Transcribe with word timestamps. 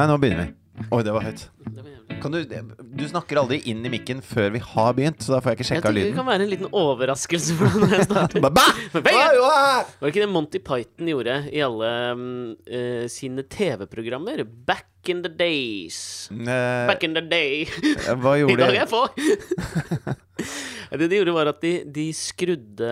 Nei, 0.00 0.06
nå 0.08 0.16
begynner 0.16 0.46
vi. 0.48 0.56
Oi, 0.96 1.02
det 1.04 1.12
var 1.12 1.26
høyt. 1.26 1.42
Kan 2.20 2.32
du, 2.32 2.38
du 2.96 3.02
snakker 3.08 3.38
aldri 3.40 3.58
inn 3.68 3.82
i 3.84 3.90
mikken 3.92 4.22
før 4.24 4.48
vi 4.54 4.60
har 4.64 4.94
begynt, 4.96 5.20
så 5.24 5.34
da 5.34 5.40
får 5.44 5.52
jeg 5.52 5.58
ikke 5.58 5.64
Jeg 5.64 5.68
sjekka 5.70 5.82
tenker 5.90 5.96
det 5.98 6.04
lyden. 6.06 6.16
kan 6.16 6.28
være 6.30 6.44
en 6.46 6.50
liten 6.52 6.70
overraskelse 6.80 7.56
for 7.58 7.68
deg 7.68 7.82
når 7.84 7.92
jeg 7.98 8.06
starter. 8.08 8.44
Ba, 8.44 8.50
ba! 8.56 8.64
Oi, 8.96 9.26
oi! 9.44 9.84
Var 10.00 10.06
det 10.06 10.12
ikke 10.14 10.24
det 10.24 10.30
Monty 10.32 10.60
Python 10.64 11.10
gjorde 11.12 11.36
i 11.52 11.60
alle 11.66 11.90
mm, 12.16 12.32
eh, 12.80 13.04
sine 13.12 13.44
TV-programmer? 13.52 14.42
Back 14.72 15.12
in 15.12 15.20
the 15.24 15.32
days. 15.32 16.00
Eh, 16.32 16.86
Back 16.88 17.04
in 17.08 17.16
the 17.16 17.24
day. 17.28 17.66
Hva 18.16 18.36
I 18.38 18.42
gjorde 18.46 18.60
dag 18.64 18.72
er 18.72 18.80
jeg 18.80 18.92
på! 18.96 19.04
Det 20.98 21.06
de 21.10 21.18
gjorde, 21.20 21.34
var 21.36 21.50
at 21.52 21.60
de, 21.62 21.72
de 21.86 22.06
skrudde 22.16 22.88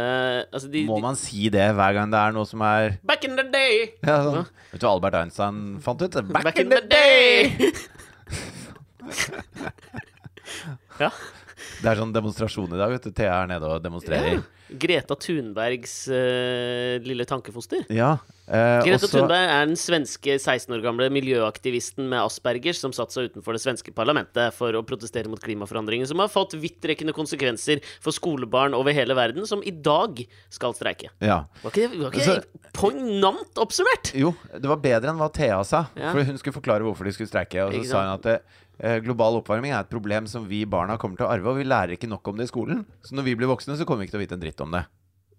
Altså, 0.53 0.69
de, 0.71 0.85
Må 0.87 1.01
man 1.03 1.17
si 1.19 1.49
det 1.51 1.65
hver 1.75 1.97
gang 1.97 2.13
det 2.13 2.21
er 2.21 2.37
noe 2.37 2.47
som 2.47 2.63
er 2.63 2.99
Back 3.07 3.27
in 3.27 3.35
the 3.39 3.47
day! 3.51 3.89
ja, 4.07 4.21
sånn. 4.23 4.47
Vet 4.71 4.83
du 4.83 4.87
hva 4.87 4.93
Albert 4.95 5.19
Einstein 5.23 5.59
fant 5.83 6.05
ut? 6.05 6.21
Back, 6.31 6.47
Back 6.47 6.63
in 6.63 6.71
the 6.71 6.83
day! 6.87 7.73
ja. 11.03 11.11
Det 11.79 11.91
er 11.91 12.01
sånn 12.01 12.15
demonstrasjon 12.15 12.73
i 12.75 12.79
dag. 12.79 12.91
vet 12.95 13.07
du 13.07 13.13
Thea 13.15 13.35
er 13.43 13.51
nede 13.51 13.67
og 13.71 13.83
demonstrerer. 13.83 14.43
Greta 14.69 15.17
Thunbergs 15.19 15.95
uh, 16.13 16.99
lille 17.05 17.27
tankefoster. 17.29 17.87
Ja. 17.95 18.17
Eh, 18.49 18.81
Greta 18.85 19.07
også- 19.07 19.11
Thunberg 19.13 19.49
er 19.53 19.67
den 19.67 19.77
svenske 19.77 20.39
16 20.41 20.75
år 20.77 20.83
gamle 20.83 21.09
miljøaktivisten 21.13 22.09
med 22.09 22.19
Aspergers 22.25 22.81
som 22.81 22.93
satte 22.93 23.13
seg 23.13 23.31
utenfor 23.31 23.53
det 23.53 23.63
svenske 23.63 23.93
parlamentet 23.95 24.53
for 24.57 24.73
å 24.73 24.83
protestere 24.83 25.29
mot 25.29 25.41
klimaforandringer, 25.41 26.07
som 26.09 26.19
har 26.19 26.29
fått 26.29 26.57
vidtrekkende 26.59 27.13
konsekvenser 27.17 27.83
for 28.01 28.13
skolebarn 28.17 28.75
over 28.75 28.93
hele 28.93 29.15
verden, 29.15 29.47
som 29.47 29.63
i 29.63 29.71
dag 29.71 30.25
skal 30.51 30.73
streike. 30.75 31.09
Ja. 31.21 31.45
Var 31.63 31.71
ikke 31.71 31.91
det, 31.91 31.99
var 32.01 32.11
ikke 32.11 32.25
Så- 32.25 32.73
poignant 32.73 33.55
oppsummert? 33.57 34.13
Jo, 34.15 34.35
det 34.53 34.65
var 34.69 34.77
bedre 34.77 35.11
enn 35.13 35.19
hva 35.19 35.33
Thea 35.33 35.63
sa. 35.65 35.87
Ja. 35.97 36.13
For 36.13 36.23
hun 36.25 36.39
skulle 36.39 36.55
forklare 36.61 36.81
hvorfor 36.87 37.05
de 37.05 37.13
skulle 37.13 37.29
streike. 37.31 37.61
Og 37.67 37.73
så 37.85 37.87
sa 37.91 38.03
hun 38.05 38.15
at 38.19 38.23
det, 38.23 38.41
global 39.03 39.41
oppvarming 39.43 39.73
er 39.75 39.81
et 39.81 39.91
problem 39.91 40.27
som 40.31 40.47
vi 40.47 40.65
barna 40.65 40.97
kommer 40.97 41.17
til 41.19 41.27
å 41.27 41.31
arve, 41.35 41.47
og 41.51 41.57
vi 41.59 41.65
lærer 41.65 41.97
ikke 41.97 42.09
nok 42.09 42.27
om 42.29 42.37
det 42.39 42.47
i 42.49 42.53
skolen. 42.53 42.85
Så 43.03 43.13
når 43.13 43.25
vi 43.25 43.35
blir 43.35 43.49
voksne, 43.51 43.77
så 43.77 43.85
kommer 43.85 44.05
vi 44.05 44.07
ikke 44.07 44.15
til 44.17 44.21
å 44.21 44.27
vite 44.27 44.37
en 44.39 44.41
dritt 44.41 44.61
om 44.63 44.71
det. 44.71 44.85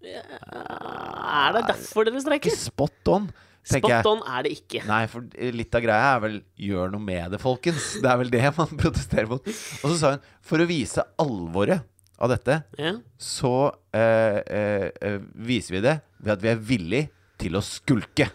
Er 0.00 1.52
det 1.56 1.64
derfor 1.68 2.08
dere 2.08 2.38
Ikke 2.40 2.52
spot 2.56 3.10
on, 3.12 3.30
Spot 3.70 4.06
on 4.08 4.22
er 4.24 4.46
det 4.46 4.54
ikke. 4.56 4.80
Nei, 4.88 5.02
for 5.12 5.26
litt 5.52 5.74
av 5.76 5.82
greia 5.84 6.14
er 6.16 6.20
vel 6.22 6.36
'gjør 6.56 6.94
noe 6.94 7.04
med 7.04 7.34
det', 7.34 7.40
folkens. 7.42 7.90
Det 8.00 8.08
er 8.08 8.16
vel 8.22 8.30
det 8.32 8.42
man 8.56 8.72
protesterer 8.80 9.28
mot. 9.28 9.44
Og 9.44 9.86
så 9.92 9.96
sa 10.00 10.12
hun 10.16 10.24
for 10.40 10.64
å 10.64 10.68
vise 10.70 11.04
alvoret 11.20 11.84
av 12.20 12.32
dette, 12.32 12.62
Ja. 12.78 12.94
så 13.16 13.72
eh, 13.96 14.40
eh, 14.48 14.90
eh, 15.00 15.18
viser 15.34 15.76
vi 15.76 15.80
det 15.84 16.00
ved 16.20 16.32
at 16.32 16.42
vi 16.42 16.48
er 16.52 16.56
villig 16.72 17.02
til 17.40 17.56
å 17.56 17.62
skulke. 17.64 18.28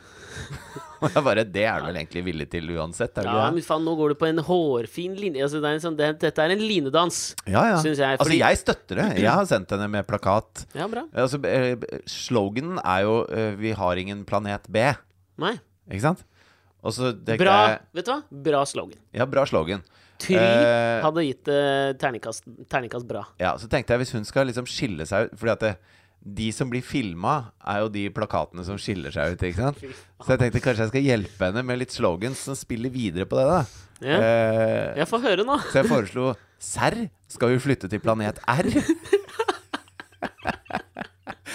Jeg 1.15 1.23
bare 1.25 1.45
Det 1.47 1.63
er 1.69 1.81
du 1.81 1.89
vel 1.89 1.99
egentlig 2.01 2.23
villig 2.27 2.47
til 2.51 2.69
uansett? 2.75 3.17
Er 3.21 3.29
Ja, 3.29 3.47
men 3.53 3.65
faen, 3.65 3.85
nå 3.87 3.95
går 3.99 4.13
du 4.13 4.19
på 4.21 4.29
en 4.29 4.41
hårfin 4.47 5.15
linje. 5.19 5.43
Altså, 5.45 5.61
det 5.63 5.71
er 5.71 5.79
en 5.79 5.83
sånn, 5.83 5.97
det, 5.99 6.11
dette 6.23 6.45
er 6.45 6.55
en 6.55 6.63
linedans, 6.63 7.19
Ja, 7.45 7.65
ja. 7.71 7.81
syns 7.83 8.01
jeg. 8.01 8.19
Altså, 8.19 8.37
jeg 8.37 8.61
støtter 8.61 9.01
det. 9.01 9.09
Jeg 9.23 9.31
har 9.31 9.49
sendt 9.49 9.73
henne 9.75 9.89
med 9.91 10.07
plakat. 10.09 10.65
Ja, 10.77 10.89
bra. 10.91 11.05
Altså, 11.13 11.41
eh, 11.49 11.75
sloganen 12.09 12.79
er 12.83 13.05
jo 13.07 13.17
eh, 13.29 13.51
'Vi 13.59 13.75
har 13.77 14.01
ingen 14.01 14.25
planet 14.25 14.69
B'. 14.71 14.95
Nei. 15.41 15.57
Ikke 15.89 16.07
sant? 16.09 16.25
Bra. 16.85 16.93
jeg 17.25 17.79
Vet 17.97 18.05
du 18.05 18.11
hva? 18.11 18.21
Bra 18.29 18.65
slogan. 18.69 18.99
Ja, 19.15 19.25
bra 19.25 19.45
slogan. 19.49 19.81
Try 20.21 20.37
Eh, 20.37 21.03
hadde 21.03 21.23
gitt 21.25 21.49
uh, 21.51 21.91
terningkast, 21.99 22.45
terningkast 22.71 23.07
bra. 23.09 23.25
Ja, 23.41 23.55
så 23.59 23.67
tenkte 23.67 23.95
jeg 23.95 24.05
hvis 24.05 24.13
hun 24.15 24.27
skal 24.27 24.47
liksom 24.47 24.67
skille 24.69 25.07
seg 25.09 25.27
ut 25.27 25.39
Fordi 25.41 25.51
at 25.51 25.65
det, 25.65 25.73
de 26.25 26.47
som 26.51 26.69
blir 26.71 26.81
filma, 26.81 27.51
er 27.61 27.83
jo 27.83 27.89
de 27.93 28.09
plakatene 28.09 28.63
som 28.65 28.77
skiller 28.81 29.11
seg 29.13 29.35
ut. 29.35 29.43
ikke 29.45 29.59
sant? 29.61 29.77
Så 30.25 30.33
jeg 30.33 30.39
tenkte 30.41 30.61
kanskje 30.65 30.83
jeg 30.87 30.89
skal 30.93 31.05
hjelpe 31.05 31.45
henne 31.51 31.61
med 31.67 31.77
litt 31.83 31.93
slogans 31.93 32.39
som 32.47 32.55
spiller 32.57 32.89
videre 32.89 33.25
på 33.29 33.37
det. 33.37 33.45
da 33.51 33.61
Ja. 34.01 34.17
Eh, 34.19 34.95
Jeg 34.97 35.07
får 35.07 35.21
høre 35.21 35.43
nå. 35.45 35.59
Så 35.71 35.75
jeg 35.83 35.85
foreslo 35.91 36.35
Serr 36.59 37.09
skal 37.29 37.49
vi 37.53 37.59
flytte 37.61 37.87
til 37.91 37.99
planet 37.99 38.39
R. 38.47 38.65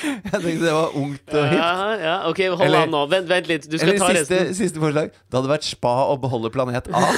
jeg 0.00 0.30
tenkte 0.32 0.64
det 0.64 0.72
var 0.72 0.94
ungt 0.96 1.34
og 1.34 1.44
hipt. 1.50 1.58
Ja, 1.60 1.96
ja, 1.98 2.14
ok, 2.30 2.38
hold 2.54 2.62
Eller- 2.68 2.82
an 2.86 2.90
nå. 2.94 3.02
Vent, 3.10 3.28
vent 3.28 3.46
litt. 3.50 3.66
Du 3.68 3.76
skal 3.76 3.88
Eller 3.96 3.98
ta 3.98 4.06
siste, 4.14 4.38
resten. 4.38 4.54
siste 4.54 4.78
forslag. 4.80 5.10
Det 5.10 5.34
hadde 5.40 5.50
vært 5.50 5.66
spa 5.66 5.96
å 6.12 6.16
beholde 6.20 6.50
planet 6.54 6.86
A. 6.94 7.02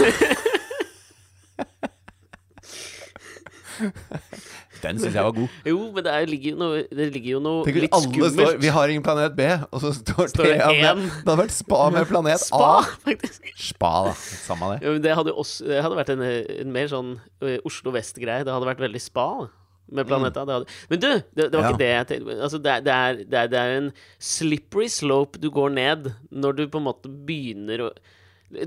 Den 4.83 4.99
syns 4.99 5.15
jeg 5.15 5.23
var 5.25 5.33
god. 5.37 5.49
Jo, 5.69 5.79
men 5.95 6.05
det, 6.07 6.13
er, 6.19 6.27
ligger 6.31 6.51
jo 6.55 6.59
noe, 6.61 6.83
det 6.91 7.07
ligger 7.15 7.37
jo 7.37 7.41
noe 7.45 7.63
Tenk 7.69 7.79
litt 7.85 7.95
alle 7.95 8.09
står 8.11 8.29
skummelt. 8.35 8.61
'Vi 8.65 8.73
har 8.77 8.93
ingen 8.95 9.05
planet 9.07 9.37
B', 9.39 9.47
og 9.71 9.81
så 9.85 9.93
står, 9.95 10.29
Står 10.33 10.49
det 10.51 10.59
én. 10.59 11.03
Det 11.07 11.31
hadde 11.31 11.39
vært 11.43 11.55
spa 11.57 11.81
med 11.95 12.07
planet 12.11 12.41
Spa, 12.43 12.69
A. 12.81 12.85
faktisk. 13.07 13.49
Spa, 13.71 13.93
da. 14.09 14.13
Samme 14.19 14.73
det. 14.75 14.79
Ja, 14.87 14.93
men 14.97 15.03
det 15.07 15.17
hadde 15.21 15.35
også 15.39 15.67
det 15.71 15.83
hadde 15.87 15.99
vært 16.03 16.13
en, 16.17 16.23
en 16.27 16.73
mer 16.75 16.91
sånn 16.91 17.13
Oslo 17.65 17.93
Vest-greie. 17.95 18.45
Det 18.47 18.53
hadde 18.55 18.69
vært 18.73 18.83
veldig 18.83 19.03
spa 19.03 19.27
da, 19.43 19.49
med 19.93 20.07
Planeta. 20.09 20.43
Det 20.49 20.55
hadde. 20.57 20.75
Men 20.91 21.01
du, 21.03 21.09
det, 21.37 21.47
det 21.53 21.53
var 21.53 21.63
Mm. 21.63 21.63
Ja. 21.63 21.71
ikke 21.71 21.83
det 21.83 21.91
jeg 21.93 22.07
tenkte 22.11 22.37
altså, 22.47 22.59
det, 22.65 22.75
det, 22.87 22.93
er, 22.97 23.21
det, 23.23 23.39
er, 23.43 23.49
det 23.53 23.59
er 23.63 23.77
en 23.79 23.91
slippery 24.19 24.89
slope 24.89 25.39
du 25.43 25.51
går 25.53 25.71
ned 25.77 26.11
når 26.33 26.53
du 26.59 26.63
på 26.73 26.81
en 26.81 26.87
måte 26.91 27.11
begynner 27.29 27.87
å 27.87 27.93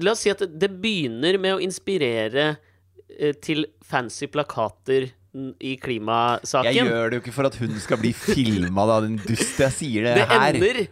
La 0.02 0.16
oss 0.16 0.24
si 0.26 0.32
at 0.32 0.40
det, 0.42 0.48
det 0.58 0.70
begynner 0.82 1.36
med 1.38 1.58
å 1.58 1.62
inspirere 1.62 2.46
eh, 3.20 3.34
til 3.38 3.68
fancy 3.86 4.26
plakater 4.34 5.12
i 5.60 5.76
klimasaken. 5.82 6.72
Jeg 6.72 6.88
gjør 6.88 7.12
det 7.12 7.20
jo 7.20 7.26
ikke 7.26 7.36
for 7.36 7.50
at 7.50 7.58
hun 7.60 7.76
skal 7.82 8.00
bli 8.02 8.14
filma, 8.16 8.88
da, 8.90 9.02
din 9.06 9.20
dust. 9.22 9.60
Jeg 9.62 9.76
sier 9.76 10.08
det, 10.08 10.16
Det 10.22 10.30
her. 10.32 10.56
ender 10.56 10.86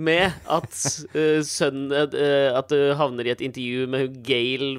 med 0.00 0.32
at 0.48 0.76
uh, 1.12 1.40
sønnen 1.44 1.90
uh, 1.92 2.58
At 2.58 2.70
du 2.72 2.92
havner 2.96 3.26
i 3.26 3.32
et 3.34 3.42
intervju 3.44 3.88
med 3.90 4.20
Gail 4.24 4.78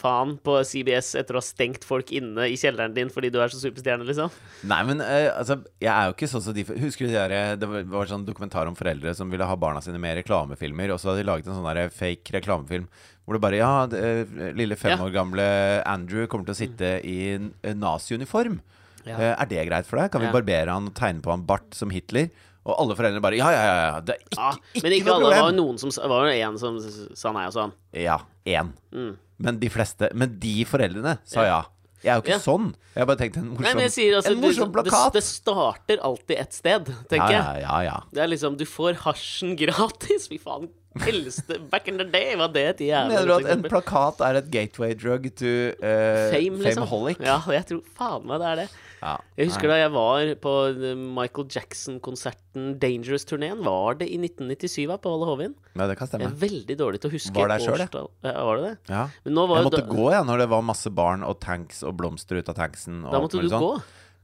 faen 0.00 0.36
på 0.40 0.54
CBS 0.64 1.12
etter 1.20 1.36
å 1.36 1.42
ha 1.42 1.44
stengt 1.44 1.84
folk 1.84 2.08
inne 2.16 2.46
i 2.48 2.56
kjelleren 2.58 2.94
din 2.96 3.10
fordi 3.12 3.28
du 3.32 3.36
er 3.42 3.52
så 3.52 3.60
superstjerne, 3.60 4.06
liksom. 4.08 4.32
Nei, 4.70 4.80
men 4.88 5.02
uh, 5.04 5.28
altså, 5.36 5.58
jeg 5.82 5.92
er 5.92 6.08
jo 6.08 6.16
ikke 6.16 6.30
sånn 6.32 6.44
som 6.46 6.56
de 6.56 6.64
Husker 6.70 7.06
du 7.06 7.12
de 7.12 7.18
der, 7.18 7.60
det 7.60 7.68
var, 7.68 7.84
en 7.84 8.12
sånn 8.14 8.26
dokumentar 8.26 8.70
om 8.70 8.78
foreldre 8.78 9.12
som 9.16 9.30
ville 9.32 9.46
ha 9.46 9.58
barna 9.60 9.84
sine 9.84 10.00
med 10.00 10.16
i 10.16 10.22
reklamefilmer, 10.22 10.94
og 10.94 11.02
så 11.02 11.12
hadde 11.12 11.22
de 11.22 11.30
laget 11.30 11.50
en 11.50 11.58
sånn 11.60 11.68
der 11.68 11.92
fake 11.92 12.38
reklamefilm 12.38 12.88
hvor 13.30 13.38
det 13.38 13.44
bare 13.46 13.60
Ja, 13.60 13.86
det, 13.86 14.02
eh, 14.02 14.52
lille 14.58 14.74
fem 14.76 14.96
Ja. 14.98 15.04
år 15.06 15.12
gamle 15.14 15.46
Andrew 15.86 16.26
kommer 16.26 16.44
til 16.50 16.54
å 16.54 16.60
sitte 16.66 17.04
i 17.06 17.34
en 17.36 17.52
en 17.62 17.78
naziuniform. 17.80 18.60
Ja. 19.06 19.16
Eh, 19.16 19.34
Er 19.40 19.46
det 19.46 19.66
greit 19.70 19.86
for 19.86 19.96
deg? 20.02 20.10
Kan 20.10 20.20
vi 20.20 20.26
Ja. 20.26 20.32
barbere 20.32 20.68
han 20.74 20.88
og 20.88 20.94
tegne 20.94 21.22
på 21.22 21.30
han 21.30 21.46
bart 21.46 21.72
som 21.72 21.90
Hitler? 21.90 22.28
Og 22.66 22.76
alle 22.78 22.94
foreldre 22.94 23.22
bare 23.22 23.36
Ja, 23.38 23.48
ja, 23.50 23.62
ja, 23.64 23.90
ja 23.94 24.00
det 24.00 24.16
er 24.16 24.20
ikke, 24.20 24.36
Ja, 24.36 24.50
ikke, 24.74 24.82
men 24.82 24.92
ikke 24.92 25.04
noe 25.06 25.14
alle. 25.14 25.22
Var 25.22 25.30
problem. 25.30 25.56
Men 25.56 25.90
det 25.90 26.08
var 26.10 26.26
jo 26.26 26.48
en 26.50 26.58
som 26.58 26.80
sa 27.16 27.32
nei 27.32 27.46
og 27.46 27.52
sånn. 27.54 27.72
Ja, 27.94 28.18
én. 28.46 28.72
Mm. 28.92 29.16
Men 29.38 29.58
de 29.58 29.68
fleste 29.70 30.10
Men 30.14 30.38
de 30.38 30.64
foreldrene 30.64 31.18
sa 31.24 31.44
ja. 31.44 31.62
Jeg 32.02 32.12
er 32.12 32.16
jo 32.16 32.22
ikke 32.22 32.28
Ja. 32.28 32.38
sånn. 32.38 32.74
Jeg 32.94 33.00
har 33.00 33.06
bare 33.06 33.16
tenkt 33.18 33.36
en 33.36 33.48
morsom, 33.50 33.74
Nei, 33.76 33.82
jeg 33.82 33.90
sier 33.92 34.16
altså 34.16 34.30
en 34.32 34.40
morsom 34.40 34.72
det, 34.72 34.84
det, 34.84 34.92
plakat. 34.92 35.12
det 35.12 35.22
starter 35.22 35.98
alltid 36.02 36.38
et 36.38 36.52
sted, 36.52 36.84
tenker 36.86 37.08
tenker 37.08 37.30
ja, 37.30 37.52
jeg. 37.54 37.62
ja, 37.62 37.80
ja. 37.82 38.00
Det 38.12 38.22
er 38.22 38.28
liksom 38.28 38.56
Du 38.56 38.64
får 38.64 38.94
hasjen 39.04 39.56
gratis. 39.56 40.28
Fy 40.28 40.38
faen. 40.38 40.68
Eldste 40.98 41.60
Back 41.70 41.86
in 41.88 42.00
the 42.00 42.04
day 42.10 42.34
var 42.34 42.50
det 42.50 42.64
et 42.72 42.80
jævlig 42.88 43.14
Mener 43.14 43.28
du 43.28 43.34
at 43.36 43.50
en 43.52 43.62
plakat 43.62 44.22
er 44.26 44.38
et 44.40 44.48
gateway 44.50 44.94
drug 44.98 45.28
to 45.38 45.52
uh, 45.78 46.30
Fame, 46.32 46.58
liksom. 46.58 46.82
Fameholic? 46.82 47.20
Ja, 47.22 47.36
jeg 47.54 47.68
tror 47.68 47.82
faen 47.94 48.26
meg 48.26 48.42
det 48.42 48.48
er 48.48 48.58
det. 48.64 48.66
Ja. 49.00 49.12
Jeg 49.38 49.48
husker 49.48 49.70
da 49.70 49.76
jeg 49.80 49.92
var 49.94 50.32
på 50.42 50.54
eh, 50.74 50.98
Michael 50.98 51.46
Jackson-konserten 51.54 52.74
Dangerous-turneen. 52.82 53.62
Var 53.64 54.00
det 54.02 54.10
i 54.10 54.18
1997 54.18 54.90
da, 54.90 54.98
på 55.00 55.14
Valle 55.14 55.30
Hovin? 55.30 55.54
Ja, 55.72 55.86
det 55.86 55.96
kan 55.96 56.04
Jeg 56.04 56.12
stemme. 56.12 56.28
er 56.28 56.42
veldig 56.42 56.76
dårlig 56.82 57.00
til 57.00 57.08
å 57.08 57.14
huske 57.14 57.32
Var 57.38 57.54
der 57.54 57.64
jeg. 57.64 57.88
Ja, 58.26 58.34
var 58.50 58.60
det 58.60 58.66
det? 58.66 58.74
Ja. 58.92 59.06
Men 59.24 59.38
nå 59.38 59.46
var 59.46 59.62
Jeg 59.62 59.70
måtte 59.70 59.84
da, 59.86 59.94
gå 59.94 60.10
jeg, 60.12 60.26
når 60.28 60.44
det 60.44 60.50
var 60.52 60.68
masse 60.74 60.92
barn 60.92 61.24
og 61.24 61.38
tanks 61.40 61.80
og 61.86 61.96
blomster 62.02 62.42
ut 62.42 62.52
av 62.52 62.58
tanksen. 62.58 63.00
Da 63.06 63.22
måtte 63.22 63.40
du 63.40 63.48
sånn. 63.48 63.62
gå. 63.62 63.72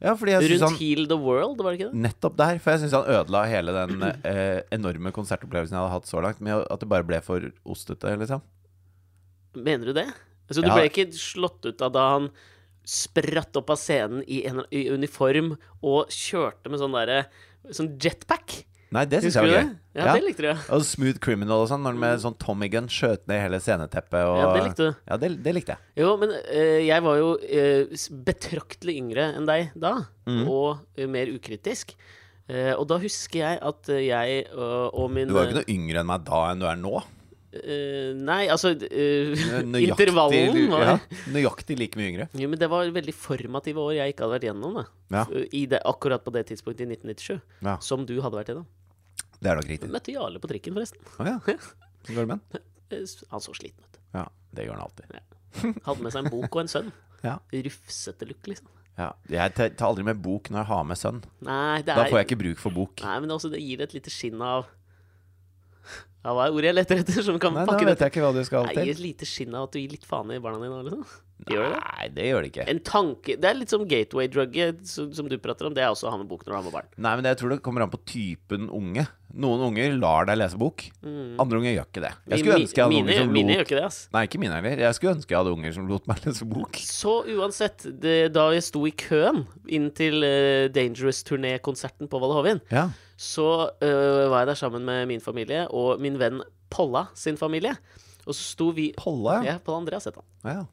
Ja, 0.03 0.13
fordi 0.13 0.35
jeg 0.35 0.51
Rundt 0.51 0.65
han 0.67 0.75
Heal 0.77 1.07
the 1.09 1.17
World, 1.17 1.61
var 1.65 1.73
det 1.73 1.79
ikke 1.81 1.93
det? 1.93 2.01
Nettopp 2.05 2.35
der. 2.37 2.59
For 2.61 2.75
jeg 2.75 2.83
syns 2.85 2.97
han 2.99 3.07
ødela 3.15 3.45
hele 3.49 3.73
den 3.73 4.03
eh, 4.29 4.59
enorme 4.77 5.13
konsertopplevelsen 5.17 5.73
jeg 5.73 5.81
hadde 5.81 5.95
hatt 5.95 6.11
så 6.11 6.21
langt, 6.25 6.43
med 6.45 6.67
at 6.69 6.83
det 6.83 6.89
bare 6.91 7.07
ble 7.09 7.23
for 7.25 7.47
ostete, 7.65 8.13
liksom. 8.21 8.43
Mener 9.57 9.89
du 9.89 9.95
det? 9.97 10.07
Altså, 10.51 10.61
du 10.61 10.69
Ja. 10.69 10.75
ble 10.77 10.91
ikke 10.91 11.09
slått 11.17 11.65
ut 11.65 11.81
av 11.83 11.95
da 11.97 12.05
han 12.13 12.29
spratt 12.87 13.57
opp 13.59 13.73
av 13.73 13.81
scenen 13.81 14.21
i, 14.29 14.45
en, 14.47 14.61
i 14.71 14.85
uniform 14.93 15.57
og 15.83 16.13
kjørte 16.13 16.71
med 16.71 16.79
sånn 16.83 16.95
derre 16.95 17.25
Sånn 17.75 17.97
jetpack? 17.99 18.61
Nei, 18.97 19.05
det 19.13 19.21
syns 19.25 19.37
jeg 19.37 19.45
var 19.45 19.53
gøy. 19.53 19.71
Ja, 19.97 20.13
det 20.17 20.25
likte 20.25 20.45
du. 20.45 20.49
ja. 20.49 20.57
Og 20.73 20.85
Smooth 20.89 21.21
Criminal 21.25 21.65
og 21.65 21.71
sånn, 21.71 21.83
når 21.85 21.95
han 21.95 22.03
med 22.03 22.21
sånn 22.23 22.37
Tommy 22.41 22.69
Gun 22.73 22.89
skjøt 22.93 23.27
ned 23.29 23.43
hele 23.43 23.61
sceneteppet 23.61 24.29
og 24.29 24.39
Ja, 24.41 24.47
det 24.55 24.63
likte 24.65 24.87
du. 24.87 25.01
Ja, 25.11 25.19
det, 25.21 25.31
det 25.45 25.57
likte 25.57 25.77
jeg. 25.77 25.93
Jo, 26.03 26.13
men 26.21 26.33
eh, 26.39 26.85
jeg 26.87 27.05
var 27.05 27.19
jo 27.21 27.33
eh, 27.45 28.07
betraktelig 28.29 28.97
yngre 29.03 29.31
enn 29.37 29.49
deg 29.49 29.75
da, 29.77 29.99
mm. 30.29 30.47
og 30.49 30.87
eh, 30.97 31.11
mer 31.11 31.33
ukritisk. 31.35 31.97
Uh, 32.47 32.77
og 32.79 32.85
da 32.87 33.01
husker 33.03 33.41
jeg 33.41 33.57
at 33.59 33.89
jeg 33.91 34.43
og, 34.55 35.09
min 35.11 35.27
Du 35.27 35.35
var 35.35 35.49
jo 35.49 35.51
ikke 35.51 35.63
noe 35.65 35.73
yngre 35.73 35.99
enn 35.99 36.07
meg 36.07 36.27
da 36.29 36.43
enn 36.53 36.61
du 36.63 36.67
er 36.71 36.77
nå. 36.79 37.01
Uh, 37.57 38.13
Nei, 38.15 38.45
altså 38.53 38.71
uh, 38.77 39.33
Nøyaktig- 39.67 39.89
Intervallen 39.89 40.71
var 40.71 40.85
ja, 40.85 40.95
Nøyaktig 41.35 41.79
like 41.81 41.99
mye 41.99 42.13
yngre. 42.13 42.29
Jo, 42.41 42.51
men 42.53 42.61
det 42.61 42.71
var 42.71 42.87
veldig 42.95 43.17
formative 43.17 43.83
år 43.83 43.97
jeg 43.99 44.15
ikke 44.15 44.27
hadde 44.27 44.37
vært 44.37 44.49
gjennom. 44.51 44.81
Ja. 45.11 45.27
I 45.51 45.67
det, 45.73 45.83
akkurat 45.91 46.23
på 46.23 46.35
det 46.37 46.47
tidspunktet 46.53 46.87
i 46.87 46.91
1997. 46.95 47.41
Ja. 47.67 47.79
Som 47.83 48.07
du 48.07 48.15
hadde 48.23 48.39
vært 48.39 48.53
gjennom. 48.55 48.69
Det 49.41 49.51
er 49.53 49.59
nok 49.61 49.69
riktig. 49.71 49.91
Møtte 49.93 50.13
Jarle 50.15 50.41
på 50.43 50.49
trikken, 50.51 50.77
forresten. 50.79 51.03
Å 51.21 51.27
ja. 51.29 51.35
Hvordan 51.45 52.15
går 52.17 52.23
det 52.23 52.29
med 52.31 52.47
den? 52.57 52.63
Eh, 52.97 53.17
Han 53.33 53.43
så 53.45 53.55
sliten 53.57 53.83
ut. 53.85 53.99
Ja. 54.17 54.25
Det 54.57 54.65
gjør 54.67 54.79
han 54.79 54.87
alltid. 54.87 55.83
Hadde 55.87 56.03
med 56.07 56.13
seg 56.15 56.25
en 56.25 56.31
bok 56.33 56.49
og 56.57 56.63
en 56.65 56.73
sønn. 56.73 56.93
Ja. 57.27 57.39
Rufsete 57.51 58.27
look, 58.29 58.45
liksom. 58.47 58.69
Ja. 59.01 59.09
Jeg 59.33 59.55
tar 59.57 59.87
aldri 59.89 60.05
med 60.07 60.21
bok 60.23 60.51
når 60.53 60.61
jeg 60.61 60.69
har 60.69 60.85
med 60.87 60.99
sønn. 61.01 61.23
Nei, 61.45 61.81
er 61.81 61.87
Da 61.89 62.05
får 62.07 62.21
jeg 62.21 62.27
ikke 62.29 62.39
bruk 62.45 62.61
for 62.61 62.75
bok. 62.77 63.01
Nei, 63.03 63.15
men 63.25 63.33
også 63.35 63.51
det 63.51 63.59
gir 63.65 63.81
et 63.83 63.95
lite 63.97 64.13
skinn 64.13 64.41
av 64.45 64.69
Ja, 66.23 66.33
hva 66.37 66.47
er 66.47 66.55
ordet 66.55 66.71
jeg 66.71 66.77
leter 66.77 67.01
etter 67.03 67.23
som 67.25 67.39
kan 67.43 67.55
Nei, 67.57 67.65
da 67.67 67.77
vet 67.79 68.01
jeg 68.05 68.13
ikke 68.13 68.23
hva 68.25 68.33
du 68.37 68.41
skal 68.47 68.67
Nei, 68.69 68.75
til. 68.77 68.89
gir 68.89 68.97
et 68.97 69.03
lite 69.03 69.29
skinn 69.29 69.55
av 69.57 69.67
at 69.69 69.75
du 69.75 69.81
gir 69.81 69.93
litt 69.97 70.07
faen 70.07 70.31
i 70.35 70.39
barna 70.45 70.59
dine, 70.63 70.81
liksom. 70.87 71.05
Gjør 71.47 71.67
det? 71.75 71.81
Nei, 71.85 72.07
det 72.17 72.25
gjør 72.31 72.43
det 72.43 72.49
ikke. 72.51 72.65
En 72.73 72.79
tanke 72.81 73.35
Det 73.37 73.45
er 73.51 73.59
litt 73.59 73.71
som 73.71 73.83
gateway-drugget 73.87 74.79
som, 74.89 75.11
som 75.15 75.27
du 75.29 75.35
prater 75.39 75.69
om. 75.69 75.75
Det 75.77 75.83
er 75.85 75.91
også 75.93 76.09
å 76.09 76.13
ha 76.15 76.17
med 76.19 76.31
bok 76.31 76.47
når 76.47 76.51
du 76.53 76.57
har 76.57 76.65
med 76.65 76.73
barn. 76.75 76.89
Nei, 76.97 77.13
men 77.21 77.29
jeg 77.29 77.37
tror 77.43 77.53
det 77.53 77.59
kommer 77.67 77.85
an 77.85 77.93
på 77.93 78.01
typen 78.09 78.71
unge. 78.73 79.05
Noen 79.37 79.61
unger 79.69 79.93
lar 80.01 80.25
deg 80.31 80.39
lese 80.41 80.57
bok. 80.57 80.87
Andre 81.05 81.59
unger 81.61 81.75
gjør 81.75 81.87
ikke 81.91 82.03
det. 82.07 82.13
Jeg 82.33 82.41
skulle 82.41 82.57
ønske 82.63 82.81
jeg 82.81 82.87
hadde 82.87 82.95
mine, 82.97 83.05
unger 83.13 83.21
som 83.27 83.35
mine 83.37 83.57
gjør 83.59 83.67
ikke 83.67 83.77
det, 83.77 83.85
ass. 83.91 83.99
Nei, 84.17 84.23
ikke 84.31 84.41
mine 84.41 84.57
heller. 84.57 84.83
Jeg 84.87 84.97
skulle 84.97 85.13
ønske 85.19 85.35
jeg 85.37 85.41
hadde 85.43 85.53
unger 85.59 85.75
som 85.77 85.91
lot 85.93 86.09
meg 86.09 86.23
lese 86.25 86.49
bok. 86.49 86.81
Så 86.89 87.15
uansett, 87.37 87.87
det, 88.07 88.17
da 88.33 88.47
jeg 88.57 88.65
sto 88.71 88.87
i 88.89 88.95
køen 88.97 89.43
inn 89.77 89.91
til 89.99 90.25
uh, 90.25 90.67
Dangerous-turnékonserten 90.73 92.09
på 92.09 92.21
Valle 92.23 92.39
Hovin, 92.39 92.61
Ja. 92.73 92.89
så 93.21 93.49
uh, 93.83 94.31
var 94.33 94.41
jeg 94.45 94.51
der 94.55 94.61
sammen 94.65 94.85
med 94.89 95.07
min 95.13 95.21
familie 95.21 95.67
og 95.69 96.01
min 96.01 96.17
venn 96.21 96.41
Polla 96.73 97.07
sin 97.15 97.37
familie. 97.39 97.77
Og 98.27 98.35
så 98.35 98.41
sto 98.43 98.71
vi 98.75 98.89
Polla. 98.99 99.43
Ja, 99.47 99.59
Polla 99.63 99.85
Andreas 99.85 100.09
het 100.09 100.17
han. 100.19 100.27
ja. 100.45 100.65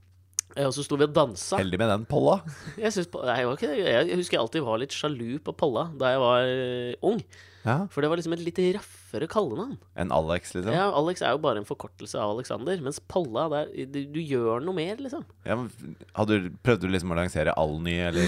Eh, 0.55 0.67
Og 0.67 0.73
så 0.75 0.83
sto 0.85 0.97
vi 0.99 1.07
og 1.07 1.13
dansa. 1.15 1.57
Heldig 1.61 1.79
med 1.81 1.89
den 1.89 2.03
polla. 2.09 2.39
Jeg, 2.83 2.93
synes, 2.93 3.09
nei, 3.23 3.39
jeg, 3.41 3.79
jeg 4.09 4.19
husker 4.19 4.37
jeg 4.37 4.43
alltid 4.43 4.65
var 4.67 4.77
litt 4.81 4.93
sjalu 4.93 5.39
på 5.43 5.53
Polla 5.57 5.87
da 5.97 6.11
jeg 6.13 6.21
var 6.21 6.45
øh, 6.49 6.93
ung. 7.09 7.21
Ja. 7.63 7.77
For 7.93 8.03
det 8.03 8.09
var 8.11 8.19
liksom 8.19 8.33
et 8.35 8.41
litt 8.43 8.57
raffere 8.75 9.27
kallenavn. 9.31 9.77
Enn 9.95 10.09
Alex, 10.11 10.51
liksom. 10.51 10.73
Ja, 10.75 10.89
Alex 10.99 11.21
er 11.23 11.31
jo 11.31 11.39
bare 11.45 11.61
en 11.61 11.67
forkortelse 11.69 12.19
av 12.19 12.33
Alexander, 12.33 12.75
mens 12.83 12.99
Polla 13.07 13.45
der, 13.53 13.69
du, 13.87 14.01
du 14.11 14.19
gjør 14.19 14.59
noe 14.65 14.75
mer, 14.75 14.99
liksom. 14.99 15.23
Ja, 15.47 15.55
men 15.55 15.95
hadde 16.17 16.41
du, 16.43 16.49
prøvde 16.65 16.89
du 16.89 16.91
liksom 16.91 17.13
å 17.15 17.17
lansere 17.21 17.55
Alny, 17.55 17.95
eller 18.09 18.27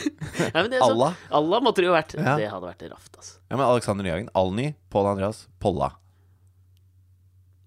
Nei, 0.52 0.60
men 0.60 0.68
det 0.68 0.82
er 0.82 0.84
sånn, 0.84 0.98
Allah? 0.98 1.16
Allah 1.40 1.64
måtte 1.64 1.80
det 1.80 1.88
jo 1.88 1.96
vært. 1.96 2.12
Ja. 2.20 2.36
Det 2.42 2.50
hadde 2.52 2.68
vært 2.74 2.84
raft, 2.92 3.12
altså. 3.16 3.38
Ja, 3.48 3.56
men 3.56 3.64
Alexander 3.70 4.04
Nyhagen. 4.04 4.28
Alny, 4.36 4.74
Pål 4.92 5.14
Andreas, 5.14 5.46
Polla. 5.64 5.94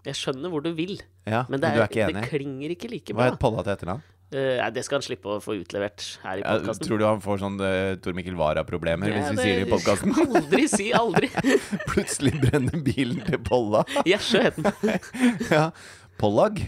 Jeg 0.07 0.15
skjønner 0.15 0.51
hvor 0.53 0.63
du 0.63 0.69
vil, 0.77 1.01
Ja, 1.27 1.43
men 1.49 1.57
men, 1.57 1.63
det, 1.63 1.73
du 1.75 1.81
er, 1.81 1.87
er 1.87 1.91
ikke 1.91 2.13
det 2.15 2.29
klinger 2.29 2.73
ikke 2.77 2.91
like 2.91 3.13
bra. 3.13 3.25
Hva 3.25 3.33
het 3.33 3.41
Polla 3.41 3.65
til 3.65 3.75
etternavn? 3.75 4.05
Uh, 4.27 4.59
det 4.75 4.81
skal 4.83 4.97
han 4.97 5.03
slippe 5.05 5.29
å 5.31 5.37
få 5.39 5.53
utlevert 5.55 6.03
her 6.25 6.41
i 6.41 6.43
podkasten. 6.43 6.83
tror 6.83 6.99
du 6.99 7.05
han 7.07 7.21
får 7.23 7.37
sånn 7.39 7.53
uh, 7.63 7.93
Tor 8.03 8.15
Mikkel 8.15 8.35
Wara-problemer 8.35 9.13
hvis 9.13 9.29
vi 9.31 9.37
sier 9.39 9.61
det 9.61 9.67
i 9.67 9.69
podkasten? 9.71 10.11
Aldri 10.25 10.65
si 10.71 10.87
aldri. 10.95 11.29
Plutselig 11.93 12.33
brenner 12.41 12.81
bilen 12.83 13.21
til 13.27 13.39
Polla. 13.47 13.85
Gjersjø 14.07 14.41
het 14.49 14.59
den. 14.59 14.97
Ja. 15.47 15.69
Pollag 16.19 16.59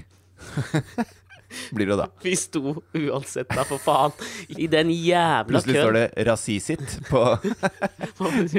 blir 1.76 1.90
det 1.90 1.98
da. 2.00 2.08
Vi 2.24 2.36
sto 2.40 2.78
uansett 2.96 3.52
da, 3.52 3.66
for 3.68 3.82
faen, 3.84 4.16
i 4.56 4.70
den 4.72 4.94
jævla 4.94 5.50
Plutselig 5.50 5.82
står 5.82 5.98
det 5.98 6.06
'Rasisit' 6.30 6.96
på 7.10 7.26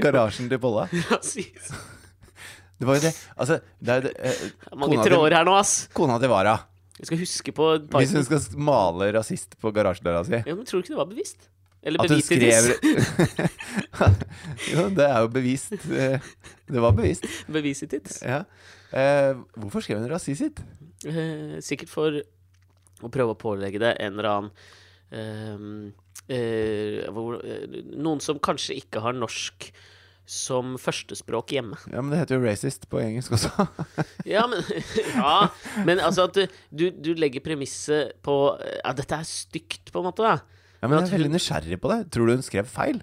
garasjen 0.05 0.53
til 0.53 0.61
Polla. 0.61 0.91
Rasis. 1.09 1.73
Det 2.81 2.89
var 2.89 2.97
jo 2.97 3.05
det. 3.05 3.13
Altså, 3.37 3.61
det 3.81 3.93
er 3.93 4.01
jo 4.01 4.07
det, 4.09 4.13
eh, 4.19 4.43
Mange 4.73 4.97
kona, 4.97 5.05
til, 5.05 5.13
tråder 5.13 5.37
her 5.37 5.45
nå, 5.49 5.55
ass. 5.61 5.75
kona 5.97 6.17
til 6.23 6.33
Wara. 6.33 6.57
Vi 7.01 7.09
skal 7.09 7.21
huske 7.21 7.53
på 7.57 7.67
et 7.77 7.87
par 7.93 8.03
Hvis 8.03 8.13
hun 8.17 8.25
skal 8.27 8.59
male 8.61 9.09
rasist 9.17 9.55
på 9.61 9.71
garasjedøra 9.73 10.21
si 10.29 10.37
ja, 10.37 10.53
men 10.55 10.67
Tror 10.69 10.81
du 10.81 10.85
ikke 10.85 10.95
det 10.95 11.01
var 11.01 11.09
bevisst? 11.13 11.47
Eller 11.83 12.03
At 12.05 12.11
hun 12.11 12.19
bevistitis? 12.21 12.57
skrev 12.77 14.11
Jo, 14.75 14.83
det 14.97 15.07
er 15.07 15.23
jo 15.25 15.31
bevist. 15.33 15.73
eh, 15.89 16.21
Det 16.69 16.83
var 16.85 16.93
bevisst. 16.93 17.25
tids. 17.89 18.19
Ja. 18.23 18.43
Eh, 18.93 19.33
hvorfor 19.57 19.81
skrev 19.85 20.01
hun 20.03 20.11
rasist 20.11 20.43
rasisit? 20.43 20.61
Eh, 21.09 21.57
sikkert 21.65 21.89
for 21.89 22.21
å 23.01 23.09
prøve 23.09 23.33
å 23.33 23.39
pålegge 23.41 23.81
det 23.81 23.95
en 24.05 24.19
eller 24.19 24.29
annen 24.29 24.51
ehm, 25.17 25.93
eh, 26.29 27.09
hvor, 27.09 27.41
eh, 27.45 27.81
Noen 27.97 28.21
som 28.21 28.39
kanskje 28.39 28.77
ikke 28.77 29.01
har 29.01 29.17
norsk 29.17 29.71
som 30.31 30.77
førstespråk 30.79 31.51
hjemme. 31.57 31.79
Ja, 31.91 31.99
men 32.05 32.13
det 32.13 32.21
heter 32.21 32.39
jo 32.39 32.45
racist 32.47 32.85
på 32.91 33.01
engelsk 33.03 33.33
også. 33.35 33.51
Ja, 34.31 34.45
men, 34.47 34.63
ja, 35.17 35.49
men 35.89 35.99
altså 35.99 36.29
at 36.29 36.39
du, 36.71 36.85
du 36.95 37.11
legger 37.19 37.43
premisset 37.43 38.15
på 38.23 38.37
Ja, 38.85 38.93
dette 38.95 39.19
er 39.19 39.27
stygt, 39.27 39.91
på 39.91 40.03
en 40.03 40.07
måte. 40.11 40.23
da 40.23 40.37
Ja, 40.81 40.87
men 40.89 41.01
jeg 41.01 41.09
er 41.09 41.15
veldig 41.17 41.31
hun- 41.33 41.37
nysgjerrig 41.39 41.81
på 41.83 41.91
det. 41.93 41.99
Tror 42.15 42.31
du 42.31 42.37
hun 42.39 42.47
skrev 42.47 42.71
feil? 42.71 43.03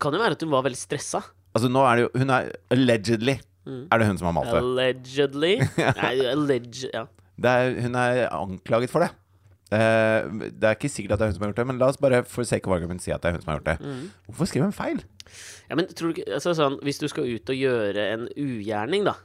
Kan 0.00 0.14
jo 0.14 0.22
være 0.22 0.38
at 0.38 0.46
hun 0.46 0.54
var 0.54 0.62
veldig 0.68 0.78
stressa. 0.80 1.24
Altså, 1.56 1.68
nå 1.72 1.82
er 1.88 1.96
det 1.98 2.02
jo 2.06 2.10
Hun 2.22 2.30
er 2.38 2.52
allegedly 2.70 3.38
Mm. 3.66 3.88
Er 3.90 3.98
det 3.98 4.06
hun 4.06 4.18
som 4.20 4.28
har 4.28 4.34
malt 4.36 4.52
det? 4.54 4.58
Allegedly. 4.62 5.48
Nei, 5.98 6.10
alleged, 6.30 6.84
ja. 6.94 7.00
det 7.34 7.50
er, 7.50 7.72
hun 7.82 7.96
er 7.98 8.20
anklaget 8.30 8.92
for 8.92 9.02
det. 9.02 9.08
Eh, 9.74 10.28
det 10.54 10.62
er 10.68 10.76
ikke 10.76 10.90
sikkert 10.92 11.16
at 11.16 11.18
det 11.18 11.26
er 11.26 11.30
hun 11.32 11.34
som 11.38 11.42
har 11.46 11.50
gjort 11.50 11.62
det, 11.62 11.66
men 11.72 11.78
la 11.82 11.88
oss 11.90 11.96
bare 11.98 12.20
for 12.24 12.46
sake 12.46 12.68
of 12.70 12.76
argument 12.76 13.02
si 13.02 13.10
at 13.10 13.22
det 13.24 13.30
er 13.32 13.38
hun 13.38 13.42
som 13.42 13.50
har 13.52 13.58
gjort 13.60 13.70
det. 13.72 13.78
Mm. 13.82 14.04
Hvorfor 14.28 14.50
skriver 14.52 14.68
hun 14.70 14.76
feil? 14.76 15.00
ja, 15.68 15.74
men 15.74 15.88
tror 15.90 16.12
du 16.12 16.20
ikke 16.20 16.34
altså, 16.36 16.52
sånn, 16.54 16.76
Hvis 16.86 17.00
du 17.02 17.08
skal 17.10 17.26
ut 17.26 17.50
og 17.50 17.56
gjøre 17.58 18.04
en 18.14 18.28
ugjerning, 18.38 19.04
da 19.08 19.16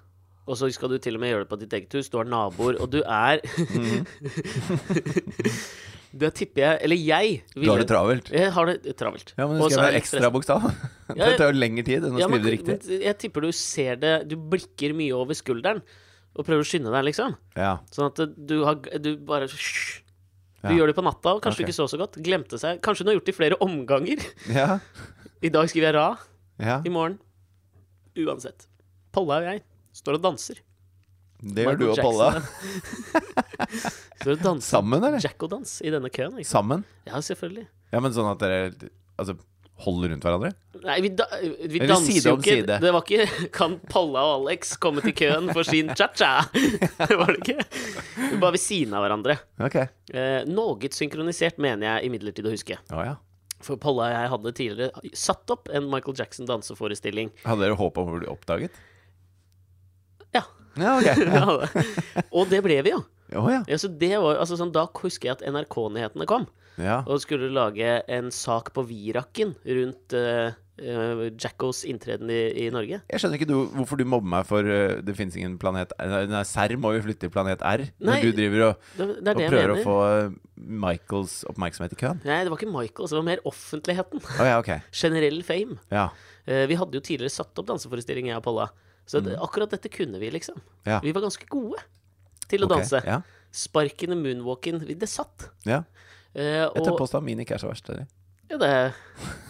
og 0.50 0.58
så 0.58 0.68
skal 0.74 0.90
du 0.90 0.98
til 0.98 1.16
og 1.16 1.22
med 1.22 1.30
gjøre 1.30 1.44
det 1.46 1.50
på 1.52 1.58
ditt 1.62 1.74
eget 1.78 1.94
hus. 1.94 2.08
Du 2.10 2.18
har 2.18 2.26
naboer, 2.28 2.76
og 2.82 2.90
du 2.92 2.98
er 3.06 3.40
Mhm. 3.72 4.06
Da 6.12 6.28
tipper 6.36 6.60
jeg 6.66 6.80
Eller 6.84 7.00
jeg 7.00 7.38
Du 7.56 7.70
har 7.70 7.80
det 7.80 7.88
travelt. 7.88 8.32
Jeg 8.36 8.52
har 8.52 8.66
det 8.68 8.96
travelt. 9.00 9.34
Ja, 9.38 9.46
men 9.48 9.62
du 9.62 9.68
skrev 9.72 9.88
en 9.94 10.00
ekstra 10.02 10.32
bokstav. 10.34 10.66
Ja, 11.16 11.26
Det 11.30 11.38
tar 11.40 11.54
jo 11.54 11.60
lengre 11.62 11.86
tid 11.88 12.04
enn 12.04 12.18
å 12.18 12.20
Ja, 12.20 12.28
skrive 12.28 12.44
det 12.50 12.56
riktig. 12.58 12.78
men 12.90 13.06
jeg 13.06 13.18
tipper 13.22 13.46
du 13.48 13.52
ser 13.56 13.96
det 14.02 14.14
Du 14.32 14.36
blikker 14.36 14.96
mye 14.98 15.16
over 15.16 15.38
skulderen 15.38 15.80
og 16.32 16.46
prøver 16.48 16.64
å 16.64 16.68
skynde 16.68 16.92
deg, 16.94 17.04
liksom. 17.10 17.34
Ja. 17.60 17.74
Sånn 17.92 18.06
at 18.08 18.20
du, 18.48 18.54
har, 18.64 18.78
du 19.04 19.10
bare 19.28 19.50
Du 20.62 20.76
gjør 20.78 20.92
det 20.92 20.98
på 20.98 21.04
natta, 21.06 21.36
og 21.36 21.42
kanskje 21.42 21.64
okay. 21.64 21.68
du 21.68 21.72
ikke 21.72 21.80
så 21.80 21.88
så 21.90 22.00
godt. 22.02 22.18
Glemte 22.22 22.60
seg. 22.62 22.82
Kanskje 22.86 23.06
hun 23.06 23.12
har 23.12 23.18
gjort 23.18 23.30
det 23.30 23.34
i 23.34 23.40
flere 23.40 23.60
omganger. 23.66 24.26
Ja. 24.62 24.80
I 25.42 25.50
dag 25.50 25.70
skriver 25.72 25.90
jeg 25.90 25.96
Ra. 25.98 26.08
ja. 26.62 26.82
I 26.86 26.92
morgen 26.94 27.18
Uansett. 28.22 28.68
Polla 29.16 29.40
og 29.40 29.48
jeg 29.48 29.64
står 29.96 30.20
og 30.20 30.26
danser. 30.26 30.60
Det 31.42 31.66
gjør 31.66 31.80
du 31.80 31.86
og 31.90 32.02
Polla. 32.04 32.28
Står 34.22 34.36
og 34.36 34.44
danser 34.44 34.68
Sammen, 34.68 35.02
eller? 35.02 35.24
Jacko-dans 35.24 35.80
i 35.82 35.94
denne 35.94 36.12
køen. 36.14 36.38
Sammen? 36.46 36.84
Ja, 37.08 37.18
selvfølgelig. 37.26 37.66
Ja, 37.90 38.02
men 38.04 38.14
sånn 38.14 38.30
at 38.30 38.44
dere 38.44 38.60
altså, 39.18 39.38
holder 39.86 40.12
rundt 40.14 40.26
hverandre? 40.28 40.52
Nei, 40.82 40.96
vi, 41.06 41.10
da, 41.14 41.26
vi 41.70 41.82
danser 41.86 42.18
jo 42.32 42.36
ikke. 42.40 42.56
side. 42.62 42.78
Det 42.82 42.92
var 42.96 43.04
ikke 43.06 43.26
Kan 43.58 43.76
Polla 43.92 44.24
og 44.32 44.48
Alex 44.48 44.76
komme 44.82 45.04
til 45.06 45.14
køen 45.18 45.52
for 45.54 45.68
sin 45.68 45.92
cha-cha? 45.98 46.32
Det 46.54 47.18
var 47.20 47.34
det 47.36 47.42
ikke. 47.44 47.66
Vi 48.32 48.40
var 48.42 48.56
ved 48.56 48.64
siden 48.64 48.96
av 48.98 49.06
hverandre. 49.06 49.36
Ok. 49.62 49.78
Eh, 49.82 50.40
Noe 50.50 50.90
synkronisert 50.96 51.60
mener 51.62 51.88
jeg 51.96 52.10
imidlertid 52.10 52.48
å 52.50 52.54
huske. 52.56 52.80
Oh, 52.94 53.04
ja. 53.06 53.18
For 53.62 53.78
Polla 53.78 54.08
og 54.10 54.16
jeg 54.16 54.30
hadde 54.34 54.54
tidligere 54.58 55.12
satt 55.14 55.52
opp 55.54 55.70
en 55.70 55.86
Michael 55.92 56.18
Jackson 56.18 56.48
danseforestilling. 56.50 57.30
Hadde 57.46 57.68
dere 57.68 57.78
håp 57.78 58.00
om 58.02 58.10
å 58.10 58.18
bli 58.18 58.30
oppdaget? 58.32 58.74
Ja. 60.34 60.42
Ja, 60.80 60.96
okay. 60.98 61.28
Ja. 61.36 62.24
Og 62.32 62.50
det 62.50 62.62
ble 62.66 62.80
vi 62.88 62.94
jo. 62.96 63.04
Oh, 63.38 63.46
ja. 63.52 63.62
Ja, 63.70 63.78
så 63.80 63.88
det 63.88 64.16
var, 64.20 64.40
altså 64.42 64.58
sånn, 64.60 64.74
da 64.76 64.88
husker 64.98 65.30
jeg 65.30 65.38
at 65.38 65.46
NRK-nyhetene 65.48 66.26
kom. 66.28 66.50
Ja. 66.80 67.02
Og 67.06 67.22
skulle 67.24 67.52
lage 67.52 68.00
en 68.12 68.32
sak 68.34 68.72
på 68.76 68.84
Virakken 68.88 69.54
rundt 69.66 70.16
uh, 70.16 70.54
Jackos 71.36 71.84
inntreden 71.86 72.32
i, 72.34 72.40
i 72.64 72.68
Norge. 72.74 73.02
Jeg 73.12 73.22
skjønner 73.22 73.40
ikke 73.40 73.50
du, 73.50 73.56
hvorfor 73.76 74.00
du 74.00 74.06
mobber 74.08 74.32
meg 74.34 74.48
for 74.50 74.66
uh, 74.66 75.00
det 75.04 75.16
fins 75.18 75.36
ingen 75.38 75.58
planet 75.62 75.94
Nei, 76.00 76.24
nei, 76.32 76.44
Serr 76.48 76.78
må 76.82 76.94
jo 76.96 77.04
flytte 77.06 77.28
til 77.28 77.34
planet 77.34 77.64
R. 77.66 77.86
Nei, 78.00 78.18
når 78.18 78.24
du 78.24 78.38
driver 78.40 78.66
og, 78.70 78.86
Det, 78.98 79.10
det 79.28 79.36
og 79.36 79.44
prøver 79.44 79.74
å 79.76 79.80
få 79.86 79.98
Michaels 80.86 81.42
oppmerksomhet 81.52 81.98
i 81.98 82.02
køen. 82.02 82.22
Nei, 82.28 82.44
det 82.46 82.54
var 82.54 82.62
ikke 82.62 82.74
Michaels, 82.74 83.14
det 83.14 83.20
var 83.20 83.28
mer 83.32 83.44
offentligheten. 83.50 84.24
Oh, 84.38 84.46
ja, 84.48 84.60
okay. 84.62 84.86
Generell 85.04 85.42
fame. 85.46 85.82
Ja. 85.94 86.10
Vi 86.46 86.78
hadde 86.78 86.98
jo 86.98 87.04
tidligere 87.06 87.34
satt 87.34 87.58
opp 87.62 87.68
danseforestilling, 87.70 88.32
jeg 88.32 88.42
og 88.42 88.46
Polla. 88.46 88.72
Så 89.10 89.20
det, 89.24 89.36
akkurat 89.42 89.74
dette 89.74 89.90
kunne 89.94 90.22
vi, 90.22 90.30
liksom. 90.34 90.58
Mm. 90.86 91.02
Vi 91.04 91.14
var 91.14 91.26
ganske 91.26 91.46
gode 91.52 91.82
til 92.52 92.64
å 92.64 92.70
okay, 92.70 92.78
danse. 92.78 93.02
Ja. 93.08 93.20
Sparkene, 93.52 94.16
moonwalken, 94.20 94.80
det 94.88 95.10
satt. 95.12 95.50
ja. 95.68 95.84
Eh, 96.36 96.64
Jeg 96.64 96.84
tør 96.86 96.94
og 96.96 97.02
påstå 97.04 97.20
at 97.20 97.26
min 97.28 97.40
ikke 97.44 97.58
er 97.58 97.62
så 97.64 97.68
verst. 97.72 97.90
Eller? 97.92 98.06
ja, 98.52 98.58
det, 98.62 98.72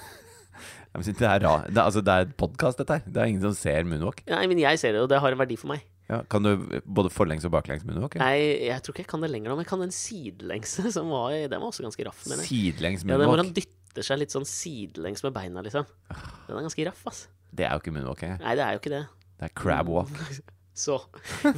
Jeg 0.92 1.06
synes 1.08 1.20
det 1.22 1.28
er, 1.30 1.40
rar. 1.46 1.62
det, 1.72 1.78
altså, 1.80 2.02
det 2.04 2.14
er 2.20 2.32
podkast, 2.36 2.78
dette 2.82 2.98
her. 2.98 3.04
Det 3.08 3.22
er 3.22 3.30
ingen 3.32 3.44
som 3.46 3.54
ser 3.56 3.86
moonwalk. 3.88 4.26
Nei, 4.28 4.42
men 4.52 4.60
jeg 4.60 4.80
ser 4.82 4.92
det, 4.98 5.04
og 5.06 5.08
det 5.12 5.22
har 5.24 5.32
en 5.32 5.40
verdi 5.40 5.56
for 5.60 5.72
meg. 5.72 5.86
Ja, 6.12 6.18
kan 6.28 6.44
du 6.44 6.66
både 6.84 7.08
forlengs 7.14 7.46
og 7.48 7.54
baklengs 7.54 7.86
moonwalk? 7.88 8.18
Ja? 8.20 8.26
Nei, 8.28 8.66
jeg 8.68 8.84
tror 8.84 8.92
ikke 8.98 9.06
jeg 9.06 9.12
kan 9.14 9.24
det 9.24 9.30
lenger 9.32 9.54
nå, 9.54 9.56
men 9.56 9.64
jeg 9.64 9.70
kan 9.72 9.80
den 9.86 9.94
sidelengse, 9.96 10.84
som 10.98 11.08
var 11.14 11.32
Den 11.48 11.56
var 11.62 11.70
også 11.70 11.86
ganske 11.88 12.08
raff, 12.10 12.26
mener. 12.28 12.44
Sidelengs 12.50 13.06
Ja, 13.08 13.16
den 13.22 13.30
hvor 13.32 13.40
han 13.40 13.54
dytter 13.56 14.04
seg 14.08 14.20
litt 14.20 14.36
sånn 14.36 14.48
sidelengs 14.48 15.24
med 15.24 15.38
beina, 15.38 15.64
liksom. 15.64 15.88
Den 16.12 16.58
er 16.60 16.66
ganske 16.68 16.88
raff, 16.90 17.06
ass. 17.08 17.22
Det 17.56 17.64
er 17.68 17.72
jo 17.78 17.86
ikke 17.86 17.96
moonwalk 17.96 18.26
engang. 18.28 18.44
Nei, 18.44 18.58
det 18.60 18.66
er 18.68 18.76
jo 18.76 18.82
ikke 18.84 18.94
det. 18.98 19.02
Det 19.40 19.48
er 19.48 19.56
crab 19.64 19.88
walk. 19.96 20.12
Så 20.82 20.98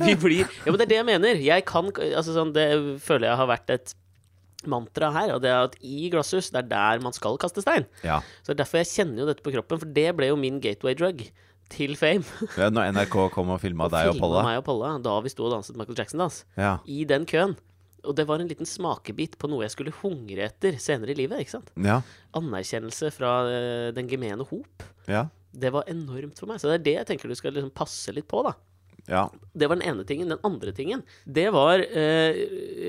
vi 0.02 0.14
blir 0.18 0.46
Ja, 0.46 0.70
men 0.70 0.78
det 0.78 0.86
er 0.88 0.92
det 0.94 0.98
jeg 1.02 1.06
mener. 1.10 1.42
Jeg 1.42 1.66
kan 1.70 1.90
Altså 1.94 2.34
sånn, 2.34 2.54
det 2.56 2.66
føler 3.06 3.30
jeg 3.32 3.38
har 3.42 3.50
vært 3.50 3.74
et 3.74 3.94
mantra 4.70 5.10
her, 5.16 5.34
og 5.36 5.42
det 5.44 5.50
er 5.52 5.68
at 5.70 5.78
i 5.82 6.10
glasshus, 6.14 6.52
det 6.54 6.64
er 6.64 6.70
der 6.72 7.02
man 7.04 7.16
skal 7.16 7.38
kaste 7.42 7.64
stein. 7.64 7.88
Ja. 8.06 8.22
Så 8.42 8.52
det 8.52 8.58
er 8.58 8.64
derfor 8.64 8.82
jeg 8.84 8.92
kjenner 8.92 9.24
jo 9.24 9.30
dette 9.32 9.46
på 9.46 9.54
kroppen, 9.56 9.82
for 9.82 9.98
det 9.98 10.08
ble 10.18 10.30
jo 10.32 10.38
min 10.40 10.62
gateway 10.64 10.96
drug 11.00 11.26
til 11.74 11.96
fame. 11.98 12.24
ja. 12.60 12.70
Når 12.74 12.92
NRK 12.94 13.20
kom 13.34 13.54
og 13.56 13.62
filma 13.64 13.88
deg 13.92 14.12
og 14.14 14.20
Polla. 14.22 14.44
meg 14.46 14.62
og 14.62 14.66
Polla 14.68 14.96
da 15.04 15.14
vi 15.26 15.32
sto 15.34 15.48
og 15.48 15.56
danset 15.56 15.78
Michael 15.80 15.98
Jackson-dans. 16.00 16.42
Ja. 16.60 16.78
I 16.86 17.04
den 17.10 17.26
køen. 17.30 17.56
og 18.04 18.18
det 18.20 18.26
var 18.28 18.42
en 18.44 18.50
liten 18.52 18.68
smakebit 18.68 19.38
på 19.40 19.48
noe 19.48 19.64
jeg 19.64 19.72
skulle 19.72 19.94
hungre 20.02 20.50
etter 20.50 20.76
senere 20.82 21.14
i 21.14 21.20
livet. 21.22 21.40
ikke 21.40 21.56
sant? 21.56 21.72
Ja. 21.80 22.02
Anerkjennelse 22.36 23.14
fra 23.16 23.32
eh, 23.48 23.92
den 23.96 24.10
gemene 24.12 24.44
hop. 24.44 24.84
Ja. 25.08 25.30
Det 25.54 25.72
var 25.72 25.88
enormt 25.88 26.40
for 26.42 26.50
meg. 26.52 26.60
Så 26.60 26.68
det 26.68 26.82
er 26.82 26.84
det 26.84 26.96
jeg 26.98 27.08
tenker 27.14 27.32
du 27.32 27.38
skal 27.40 27.56
liksom 27.56 27.72
passe 27.72 28.12
litt 28.12 28.28
på, 28.28 28.42
da. 28.44 28.56
Ja. 29.10 29.26
Det 29.54 29.68
var 29.70 29.76
den 29.80 29.88
ene 29.90 30.06
tingen. 30.08 30.30
Den 30.32 30.40
andre 30.48 30.72
tingen, 30.74 31.04
det 31.28 31.50
var 31.54 31.80
eh, 31.84 32.38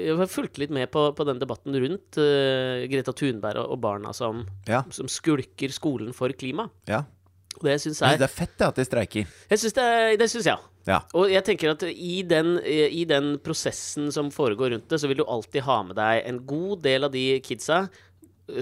Jeg 0.06 0.16
har 0.16 0.30
fulgt 0.30 0.59
litt 0.62 0.71
med 0.71 0.90
på, 0.94 1.09
på 1.16 1.26
den 1.26 1.40
debatten 1.42 1.75
rundt 1.75 2.18
eh, 2.23 2.85
Greta 2.92 3.12
Thunberg 3.12 3.64
og, 3.66 3.78
barna 3.83 4.12
som, 4.16 4.44
Ja. 4.68 4.85
som 4.94 5.09
skulker 5.11 5.75
skolen 5.75 6.14
for 6.16 6.30
klima. 6.33 6.71
ja. 6.88 7.04
Og 7.54 7.68
det 7.68 7.76
syns 7.85 8.00
Jeg 8.02 8.18
det 8.18 8.26
er 8.26 8.33
fett 8.35 8.54
det, 8.59 8.66
at 8.66 8.78
de 8.80 8.85
streiker. 8.85 9.26
Jeg 9.50 9.59
synes 9.62 9.75
det, 9.76 9.85
det 10.18 10.26
syns 10.33 10.47
jeg. 10.49 10.59
Ja. 10.88 10.97
Og 11.14 11.30
jeg 11.30 11.44
tenker 11.47 11.71
at 11.71 11.85
i 11.87 12.16
den, 12.26 12.56
i 12.66 13.04
den 13.06 13.37
prosessen 13.38 14.11
som 14.12 14.33
foregår 14.35 14.73
rundt 14.75 14.88
det, 14.90 14.99
så 14.99 15.06
vil 15.06 15.21
du 15.21 15.25
alltid 15.30 15.62
ha 15.62 15.76
med 15.87 15.94
deg 15.94 16.25
en 16.26 16.40
god 16.50 16.83
del 16.83 17.06
av 17.06 17.12
de 17.14 17.23
kidsa 17.47 17.85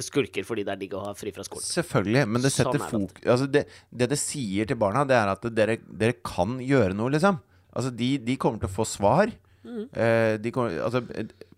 skulker 0.05 0.47
fordi 0.47 0.65
det 0.67 0.75
er 0.75 0.81
digg 0.85 0.95
å 0.95 1.05
ha 1.09 1.15
fri 1.19 1.33
fra 1.35 1.45
skolen. 1.47 1.65
Selvfølgelig, 1.67 2.27
men 2.31 2.45
det 2.45 2.53
setter 2.55 2.83
sånn 2.87 3.07
det. 3.09 3.25
Altså 3.27 3.49
det, 3.51 3.65
det 3.91 4.11
det 4.13 4.19
sier 4.21 4.69
til 4.69 4.79
barna, 4.81 5.05
det 5.09 5.17
er 5.19 5.33
at 5.33 5.49
dere, 5.55 5.79
dere 5.87 6.19
kan 6.25 6.59
gjøre 6.63 6.95
noe, 6.99 7.13
liksom. 7.15 7.41
Altså, 7.73 7.93
de, 7.97 8.15
de 8.23 8.37
kommer 8.41 8.63
til 8.63 8.71
å 8.71 8.77
få 8.77 8.87
svar. 8.89 9.33
Mm. 9.63 9.85
Eh, 9.95 10.51
kommer, 10.51 10.79
altså, 10.83 11.03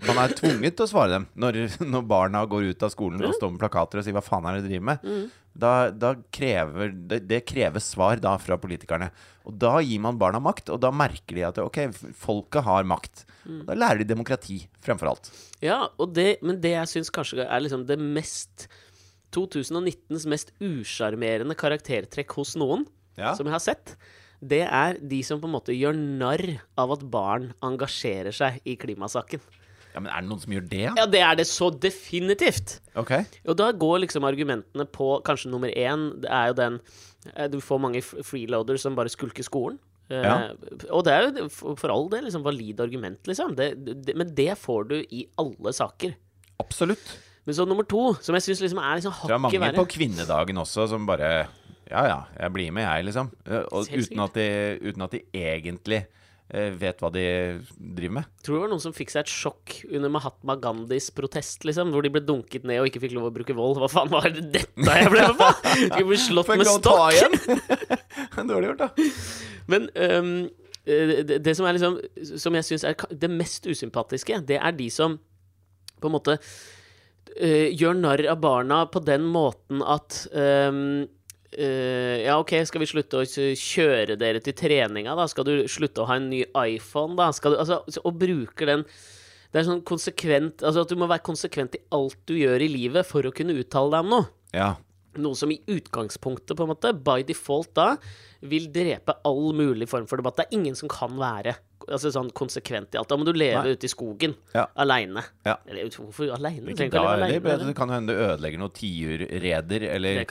man 0.05 0.19
er 0.21 0.35
tvunget 0.37 0.77
til 0.77 0.85
å 0.85 0.91
svare 0.91 1.15
dem 1.15 1.25
når, 1.41 1.57
når 1.95 2.05
barna 2.09 2.43
går 2.51 2.71
ut 2.75 2.85
av 2.85 2.93
skolen 2.93 3.23
og 3.25 3.37
står 3.39 3.55
med 3.55 3.63
plakater 3.63 4.01
og 4.01 4.05
sier 4.05 4.17
'hva 4.17 4.25
faen 4.25 4.45
er 4.49 4.59
det 4.59 4.67
de 4.67 4.73
driver 4.75 4.89
med'? 4.91 5.09
Mm. 5.09 5.31
Da, 5.55 5.73
da 5.91 6.15
krever 6.35 6.91
det, 6.93 7.21
det 7.31 7.45
krever 7.47 7.81
svar 7.81 8.19
da 8.19 8.35
fra 8.43 8.59
politikerne. 8.59 9.11
Og 9.47 9.55
da 9.63 9.77
gir 9.79 10.01
man 10.03 10.19
barna 10.19 10.41
makt, 10.43 10.73
og 10.75 10.81
da 10.83 10.91
merker 10.91 11.37
de 11.39 11.45
at 11.47 11.61
ok, 11.63 11.79
folket 12.19 12.67
har 12.67 12.83
makt. 12.91 13.23
Mm. 13.47 13.61
Da 13.69 13.77
lærer 13.79 14.03
de 14.03 14.09
demokrati, 14.11 14.65
fremfor 14.83 15.13
alt. 15.13 15.31
Ja, 15.63 15.85
det, 16.11 16.43
men 16.43 16.59
det 16.61 16.75
jeg 16.75 16.91
syns 16.91 17.13
kanskje 17.15 17.47
er 17.47 17.63
liksom 17.63 17.87
det 17.87 18.01
mest 18.03 18.67
2019s 19.35 20.27
mest 20.31 20.53
usjarmerende 20.63 21.57
karaktertrekk 21.59 22.35
hos 22.39 22.55
noen, 22.59 22.87
Ja. 23.17 23.35
som 23.35 23.47
jeg 23.47 23.55
har 23.55 23.63
sett, 23.63 23.97
det 24.45 24.63
er 24.67 24.99
de 25.01 25.21
som 25.27 25.41
på 25.41 25.49
en 25.49 25.55
måte 25.57 25.75
gjør 25.77 25.97
narr 25.97 26.45
av 26.81 26.93
at 26.97 27.05
barn 27.11 27.53
engasjerer 27.65 28.35
seg 28.35 28.61
i 28.69 28.77
klimasaken. 28.81 29.43
Ja, 29.95 30.03
Men 30.03 30.11
er 30.11 30.25
det 30.25 30.31
noen 30.31 30.43
som 30.43 30.55
gjør 30.57 30.69
det? 30.69 30.85
Ja, 30.99 31.07
det 31.07 31.21
er 31.23 31.37
det 31.39 31.47
så 31.47 31.71
definitivt! 31.71 32.79
Ok. 32.99 33.13
Og 33.47 33.57
da 33.61 33.71
går 33.71 34.03
liksom 34.03 34.27
argumentene 34.27 34.87
på 34.91 35.21
kanskje 35.27 35.53
nummer 35.53 35.71
én, 35.71 36.09
det 36.25 36.31
er 36.35 36.51
jo 36.51 36.57
den 36.59 36.81
eh, 37.35 37.47
Du 37.53 37.61
får 37.63 37.83
mange 37.83 38.03
freeloaders 38.03 38.83
som 38.83 38.99
bare 38.99 39.13
skulker 39.13 39.47
skolen. 39.47 39.79
Ja. 40.11 40.21
Ja. 40.21 40.39
Og 40.93 41.07
det 41.07 41.15
er 41.15 41.29
jo 41.31 41.47
for 41.49 41.93
all 41.95 42.11
del 42.13 42.27
liksom 42.27 42.43
valid 42.45 42.83
argument, 42.83 43.23
liksom. 43.31 43.55
Det, 43.57 43.71
det, 44.05 44.17
men 44.19 44.35
det 44.37 44.51
får 44.61 44.91
du 44.91 44.99
i 45.07 45.25
alle 45.41 45.73
saker. 45.73 46.19
Absolutt. 46.61 47.15
Men 47.45 47.57
så 47.57 47.67
nummer 47.69 47.87
to, 47.87 48.15
som 48.25 48.37
jeg 48.37 48.47
syns 48.49 48.65
liksom 48.65 48.81
er 48.83 48.99
liksom 48.99 49.15
Det 49.29 49.35
er 49.37 49.41
mange 49.47 49.61
hakket 49.61 49.79
på 49.79 49.87
kvinnedagen 49.99 50.61
også 50.61 50.89
som 50.91 51.07
bare 51.09 51.47
Ja 51.95 52.03
ja, 52.11 52.19
jeg 52.41 52.55
blir 52.57 52.75
med, 52.75 52.85
jeg, 52.89 53.07
liksom. 53.09 53.31
Eh, 53.47 53.65
Og 53.71 53.89
uten 53.89 54.23
at, 54.25 54.37
de, 54.37 54.47
uten 54.83 55.05
at 55.07 55.15
de 55.15 55.21
egentlig 55.39 56.01
eh, 56.51 56.73
vet 56.81 56.99
hva 57.03 57.11
de 57.15 57.23
driver 57.79 58.17
med. 58.19 58.33
Tror 58.43 58.57
det 58.59 58.63
var 58.65 58.73
noen 58.73 58.83
som 58.83 58.97
fikk 58.97 59.15
seg 59.15 59.23
et 59.25 59.31
sjokk 59.33 59.77
under 59.93 60.11
Mahatma 60.13 60.57
Gandhis 60.63 61.11
protest, 61.15 61.63
liksom. 61.69 61.93
Hvor 61.95 62.03
de 62.05 62.11
ble 62.17 62.25
dunket 62.27 62.67
ned 62.67 62.83
og 62.83 62.91
ikke 62.91 63.05
fikk 63.07 63.15
lov 63.17 63.31
å 63.31 63.35
bruke 63.37 63.57
vold. 63.57 63.79
Hva 63.83 63.91
faen 63.93 64.11
var 64.13 64.27
det 64.35 64.49
dette 64.57 64.99
jeg 64.99 65.13
ble 65.15 65.29
med 65.31 65.39
på?! 65.39 65.51
Skulle 65.87 66.11
bli 66.11 66.21
slått 66.27 66.53
med 66.57 66.73
stokk! 66.75 67.39
Dårlig 68.51 68.73
gjort, 68.73 68.83
da. 68.83 69.09
Men 69.71 69.89
eh, 69.95 70.31
det, 70.85 71.39
det 71.41 71.55
som 71.57 71.65
er 71.65 71.79
liksom 71.79 71.95
Som 72.37 72.59
jeg 72.59 72.67
syns 72.69 72.83
er 72.85 72.99
det 73.09 73.31
mest 73.33 73.65
usympatiske, 73.71 74.43
det 74.45 74.59
er 74.61 74.75
de 74.77 74.91
som 74.93 75.17
på 76.03 76.11
en 76.11 76.13
måte 76.19 76.35
uh, 76.37 77.69
gjør 77.73 77.95
narr 77.97 78.21
av 78.29 78.41
barna 78.43 78.83
på 78.93 79.01
den 79.01 79.25
måten 79.33 79.81
at 79.81 80.27
øhm, 80.37 81.07
øh, 81.59 82.17
ja, 82.25 82.37
OK, 82.41 82.55
skal 82.69 82.83
vi 82.83 82.89
slutte 82.91 83.21
å 83.23 83.27
kjøre 83.27 84.19
dere 84.21 84.43
til 84.45 84.57
treninga, 84.59 85.17
da? 85.19 85.27
Skal 85.31 85.47
du 85.49 85.53
slutte 85.71 86.05
å 86.05 86.09
ha 86.11 86.19
en 86.21 86.31
ny 86.33 86.43
iPhone, 86.45 87.17
da? 87.19 87.31
Skal 87.37 87.55
du, 87.55 87.61
altså, 87.63 87.83
og 88.03 88.19
bruker 88.21 88.71
den 88.71 88.87
Det 89.55 89.61
er 89.61 89.69
sånn 89.69 89.85
konsekvent 89.87 90.65
Altså 90.67 90.83
at 90.83 90.91
du 90.91 90.99
må 90.99 91.07
være 91.07 91.23
konsekvent 91.27 91.77
i 91.79 91.83
alt 91.95 92.19
du 92.27 92.35
gjør 92.35 92.65
i 92.65 92.71
livet 92.73 93.07
for 93.07 93.27
å 93.27 93.35
kunne 93.35 93.55
uttale 93.61 93.95
deg 93.95 94.07
om 94.07 94.13
noe. 94.17 94.29
Ja. 94.55 94.75
Noe 95.23 95.35
som 95.39 95.51
i 95.55 95.61
utgangspunktet, 95.71 96.57
på 96.57 96.65
en 96.67 96.73
måte, 96.73 96.93
by 97.05 97.23
default 97.27 97.73
da, 97.77 97.97
vil 98.45 98.67
drepe 98.73 99.15
all 99.25 99.53
mulig 99.57 99.89
form 99.89 100.07
for 100.11 100.21
debatt. 100.21 100.37
Det 100.37 100.47
er 100.49 100.59
ingen 100.59 100.75
som 100.77 100.89
kan 100.93 101.15
være 101.21 101.55
altså, 101.89 102.11
sånn 102.13 102.31
konsekvent 102.37 102.95
i 102.95 102.99
alt. 103.01 103.09
Da 103.09 103.17
må 103.21 103.25
du 103.29 103.33
leve 103.37 103.63
Nei. 103.65 103.75
ute 103.77 103.89
i 103.89 103.93
skogen 103.93 104.35
Ja. 104.55 104.67
aleine. 104.77 105.23
Ja. 105.47 105.57
Eller 105.69 105.89
hvorfor 105.89 106.33
aleine? 106.35 106.75
Det, 106.75 106.91
det 106.91 107.77
kan 107.77 107.91
hende 107.93 108.13
du 108.13 108.21
ødelegger 108.21 108.59
noen 108.61 108.75
tiurreder, 108.77 109.89
eller 109.95 110.25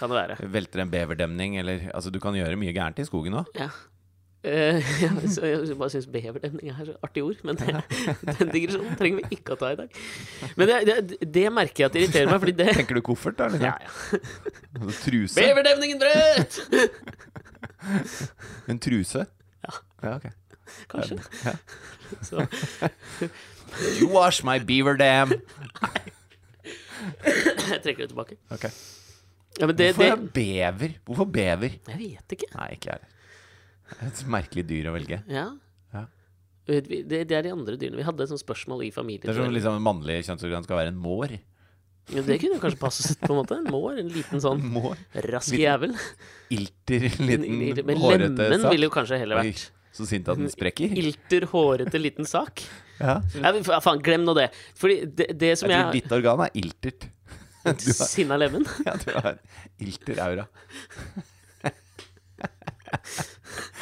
velter 0.58 0.80
en 0.82 0.90
beverdemning, 0.94 1.58
eller 1.62 1.90
Altså, 1.94 2.12
du 2.12 2.20
kan 2.20 2.34
gjøre 2.34 2.58
mye 2.58 2.74
gærent 2.74 3.00
i 3.00 3.06
skogen 3.06 3.34
òg. 3.42 3.46
Ja. 3.58 3.70
Eh, 4.44 4.84
ja, 5.04 5.10
så 5.32 5.46
jeg 5.48 5.76
bare 5.80 5.90
syns 5.94 6.08
beverdemning 6.12 6.68
er 6.74 6.88
så 6.90 6.94
artig 7.06 7.24
ord, 7.24 7.38
men 7.48 7.56
det, 7.56 7.78
den 8.40 8.50
digresjonen 8.52 8.98
trenger 9.00 9.22
vi 9.22 9.38
ikke 9.38 9.56
å 9.56 9.60
ta 9.60 9.70
i 9.72 9.78
dag. 9.80 10.00
Men 10.60 10.68
det, 10.68 10.80
det, 10.90 11.30
det 11.38 11.46
merker 11.56 11.86
jeg 11.86 11.92
at 11.92 11.96
irriterer 12.02 12.32
meg, 12.32 12.42
fordi 12.44 12.56
det 12.60 12.74
Tenker 12.82 13.00
du 13.00 13.04
koffert, 13.08 13.38
da? 13.40 13.48
Liksom? 13.54 13.70
ja, 13.70 13.78
ja. 13.80 14.98
Truse? 15.06 15.38
Beverdemningen 15.40 16.02
brøt! 16.02 16.60
En 18.72 18.84
truse? 18.84 19.24
Ja. 19.64 19.80
ja 20.04 20.18
ok. 20.18 20.28
Kanskje. 20.92 21.22
Ja. 21.46 21.56
Så, 22.24 22.44
You 24.02 24.12
wash 24.12 24.44
my 24.46 24.60
beaver 24.60 25.00
dam! 25.00 25.32
jeg 27.24 27.80
trekker 27.84 28.04
det 28.04 28.12
tilbake. 28.12 28.38
Ok. 28.52 28.68
Ja, 29.60 29.68
men 29.70 29.78
det, 29.78 29.94
Hvorfor 29.96 30.20
det 30.36 30.46
er 30.60 30.72
bever? 30.76 31.00
Hvorfor 31.08 31.32
bever? 31.32 31.80
Jeg 31.88 32.00
vet 32.00 32.38
ikke. 32.38 32.52
Nei, 32.58 32.70
ikke 32.76 32.92
jeg 32.92 33.13
Et 34.04 34.24
merkelig 34.32 34.66
dyr 34.70 34.90
å 34.90 34.96
velge. 34.96 35.22
Ja. 35.32 35.48
Ja. 35.94 36.06
Det, 36.68 36.86
det 37.12 37.36
er 37.36 37.44
de 37.46 37.52
andre 37.54 37.76
dyrene. 37.78 38.00
Vi 38.00 38.06
hadde 38.08 38.24
et 38.26 38.32
sånt 38.32 38.42
spørsmål 38.44 38.86
i 38.88 38.92
familien. 38.96 39.28
Det 39.28 39.34
er 39.36 39.42
som 39.44 39.54
liksom 39.54 39.82
mannlig 39.84 40.22
kjønnsorgan 40.28 40.66
skal 40.68 40.80
være 40.80 40.94
en 40.94 41.02
mår. 41.04 41.36
Ja, 42.12 42.20
det 42.26 42.36
kunne 42.42 42.60
kanskje 42.60 42.80
passet 42.82 43.20
på 43.22 43.32
en 43.32 43.40
måte. 43.40 43.58
En 43.62 43.70
mår, 43.72 44.00
en 44.02 44.10
liten 44.12 44.42
sånn 44.44 44.64
Mår? 44.76 44.98
rask 45.30 45.56
jævel. 45.56 45.94
Ilter, 46.52 47.08
liten 47.30 47.62
hårete 47.62 47.96
sak. 47.96 48.10
lemen 48.10 48.38
lemmen 48.40 48.68
ville 48.74 48.90
jo 48.90 48.94
kanskje 48.96 49.20
heller 49.24 49.40
vært 49.44 49.70
så 49.94 50.08
sint 50.10 50.26
at 50.32 50.40
den 50.40 50.50
sprekker. 50.50 50.90
ilter, 50.98 51.46
hårete 51.52 52.00
liten 52.02 52.26
sak. 52.26 52.64
Ja. 52.98 53.20
Ja, 53.38 53.52
men 53.54 53.62
faen, 53.68 54.00
glem 54.02 54.24
nå 54.26 54.34
det. 54.38 54.48
Fordi 54.80 55.04
det, 55.06 55.28
det 55.38 55.52
som 55.62 55.70
Jeg 55.70 55.84
tror 55.84 55.94
jeg 55.94 56.02
ditt 56.02 56.16
organ 56.18 56.42
er 56.48 56.56
iltert. 56.58 57.06
Sinna 58.10 58.40
lemen? 58.42 58.66
Ja, 58.88 58.96
du 59.00 59.12
har 59.14 59.38
ilter-aura. 59.80 60.48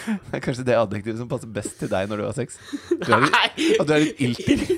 Det 0.05 0.38
er 0.38 0.43
kanskje 0.43 0.65
det 0.67 0.77
adjektivet 0.79 1.20
som 1.22 1.29
passer 1.31 1.51
best 1.53 1.77
til 1.81 1.91
deg 1.91 2.10
når 2.10 2.22
du 2.22 2.25
har 2.27 2.38
sex. 2.38 2.58
Du 2.89 3.12
er 3.13 3.25
litt, 3.25 3.81
at 3.81 3.88
du 3.89 3.93
er 3.96 4.05
litt 4.05 4.22
ilter. 4.27 4.77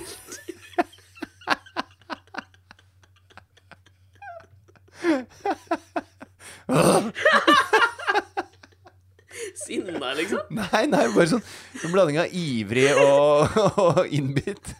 Sinna, 9.56 10.14
liksom. 10.18 10.40
Nei, 10.54 10.84
nei, 10.92 11.04
bare 11.14 11.28
sånn 11.34 11.44
en 11.84 11.94
blanding 11.94 12.20
av 12.24 12.34
ivrig 12.38 12.90
og, 13.00 13.56
og 13.84 14.14
innbitt. 14.14 14.74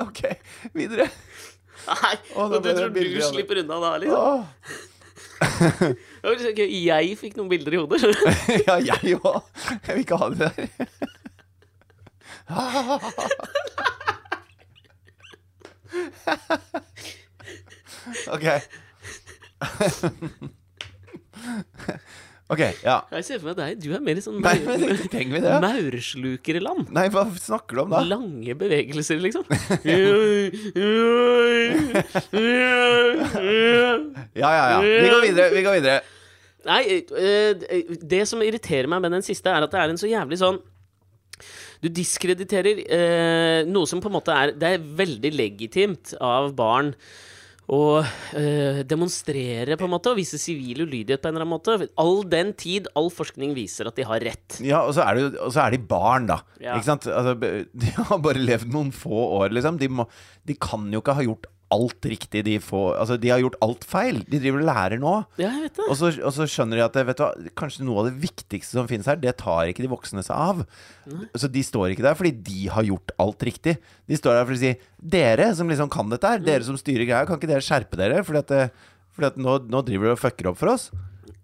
Ok, 0.00 0.22
videre. 0.76 1.08
Nei, 1.90 2.14
og 2.38 2.56
du 2.60 2.70
tror 2.70 2.92
du 2.94 3.02
slipper 3.24 3.62
unna 3.62 3.80
da, 3.82 3.92
liksom? 4.02 4.20
Åh. 4.20 4.88
Jeg 5.40 7.16
fikk 7.20 7.34
noen 7.38 7.50
bilder 7.52 7.72
i 7.76 7.78
hodet. 7.80 8.00
Ja, 8.66 8.74
jeg 8.76 9.16
òg. 9.20 9.38
Jeg 9.86 9.92
vil 9.94 10.02
ikke 10.04 10.18
ha 10.20 10.26
det 10.34 10.40
der. 10.44 10.54
Ok. 18.30 18.40
Ok, 22.50 22.60
ja. 22.82 22.96
Jeg 23.14 23.24
ser 23.28 23.38
for 23.38 23.52
meg 23.52 23.58
deg. 23.60 23.76
Du 23.84 23.92
er 23.94 24.00
mer 24.02 24.18
i 24.18 24.22
sånn 24.24 24.40
Nei, 24.42 24.56
men 24.66 24.82
trenger 25.12 25.36
vi 25.36 25.42
det. 25.44 25.52
maurslukerland. 25.62 26.88
Nei, 26.96 27.04
hva 27.14 27.22
snakker 27.38 27.78
du 27.78 27.82
om 27.84 27.92
da? 27.94 28.00
Lange 28.10 28.56
bevegelser, 28.58 29.20
liksom. 29.22 29.46
Ja, 34.34 34.50
ja, 34.54 34.64
ja. 34.72 34.80
Vi 34.80 35.08
går 35.10 35.22
videre. 35.26 35.48
Vi 35.54 35.62
går 35.66 35.78
videre. 35.78 36.00
Nei, 36.68 36.82
eh, 37.16 37.96
det 38.04 38.24
som 38.28 38.42
irriterer 38.44 38.88
meg 38.90 39.00
med 39.04 39.14
den 39.16 39.24
siste, 39.24 39.48
er 39.48 39.64
at 39.64 39.72
det 39.72 39.80
er 39.80 39.94
en 39.94 40.00
så 40.00 40.10
jævlig 40.10 40.36
sånn 40.42 40.58
Du 41.80 41.88
diskrediterer 41.88 42.82
eh, 42.84 43.60
noe 43.64 43.88
som 43.88 44.02
på 44.04 44.10
en 44.10 44.16
måte 44.18 44.34
er 44.36 44.52
Det 44.60 44.74
er 44.74 44.84
veldig 44.98 45.30
legitimt 45.32 46.12
av 46.20 46.50
barn 46.58 46.92
å 47.70 47.82
øh, 48.02 48.80
demonstrere, 48.88 49.76
på 49.78 49.86
en 49.86 49.92
måte, 49.92 50.10
og 50.10 50.18
vise 50.18 50.40
sivil 50.42 50.82
ulydighet 50.82 51.22
på 51.22 51.30
en 51.30 51.36
eller 51.36 51.46
annen 51.46 51.54
måte. 51.54 51.90
All 52.02 52.24
den 52.26 52.52
tid 52.58 52.90
all 52.98 53.10
forskning 53.14 53.54
viser 53.54 53.90
at 53.90 53.98
de 53.98 54.06
har 54.08 54.22
rett. 54.26 54.58
Ja, 54.64 54.82
og 54.86 54.96
så 54.96 55.06
er, 55.06 55.20
det, 55.20 55.38
og 55.38 55.54
så 55.54 55.64
er 55.64 55.76
de 55.76 55.82
barn, 55.92 56.26
da. 56.30 56.40
Ja. 56.58 56.74
Ikke 56.74 56.90
sant? 56.90 57.06
Altså, 57.06 57.36
de 57.84 57.94
har 57.96 58.22
bare 58.24 58.42
levd 58.42 58.74
noen 58.74 58.90
få 58.94 59.22
år, 59.40 59.54
liksom. 59.54 59.78
De, 59.80 59.90
må, 60.00 60.08
de 60.46 60.58
kan 60.58 60.88
jo 60.90 61.02
ikke 61.02 61.18
ha 61.20 61.26
gjort 61.26 61.50
alt 61.74 62.06
riktig. 62.10 62.42
De, 62.46 62.56
får 62.62 62.98
altså, 63.00 63.16
de 63.20 63.30
har 63.32 63.40
gjort 63.42 63.58
alt 63.64 63.84
feil. 63.88 64.20
De 64.26 64.40
driver 64.42 64.62
og 64.62 64.68
lærer 64.68 65.02
nå. 65.02 65.14
Ja, 65.40 65.50
jeg 65.54 65.68
vet 65.68 65.80
det. 65.80 65.86
Og 65.86 65.98
så, 65.98 66.10
og 66.18 66.34
så 66.36 66.46
skjønner 66.50 66.80
de 66.80 66.84
at 66.86 66.98
vet 67.10 67.20
du, 67.20 67.24
hva, 67.24 67.52
kanskje 67.62 67.86
noe 67.86 68.02
av 68.02 68.10
det 68.10 68.16
viktigste 68.22 68.78
som 68.78 68.88
finnes 68.90 69.08
her, 69.10 69.20
det 69.22 69.36
tar 69.40 69.70
ikke 69.70 69.84
de 69.86 69.92
voksne 69.92 70.24
seg 70.26 70.34
av. 70.36 70.64
Så 71.38 71.50
de 71.50 71.64
står 71.66 71.94
ikke 71.94 72.06
der 72.06 72.18
fordi 72.18 72.34
de 72.50 72.64
har 72.74 72.86
gjort 72.86 73.14
alt 73.22 73.46
riktig. 73.46 73.76
De 74.10 74.18
står 74.18 74.38
der 74.38 74.48
for 74.48 74.56
å 74.56 74.62
si 74.62 74.74
Dere 75.00 75.50
som 75.56 75.70
liksom 75.70 75.88
kan 75.92 76.10
dette 76.12 76.28
her, 76.28 76.42
dere 76.44 76.66
som 76.66 76.76
styrer 76.78 77.08
greia, 77.08 77.26
kan 77.28 77.38
ikke 77.40 77.48
dere 77.50 77.64
skjerpe 77.64 77.96
dere? 78.00 78.20
Fordi 78.26 78.42
at, 78.42 78.82
fordi 79.16 79.30
at 79.30 79.38
nå, 79.40 79.56
nå 79.72 79.84
driver 79.86 80.10
dere 80.10 80.18
og 80.18 80.22
fucker 80.22 80.50
opp 80.52 80.60
for 80.60 80.74
oss. 80.74 80.90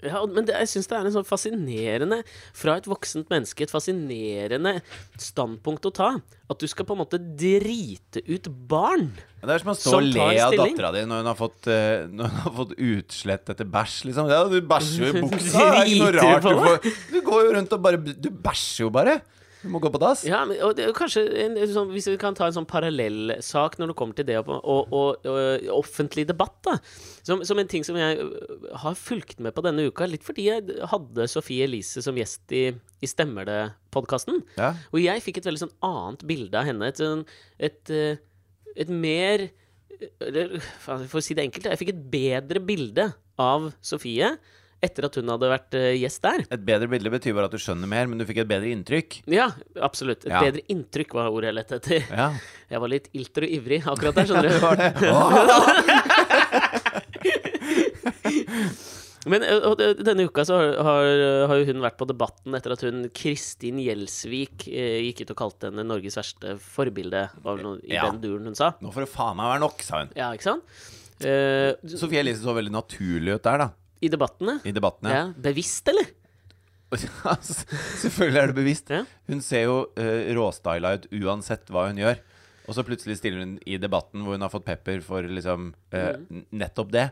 Ja, 0.09 0.23
men 0.31 0.47
det, 0.49 0.55
jeg 0.63 0.71
syns 0.71 0.91
det 0.91 0.97
er 0.99 1.09
en 1.09 1.15
sånn 1.15 1.27
fascinerende 1.27 2.21
Fra 2.57 2.77
et 2.81 2.89
voksent 2.89 3.31
menneske, 3.33 3.67
et 3.67 3.73
fascinerende 3.73 4.77
standpunkt 5.21 5.89
å 5.89 5.93
ta. 5.95 6.11
At 6.47 6.63
du 6.63 6.67
skal 6.71 6.87
på 6.89 6.95
en 6.97 7.03
måte 7.03 7.19
drite 7.19 8.23
ut 8.27 8.51
barn. 8.71 9.11
Det 9.43 9.55
er 9.55 9.63
som 9.63 9.73
å 9.73 9.77
stå 9.79 9.95
og 9.99 10.09
le 10.09 10.27
av 10.43 10.55
dattera 10.59 10.91
di 10.95 11.05
når 11.07 11.23
hun 11.23 11.31
har 11.31 11.39
fått, 11.39 11.69
uh, 11.71 12.07
når 12.11 12.33
hun 12.33 12.43
har 12.45 12.55
fått 12.61 12.75
utslett 12.89 13.55
etter 13.55 13.69
bæsj, 13.71 13.97
liksom. 14.09 14.31
Ja, 14.33 14.43
du 14.51 14.59
bæsjer 14.67 15.07
jo 15.07 15.13
i 15.13 15.23
buksa. 15.27 15.63
Det 15.63 15.67
er 15.67 15.91
ikke 15.93 16.03
noe 16.03 16.13
rart. 16.17 16.47
Du, 16.47 16.61
får, 16.61 17.01
du 17.15 17.19
går 17.31 17.47
jo 17.47 17.57
rundt 17.59 17.77
og 17.77 17.87
bare 17.87 18.03
Du 18.03 18.31
bæsjer 18.31 18.87
jo 18.87 18.93
bare. 18.95 19.21
Du 19.67 19.73
må 19.75 19.81
gå 19.83 19.91
på 19.93 20.01
dass. 20.01 20.23
Ja, 20.27 20.45
men, 20.49 20.59
og 20.63 20.77
det 20.79 20.85
er 20.85 20.91
jo 20.93 20.97
kanskje 20.97 21.25
en, 21.43 21.57
sånn, 21.73 21.91
Hvis 21.95 22.09
vi 22.11 22.17
kan 22.21 22.37
ta 22.39 22.47
en 22.49 22.55
sånn 22.57 22.69
parallellsak 22.69 23.79
når 23.81 23.93
det 23.93 23.97
kommer 23.99 24.19
til 24.19 24.29
det 24.29 24.39
og, 24.41 24.55
og, 24.57 24.95
og, 24.95 25.27
og 25.27 25.69
offentlig 25.77 26.27
debatt, 26.31 26.57
da. 26.67 26.77
Som, 27.27 27.43
som 27.49 27.59
en 27.61 27.71
ting 27.71 27.85
som 27.87 27.99
jeg 27.99 28.23
øh, 28.23 28.69
har 28.85 28.99
fulgt 28.99 29.43
med 29.43 29.57
på 29.57 29.65
denne 29.67 29.89
uka, 29.91 30.07
litt 30.09 30.27
fordi 30.27 30.49
jeg 30.49 30.79
hadde 30.93 31.29
Sofie 31.31 31.67
Elise 31.67 32.05
som 32.05 32.19
gjest 32.19 32.55
i, 32.55 32.69
i 33.03 33.11
Stemmer 33.11 33.49
det-podkasten. 33.49 34.43
Ja. 34.59 34.75
Og 34.93 35.01
jeg 35.03 35.25
fikk 35.25 35.41
et 35.41 35.49
veldig 35.51 35.65
sånn 35.67 35.77
annet 35.87 36.27
bilde 36.29 36.61
av 36.61 36.69
henne. 36.69 36.93
Et, 36.93 37.03
sånn, 37.03 37.25
et, 37.59 37.83
øh, 37.91 38.21
et 38.77 38.93
mer 38.93 39.49
Eller 40.21 40.59
for 40.83 41.19
å 41.19 41.25
si 41.25 41.35
det 41.35 41.47
enkelt, 41.47 41.71
jeg 41.73 41.81
fikk 41.81 41.95
et 41.95 42.07
bedre 42.13 42.61
bilde 42.61 43.11
av 43.41 43.71
Sofie 43.85 44.35
etter 44.85 45.05
at 45.09 45.15
hun 45.17 45.29
hadde 45.33 45.49
vært 45.51 45.73
øh, 45.79 45.95
gjest 46.01 46.23
der. 46.27 46.41
Et 46.53 46.65
bedre 46.69 46.89
bilde 46.93 47.11
betyr 47.11 47.35
bare 47.37 47.47
at 47.49 47.55
du 47.57 47.61
skjønner 47.63 47.89
mer, 47.91 48.07
men 48.11 48.19
du 48.21 48.25
fikk 48.29 48.41
et 48.45 48.51
bedre 48.51 48.69
inntrykk. 48.75 49.11
Ja, 49.33 49.47
absolutt. 49.83 50.23
Et 50.27 50.33
Ja. 50.35 50.41
bedre 50.45 50.61
inntrykk 50.73 51.11
var 51.17 51.25
ordet 51.33 51.47
jeg 51.53 51.57
lette 51.61 51.75
etter. 51.81 52.01
Ja. 52.11 52.29
Jeg 52.67 52.81
var 52.83 52.91
litt 52.91 53.05
ilter 53.15 53.45
og 53.47 53.51
ivrig 53.55 53.77
akkurat 53.87 54.17
der, 54.19 54.27
skjønner 54.27 54.51
du. 54.51 54.59
Var 54.67 54.75
det. 54.81 54.91
Men 59.27 59.43
ø, 59.43 59.55
og 59.71 59.81
denne 60.07 60.27
uka 60.29 60.45
så 60.47 60.55
har, 60.61 60.77
har, 60.87 61.07
har 61.51 61.59
jo 61.61 61.67
hun 61.73 61.81
vært 61.83 61.97
på 61.99 62.07
Debatten 62.07 62.55
etter 62.55 62.75
at 62.77 62.83
hun 62.87 63.09
Kristin 63.17 63.81
Gjelsvik 63.83 64.69
eh, 64.71 65.01
gikk 65.09 65.25
ut 65.25 65.33
og 65.35 65.39
kalte 65.41 65.71
henne 65.71 65.83
Norges 65.87 66.19
verste 66.21 66.55
forbilde. 66.63 67.25
Var 67.43 67.57
vel 67.59 67.65
noe 67.67 67.81
i 67.83 67.97
Ja. 67.97 68.05
den 68.11 68.21
duren 68.23 68.47
hun 68.51 68.59
sa. 68.59 68.69
Nå 68.83 68.93
får 68.95 69.07
det 69.07 69.11
faen 69.15 69.39
meg 69.41 69.51
være 69.51 69.63
nok, 69.65 69.83
sa 69.87 69.95
hun. 70.05 70.13
Ja, 70.19 70.29
ikke 70.37 70.47
sant? 70.47 70.63
Uh, 71.17 71.73
Sofie 71.97 72.21
Elise 72.21 72.43
så 72.45 72.53
veldig 72.55 72.75
naturlig 72.75 73.39
ut 73.39 73.47
der, 73.47 73.63
da. 73.65 73.69
I 74.01 74.11
debattene. 74.13 74.59
I 74.67 74.73
debattene. 74.77 75.13
Ja. 75.13 75.27
Bevisst, 75.49 75.89
eller? 75.93 76.09
Selvfølgelig 78.03 78.41
er 78.41 78.51
det 78.51 78.57
bevisst. 78.57 78.91
Ja. 78.93 79.03
Hun 79.31 79.43
ser 79.45 79.67
jo 79.67 79.77
uh, 79.99 80.33
råstyla 80.37 80.97
ut 80.97 81.07
uansett 81.19 81.73
hva 81.73 81.89
hun 81.91 82.01
gjør. 82.03 82.21
Og 82.67 82.75
så 82.75 82.83
plutselig 82.83 83.21
stiller 83.21 83.45
hun 83.45 83.55
i 83.63 83.79
debatten 83.79 84.25
hvor 84.27 84.35
hun 84.35 84.43
har 84.43 84.51
fått 84.51 84.67
pepper 84.67 85.03
for 85.07 85.27
liksom 85.31 85.71
uh, 85.95 86.17
mm. 86.19 86.49
nettopp 86.59 86.91
det, 86.95 87.05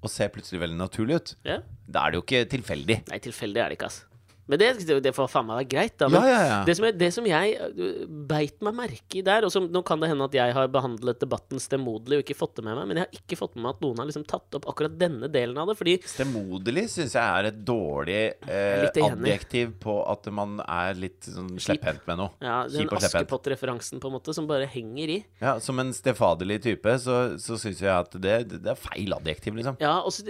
og 0.00 0.08
ser 0.08 0.32
plutselig 0.32 0.62
veldig 0.62 0.80
naturlig 0.80 1.20
ut. 1.20 1.34
Ja. 1.44 1.58
Da 1.84 2.06
er 2.06 2.14
det 2.14 2.20
jo 2.20 2.24
ikke 2.24 2.44
tilfeldig. 2.54 3.02
Nei, 3.12 3.20
tilfeldig 3.24 3.60
er 3.60 3.72
det 3.72 3.78
ikke, 3.78 3.90
altså. 3.92 4.13
Men 4.46 4.60
det, 4.60 4.68
det, 4.84 4.98
det 5.04 5.12
får 5.16 5.30
faen 5.32 5.46
meg 5.48 5.62
være 5.62 5.70
greit, 5.72 5.94
da. 6.00 6.08
Men 6.12 6.20
Ja, 6.20 6.30
ja, 6.30 6.40
ja. 6.48 6.58
Det, 6.68 6.76
som 6.76 6.86
jeg, 6.88 6.96
det 7.00 7.10
som 7.16 7.28
jeg 7.28 7.86
beit 8.28 8.60
meg 8.64 8.76
merke 8.76 9.20
i 9.20 9.24
der, 9.24 9.46
og 9.46 9.52
som 9.54 9.68
nå 9.72 9.80
kan 9.86 10.02
det 10.02 10.10
hende 10.12 10.26
at 10.28 10.36
jeg 10.36 10.56
har 10.56 10.68
behandlet 10.72 11.20
debatten 11.22 11.62
stemoderlig 11.62 12.20
og 12.20 12.24
ikke 12.26 12.36
fått 12.38 12.58
det 12.58 12.66
med 12.66 12.76
meg, 12.78 12.88
men 12.90 13.00
jeg 13.00 13.08
har 13.08 13.20
ikke 13.22 13.38
fått 13.40 13.56
med 13.56 13.64
meg 13.66 13.76
at 13.76 13.84
noen 13.86 14.02
har 14.02 14.10
liksom 14.10 14.26
tatt 14.28 14.58
opp 14.58 14.68
akkurat 14.70 14.98
denne 15.00 15.30
delen 15.32 15.60
av 15.60 15.70
det, 15.70 15.78
fordi 15.80 15.96
Stemoderlig 16.14 16.86
syns 16.92 17.16
jeg 17.16 17.24
er 17.24 17.48
et 17.48 17.60
dårlig 17.66 18.20
eh, 18.50 18.84
adjektiv 19.08 19.74
på 19.82 19.96
at 20.12 20.28
man 20.34 20.58
er 20.64 20.98
litt 20.98 21.28
sånn 21.28 21.54
slepphendt 21.62 22.04
med 22.10 22.20
noe. 22.20 22.34
ja, 22.44 22.60
den. 22.70 22.90
Askepott-referansen 22.94 24.02
på 24.02 24.10
en 24.10 24.16
måte 24.18 24.34
som 24.36 24.48
bare 24.50 24.68
henger 24.70 25.16
i. 25.16 25.18
Ja, 25.42 25.56
som 25.62 25.80
en 25.80 25.92
stefaderlig 25.96 26.60
type, 26.64 26.98
så, 27.02 27.38
så 27.40 27.58
syns 27.60 27.80
jeg 27.82 27.92
at 27.92 28.16
det, 28.20 28.36
det 28.52 28.72
er 28.74 28.78
feil 28.78 29.16
adjektiv, 29.16 29.56
liksom. 29.58 29.78
Ja, 29.82 29.96
og 30.04 30.12
så 30.14 30.24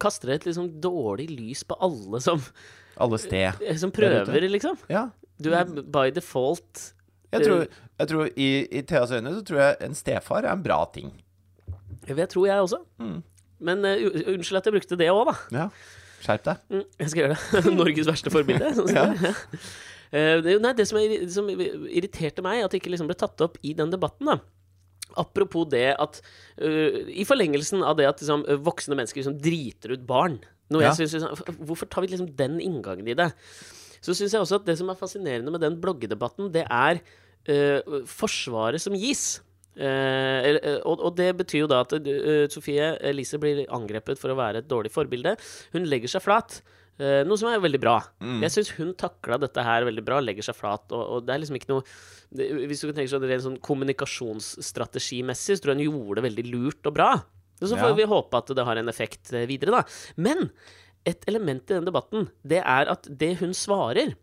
kaster 0.00 0.30
det 0.30 0.40
et 0.40 0.50
liksom 0.50 0.70
dårlig 0.82 1.30
lys 1.32 1.64
på 1.66 1.78
alle 1.82 2.22
som, 2.24 2.42
Alle 3.00 3.18
sted. 3.20 3.64
som 3.80 3.92
prøver, 3.94 4.48
liksom. 4.50 4.78
Ja. 4.92 5.08
Du 5.40 5.52
er 5.56 5.64
by 5.64 6.10
default 6.12 6.90
Jeg 7.32 7.46
tror, 7.46 7.66
jeg 8.00 8.10
tror 8.10 8.30
i, 8.34 8.48
I 8.68 8.82
Theas 8.84 9.12
øyne 9.14 9.32
så 9.36 9.44
tror 9.46 9.60
jeg 9.62 9.76
en 9.86 9.96
stefar 9.96 10.44
er 10.44 10.52
en 10.52 10.64
bra 10.64 10.82
ting. 10.92 11.12
Det 12.08 12.26
tror 12.32 12.48
jeg 12.48 12.64
også. 12.64 12.80
Mm. 12.98 13.20
Men 13.60 13.84
uh, 13.84 14.08
unnskyld 14.34 14.60
at 14.60 14.68
jeg 14.68 14.74
brukte 14.74 14.98
det 14.98 15.10
òg, 15.12 15.30
da. 15.30 15.36
Ja. 15.54 15.68
Skjerp 16.20 16.44
deg. 16.48 16.64
Mm, 16.72 16.84
jeg 17.00 17.12
skal 17.12 17.22
gjøre 17.22 17.36
det. 17.36 17.72
Norges 17.80 18.10
verste 18.10 18.32
forbilde. 18.32 18.72
Sånn 18.76 18.90
ja. 18.96 19.06
Eh, 20.10 20.40
det, 20.42 20.56
nei, 20.58 20.72
det 20.74 20.88
som, 20.90 20.98
er, 20.98 21.20
som 21.30 21.46
irriterte 21.50 22.42
meg, 22.44 22.64
at 22.64 22.72
det 22.72 22.80
ikke 22.80 22.90
liksom 22.92 23.08
ble 23.08 23.16
tatt 23.20 23.44
opp 23.46 23.60
i 23.62 23.76
den 23.78 23.92
debatten, 23.92 24.32
da. 24.32 24.40
Apropos 25.20 25.66
det 25.70 25.88
at 25.98 26.20
uh, 26.62 27.00
I 27.10 27.24
forlengelsen 27.26 27.82
av 27.82 27.96
det 27.98 28.06
at 28.06 28.20
liksom, 28.22 28.44
voksne 28.62 28.98
mennesker 28.98 29.18
liksom 29.18 29.38
driter 29.42 29.96
ut 29.96 30.04
barn 30.06 30.36
Ja. 30.78 30.94
synes, 30.94 31.16
liksom, 31.16 31.58
Hvorfor 31.66 31.90
tar 31.90 32.04
vi 32.04 32.12
liksom 32.12 32.30
den 32.38 32.60
inngangen 32.62 33.08
i 33.10 33.18
det? 33.18 33.32
Så 34.00 34.14
syns 34.16 34.32
jeg 34.32 34.40
også 34.40 34.60
at 34.60 34.66
det 34.68 34.78
som 34.80 34.88
er 34.88 34.98
fascinerende 34.98 35.52
med 35.52 35.60
den 35.60 35.76
bloggedebatten, 35.80 36.52
det 36.54 36.64
er 36.70 37.02
uh, 37.50 38.00
forsvaret 38.08 38.80
som 38.80 38.96
gis. 38.96 39.40
Uh, 39.80 40.80
og, 40.82 40.98
og 40.98 41.14
det 41.16 41.30
betyr 41.38 41.64
jo 41.64 41.70
da 41.70 41.80
at 41.84 41.94
uh, 41.94 42.46
Sofie 42.52 42.90
Elise 43.06 43.38
blir 43.40 43.62
angrepet 43.72 44.18
for 44.20 44.32
å 44.32 44.38
være 44.38 44.62
et 44.62 44.70
dårlig 44.70 44.92
forbilde. 44.94 45.36
Hun 45.74 45.88
legger 45.88 46.10
seg 46.14 46.24
flat. 46.24 46.60
Uh, 47.00 47.22
noe 47.24 47.38
som 47.40 47.48
er 47.48 47.62
veldig 47.62 47.80
bra. 47.80 47.98
Jeg 48.44 48.52
syns 48.56 48.72
hun 48.76 48.94
takla 48.98 49.38
dette 49.40 49.64
her 49.64 49.86
veldig 49.88 50.04
bra, 50.04 50.18
legger 50.24 50.44
seg 50.48 50.56
flat. 50.58 50.84
Og, 50.92 51.00
og 51.00 51.26
det 51.26 51.34
er 51.34 51.42
liksom 51.44 51.60
ikke 51.60 51.72
noe 51.72 51.84
det, 52.30 52.48
Hvis 52.70 52.84
du 52.84 52.90
tenker 52.92 53.10
sånn 53.12 53.28
rent 53.28 53.46
sånn 53.46 53.60
kommunikasjonsstrategimessig, 53.64 55.56
så 55.56 55.64
tror 55.64 55.74
jeg 55.74 55.88
hun 55.88 56.02
gjorde 56.02 56.20
det 56.20 56.26
veldig 56.28 56.46
lurt 56.52 56.90
og 56.90 56.96
bra. 56.96 57.10
Og 57.60 57.68
så 57.68 57.76
får 57.76 57.90
Ja. 57.92 57.96
vi 57.98 58.08
håpe 58.08 58.36
at 58.40 58.52
det 58.56 58.64
har 58.64 58.76
en 58.80 58.88
effekt 58.88 59.32
eh, 59.32 59.46
videre, 59.46 59.80
da. 59.80 59.82
Men 60.16 60.50
et 61.06 61.24
element 61.28 61.62
i 61.70 61.74
den 61.74 61.84
debatten, 61.88 62.28
det 62.44 62.60
er 62.60 62.88
at 62.92 63.06
det 63.08 63.38
hun 63.40 63.52
svarer, 63.56 64.14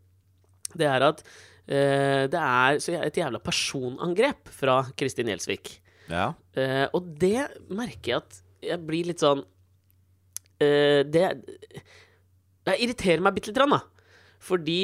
det 0.77 0.87
er 0.87 1.01
at 1.07 1.21
uh, 1.23 2.27
det 2.29 2.37
er 2.37 2.79
så 2.83 2.97
et 3.01 3.17
jævla 3.17 3.39
personangrep 3.39 4.49
fra 4.53 4.81
Kristin 4.99 5.29
Gjelsvik. 5.31 5.79
Ja. 6.11 6.33
Uh, 6.57 6.85
og 6.93 7.07
det 7.19 7.47
merker 7.69 8.11
jeg 8.11 8.21
at 8.21 8.41
jeg 8.67 8.85
blir 8.87 9.09
litt 9.09 9.21
sånn 9.21 9.41
uh, 9.43 11.01
Det 11.05 11.23
jeg 12.67 12.81
irriterer 12.83 13.21
meg 13.23 13.35
bitte 13.35 13.51
lite 13.51 13.61
grann, 13.61 13.75
da. 13.77 13.81
Fordi 14.43 14.79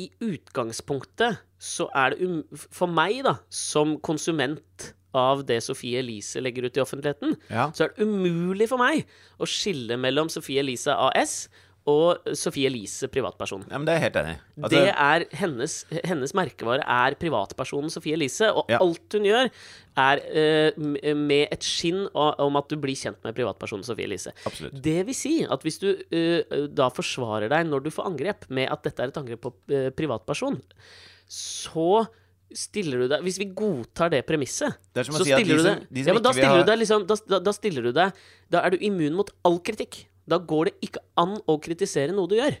i 0.00 0.08
utgangspunktet 0.24 1.40
så 1.60 1.88
er 1.96 2.14
det 2.14 2.26
um, 2.26 2.40
For 2.72 2.90
meg, 2.90 3.20
da, 3.26 3.36
som 3.52 3.98
konsument 4.02 4.90
av 5.14 5.44
det 5.46 5.60
Sofie 5.62 5.98
Elise 6.02 6.40
legger 6.44 6.68
ut 6.68 6.76
i 6.76 6.80
offentligheten, 6.84 7.36
Ja. 7.50 7.70
så 7.74 7.84
er 7.84 7.88
det 7.96 8.06
umulig 8.06 8.68
for 8.68 8.78
meg 8.78 9.06
å 9.40 9.46
skille 9.48 9.96
mellom 9.98 10.28
Sofie 10.30 10.60
Elise 10.62 10.94
AS 10.94 11.48
og 11.88 12.18
Sofie 12.36 12.68
Elise 12.68 13.08
privatperson. 13.08 13.64
ja, 13.70 13.78
men 13.78 13.86
det 13.86 13.94
er 13.94 13.98
jeg 13.98 14.12
helt 14.12 14.18
enig. 14.20 14.34
Altså, 14.60 14.70
det 14.70 14.94
er 14.94 15.24
hennes, 15.40 15.74
hennes 16.04 16.34
merkevare 16.36 16.84
er 16.86 17.14
privatpersonen 17.18 17.90
Sofie 17.90 18.12
Elise, 18.14 18.50
og 18.52 18.66
Ja. 18.68 18.78
alt 18.84 19.16
hun 19.16 19.24
gjør, 19.24 19.48
er 19.96 20.20
uh, 20.76 21.14
med 21.16 21.48
et 21.50 21.64
skinn 21.64 22.06
om 22.14 22.56
at 22.60 22.68
du 22.68 22.76
blir 22.76 22.94
kjent 22.94 23.16
med 23.24 23.34
privatpersonen 23.34 23.82
Sofie 23.82 24.04
Elise. 24.06 24.30
Absolutt. 24.46 24.76
Det 24.80 25.06
vil 25.06 25.14
si 25.16 25.34
at 25.42 25.62
hvis 25.64 25.80
du 25.80 25.88
uh, 25.96 26.66
da 26.68 26.90
forsvarer 26.90 27.48
deg 27.48 27.66
når 27.66 27.82
du 27.82 27.90
får 27.90 28.06
angrep 28.12 28.44
med 28.50 28.68
at 28.70 28.84
dette 28.84 29.00
er 29.02 29.08
et 29.08 29.16
angrep 29.24 29.40
på 29.40 29.54
uh, 29.72 29.88
privatperson, 29.90 30.60
så 31.30 32.06
stiller 32.56 33.04
du 33.04 33.10
deg 33.10 33.24
Hvis 33.26 33.38
vi 33.40 33.46
godtar 33.56 34.10
det 34.12 34.22
premisset, 34.28 34.78
Det 34.94 35.04
så 35.06 35.20
stiller 35.22 35.60
du 35.60 35.66
deg 35.66 36.00
Ja, 36.06 36.14
men 36.14 36.22
da 36.24 36.32
stiller 36.34 36.62
du 36.62 36.70
deg 36.70 36.80
liksom 36.82 37.06
da, 37.08 37.16
da, 37.30 37.40
da 37.46 37.54
stiller 37.56 37.88
du 37.88 37.92
deg 37.96 38.16
Da 38.50 38.64
er 38.64 38.74
du 38.74 38.82
immun 38.86 39.16
mot 39.18 39.30
all 39.46 39.60
kritikk. 39.64 40.04
Da 40.30 40.38
går 40.38 40.70
det 40.70 40.88
ikke 40.90 41.02
an 41.20 41.38
å 41.50 41.56
kritisere 41.62 42.14
noe 42.14 42.30
du 42.30 42.36
gjør. 42.38 42.58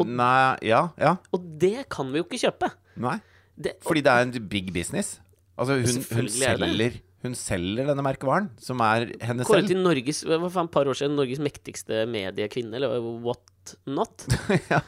Nei 0.00 0.56
Ja. 0.64 0.86
Ja. 1.00 1.16
Og 1.32 1.44
det 1.60 1.88
kan 1.92 2.10
vi 2.12 2.22
jo 2.22 2.26
ikke 2.26 2.40
kjøpe. 2.46 2.72
Nei. 3.00 3.18
Det, 3.52 3.76
Fordi 3.84 4.02
det 4.04 4.12
er 4.12 4.26
en 4.26 4.48
big 4.48 4.72
business. 4.72 5.18
Altså, 5.60 5.76
hun, 5.76 6.04
hun, 6.08 6.26
er 6.26 6.32
selger, 6.32 6.94
hun 7.22 7.34
selger 7.36 7.90
denne 7.90 8.04
merkevaren, 8.04 8.48
som 8.58 8.80
er 8.82 9.10
henne 9.20 9.44
Kåret 9.44 9.66
selv. 9.66 9.74
til 9.74 9.82
Norges 9.84 10.22
hva 10.24 10.48
faen, 10.50 10.70
par 10.72 10.88
år 10.88 10.96
siden 10.98 11.18
Norges 11.18 11.42
mektigste 11.44 12.06
mediekvinne, 12.10 12.78
eller 12.80 12.96
what 13.22 13.51
not. 13.86 14.24
ja, 14.72 14.80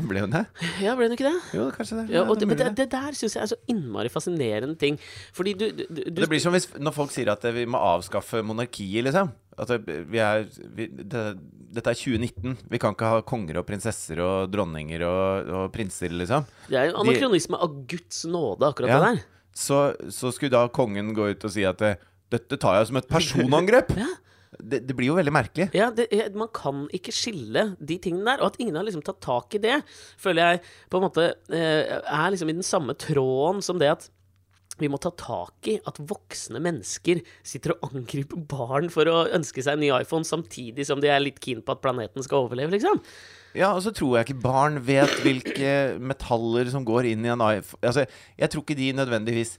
ble 0.00 0.24
hun 0.24 0.32
det? 0.34 0.44
Ja, 0.82 0.94
ble 0.96 1.08
hun 1.08 1.14
ikke 1.16 1.26
det? 1.26 1.36
Jo, 1.56 1.68
kanskje 1.74 1.98
det. 2.00 2.04
Ja, 2.12 2.22
Ja, 2.22 2.24
og 2.30 2.40
det 2.40 2.48
det, 2.50 2.58
det, 2.60 2.72
det 2.82 2.86
der 2.94 3.16
syns 3.18 3.36
jeg 3.36 3.42
er 3.44 3.50
så 3.52 3.58
innmari 3.70 4.12
fascinerende 4.12 4.78
ting. 4.80 4.98
Fordi 5.36 5.54
du, 5.60 5.66
du, 5.76 5.84
du 5.88 6.22
Det 6.22 6.30
blir 6.30 6.42
som 6.42 6.54
hvis, 6.56 6.68
når 6.80 6.96
folk 6.96 7.12
sier 7.14 7.32
at 7.34 7.44
vi 7.56 7.66
må 7.68 7.80
avskaffe 7.80 8.42
monarkiet, 8.46 9.04
liksom. 9.08 9.32
At 9.60 9.70
vi 9.86 10.18
er, 10.18 10.48
vi, 10.74 10.88
det, 10.90 11.26
dette 11.74 11.92
er 11.92 12.00
2019. 12.00 12.56
Vi 12.72 12.80
kan 12.82 12.96
ikke 12.96 13.12
ha 13.12 13.20
konger 13.26 13.60
og 13.60 13.68
prinsesser 13.68 14.22
og 14.24 14.50
dronninger 14.52 15.04
og, 15.06 15.52
og 15.60 15.70
prinser, 15.74 16.14
liksom. 16.14 16.48
Det 16.70 16.80
er 16.80 16.90
jo 16.90 16.98
anakronisme 17.04 17.60
av 17.60 17.78
Guds 17.90 18.24
nåde, 18.30 18.72
akkurat 18.72 18.94
det 18.94 19.04
der. 19.04 19.22
Så, 19.54 19.84
så 20.10 20.32
skulle 20.34 20.54
da 20.56 20.66
kongen 20.74 21.12
gå 21.14 21.28
ut 21.30 21.46
og 21.46 21.52
si 21.54 21.62
at 21.68 21.82
eh, 21.86 22.00
dette 22.34 22.58
tar 22.58 22.80
jeg 22.80 22.90
som 22.90 22.98
et 22.98 23.10
personangrep. 23.10 23.94
Ja. 24.00 24.10
Det, 24.58 24.82
det 24.88 24.96
blir 24.96 25.10
jo 25.10 25.18
veldig 25.18 25.34
merkelig. 25.34 25.68
Ja, 25.76 25.90
det, 25.94 26.08
Man 26.36 26.50
kan 26.54 26.86
ikke 26.94 27.14
skille 27.14 27.70
de 27.78 27.98
tingene 28.02 28.34
der. 28.34 28.42
Og 28.42 28.52
at 28.52 28.60
ingen 28.62 28.78
har 28.78 28.86
liksom 28.86 29.04
tatt 29.06 29.22
tak 29.24 29.56
i 29.58 29.62
det, 29.62 29.80
føler 30.20 30.54
jeg 30.54 30.64
på 30.92 31.00
en 31.00 31.06
måte 31.06 31.30
eh, 31.52 31.96
er 32.00 32.34
liksom 32.34 32.52
i 32.52 32.58
den 32.58 32.66
samme 32.66 32.96
tråden 32.98 33.64
som 33.64 33.80
det 33.82 33.94
at 33.94 34.10
vi 34.80 34.88
må 34.90 34.98
ta 34.98 35.12
tak 35.14 35.68
i 35.70 35.76
at 35.86 36.00
voksne 36.02 36.58
mennesker 36.62 37.20
sitter 37.46 37.76
og 37.76 37.92
angriper 37.94 38.40
barn 38.50 38.90
for 38.90 39.06
å 39.06 39.20
ønske 39.36 39.62
seg 39.62 39.76
en 39.76 39.84
ny 39.84 39.90
iPhone, 40.00 40.26
samtidig 40.26 40.86
som 40.88 41.02
de 41.02 41.12
er 41.12 41.22
litt 41.22 41.38
keen 41.42 41.62
på 41.62 41.76
at 41.76 41.82
planeten 41.84 42.26
skal 42.26 42.48
overleve, 42.48 42.74
liksom. 42.74 42.98
Ja, 43.54 43.70
og 43.70 43.84
så 43.84 43.92
tror 43.94 44.16
jeg 44.18 44.26
ikke 44.26 44.42
barn 44.42 44.80
vet 44.82 45.14
hvilke 45.22 45.94
metaller 46.02 46.66
som 46.72 46.86
går 46.86 47.12
inn 47.12 47.22
i 47.22 47.30
en 47.30 47.44
iPhone 47.44 47.86
Altså, 47.86 48.02
jeg 48.34 48.50
tror 48.50 48.64
ikke 48.64 48.78
de 48.80 48.88
nødvendigvis 48.98 49.54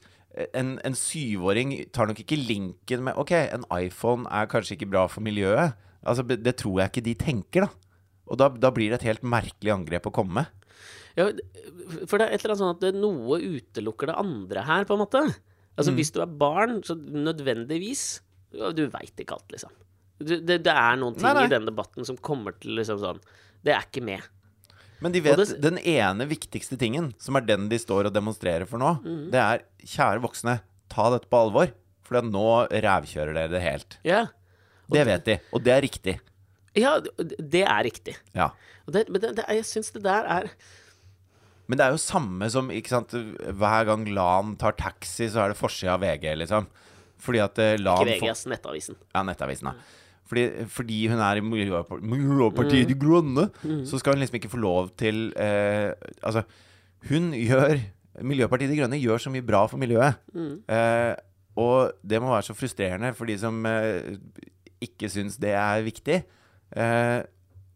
en, 0.53 0.73
en 0.83 0.95
syvåring 0.99 1.73
tar 1.95 2.09
nok 2.09 2.19
ikke 2.25 2.37
linken 2.41 3.03
med 3.07 3.15
Ok, 3.21 3.31
en 3.37 3.63
iPhone 3.71 4.27
er 4.27 4.49
kanskje 4.51 4.75
ikke 4.77 4.89
bra 4.91 5.05
for 5.11 5.23
miljøet. 5.25 5.75
Altså, 6.05 6.25
det 6.27 6.55
tror 6.59 6.81
jeg 6.81 6.91
ikke 6.91 7.05
de 7.05 7.13
tenker, 7.21 7.65
da. 7.65 7.69
Og 8.27 8.37
da, 8.41 8.49
da 8.49 8.71
blir 8.73 8.89
det 8.91 8.99
et 9.01 9.07
helt 9.11 9.23
merkelig 9.25 9.71
angrep 9.73 10.09
å 10.09 10.13
komme 10.13 10.41
med. 10.41 10.69
Ja, 11.15 11.29
for 12.09 12.19
det 12.19 12.25
er 12.27 12.33
et 12.35 12.43
eller 12.43 12.55
annet 12.55 12.61
sånn 12.61 12.73
at 12.75 12.81
det, 12.83 12.91
noe 12.99 13.37
utelukker 13.39 14.09
det 14.11 14.17
andre 14.19 14.63
her, 14.67 14.83
på 14.89 14.97
en 14.97 15.03
måte. 15.05 15.21
Altså, 15.77 15.91
Mm. 15.93 15.97
hvis 15.99 16.11
du 16.15 16.19
er 16.23 16.31
barn, 16.39 16.77
så 16.87 16.95
nødvendigvis 16.95 18.21
Du 18.75 18.85
veit 18.87 19.19
ikke 19.19 19.35
alt, 19.35 19.49
liksom. 19.51 19.71
Det, 20.19 20.37
det, 20.47 20.61
det 20.63 20.71
er 20.71 20.95
noen 20.95 21.15
ting 21.17 21.25
Nei, 21.27 21.33
nei. 21.35 21.43
i 21.49 21.51
den 21.51 21.65
debatten 21.67 22.05
som 22.07 22.15
kommer 22.23 22.53
til 22.63 22.77
liksom 22.77 23.01
sånn 23.01 23.17
Det 23.65 23.73
er 23.75 23.83
ikke 23.83 24.03
med. 24.05 24.23
Men 25.05 25.13
de 25.13 25.21
vet 25.21 25.37
det- 25.37 25.59
den 25.61 25.77
ene 25.77 26.25
viktigste 26.27 26.77
tingen, 26.81 27.11
som 27.21 27.35
er 27.37 27.45
den 27.45 27.67
de 27.69 27.77
står 27.77 28.07
og 28.09 28.13
demonstrerer 28.15 28.65
for 28.67 28.81
nå, 28.81 28.95
Mm. 29.05 29.29
det 29.31 29.39
er 29.41 29.61
kjære 29.85 30.21
voksne, 30.23 30.59
ta 30.89 31.09
dette 31.13 31.29
på 31.29 31.37
alvor. 31.45 31.71
For 32.05 32.21
nå 32.21 32.67
rævkjører 32.69 33.33
dere 33.33 33.49
det 33.49 33.61
helt. 33.61 33.97
Ja, 34.05 34.27
Det 34.91 35.05
vet 35.07 35.23
de, 35.25 35.39
og 35.53 35.63
det 35.63 35.73
er 35.73 35.81
riktig. 35.81 36.19
ja 36.75 36.99
det 36.99 37.63
er 37.65 37.83
riktig. 37.83 38.15
Ja. 38.35 38.49
Det, 38.87 39.09
men 39.09 39.21
det, 39.21 39.35
det, 39.37 39.45
jeg 39.49 39.63
syns 39.65 39.91
det 39.93 40.03
der 40.03 40.23
er 40.25 40.49
Men 41.67 41.79
det 41.79 41.85
er 41.87 41.91
jo 41.95 41.97
samme 41.97 42.47
som 42.51 42.69
sant, 42.85 43.09
hver 43.09 43.85
gang 43.87 44.05
Lan 44.13 44.55
tar 44.55 44.73
taxi, 44.73 45.25
så 45.29 45.45
er 45.45 45.47
det 45.49 45.57
forsida 45.57 45.93
av 45.95 46.01
VG, 46.01 46.35
liksom. 46.37 46.67
Fordi 47.17 47.39
at 47.43 47.57
eh, 47.57 47.77
Lan 47.77 47.97
Ikke 48.05 48.19
får- 48.19 48.21
VG, 48.21 48.29
ass, 48.29 48.45
Nettavisen. 48.45 48.95
Ja, 49.15 49.23
Nettavisen, 49.23 49.63
da. 49.63 49.73
Fordi, 50.25 50.43
fordi 50.73 50.99
hun 51.11 51.19
er 51.21 51.37
i 51.37 51.43
Miljøpartiet 51.45 52.89
De 52.89 52.95
Grønne, 52.97 53.47
så 53.85 53.99
skal 54.01 54.15
hun 54.15 54.23
liksom 54.23 54.39
ikke 54.39 54.49
få 54.49 54.57
lov 54.63 54.87
til 54.97 55.27
eh, 55.37 55.91
Altså, 56.25 56.41
hun 57.11 57.27
gjør 57.37 57.75
Miljøpartiet 58.25 58.71
De 58.71 58.79
Grønne 58.79 58.97
gjør 59.01 59.21
så 59.21 59.29
mye 59.33 59.45
bra 59.45 59.65
for 59.69 59.77
miljøet. 59.81 60.17
Eh, 60.71 61.13
og 61.61 61.93
det 62.03 62.19
må 62.23 62.31
være 62.33 62.47
så 62.49 62.55
frustrerende 62.57 63.13
for 63.15 63.29
de 63.29 63.35
som 63.39 63.61
eh, 63.69 64.15
ikke 64.83 65.09
syns 65.11 65.37
det 65.39 65.53
er 65.55 65.85
viktig. 65.85 66.17
Eh, 66.75 67.19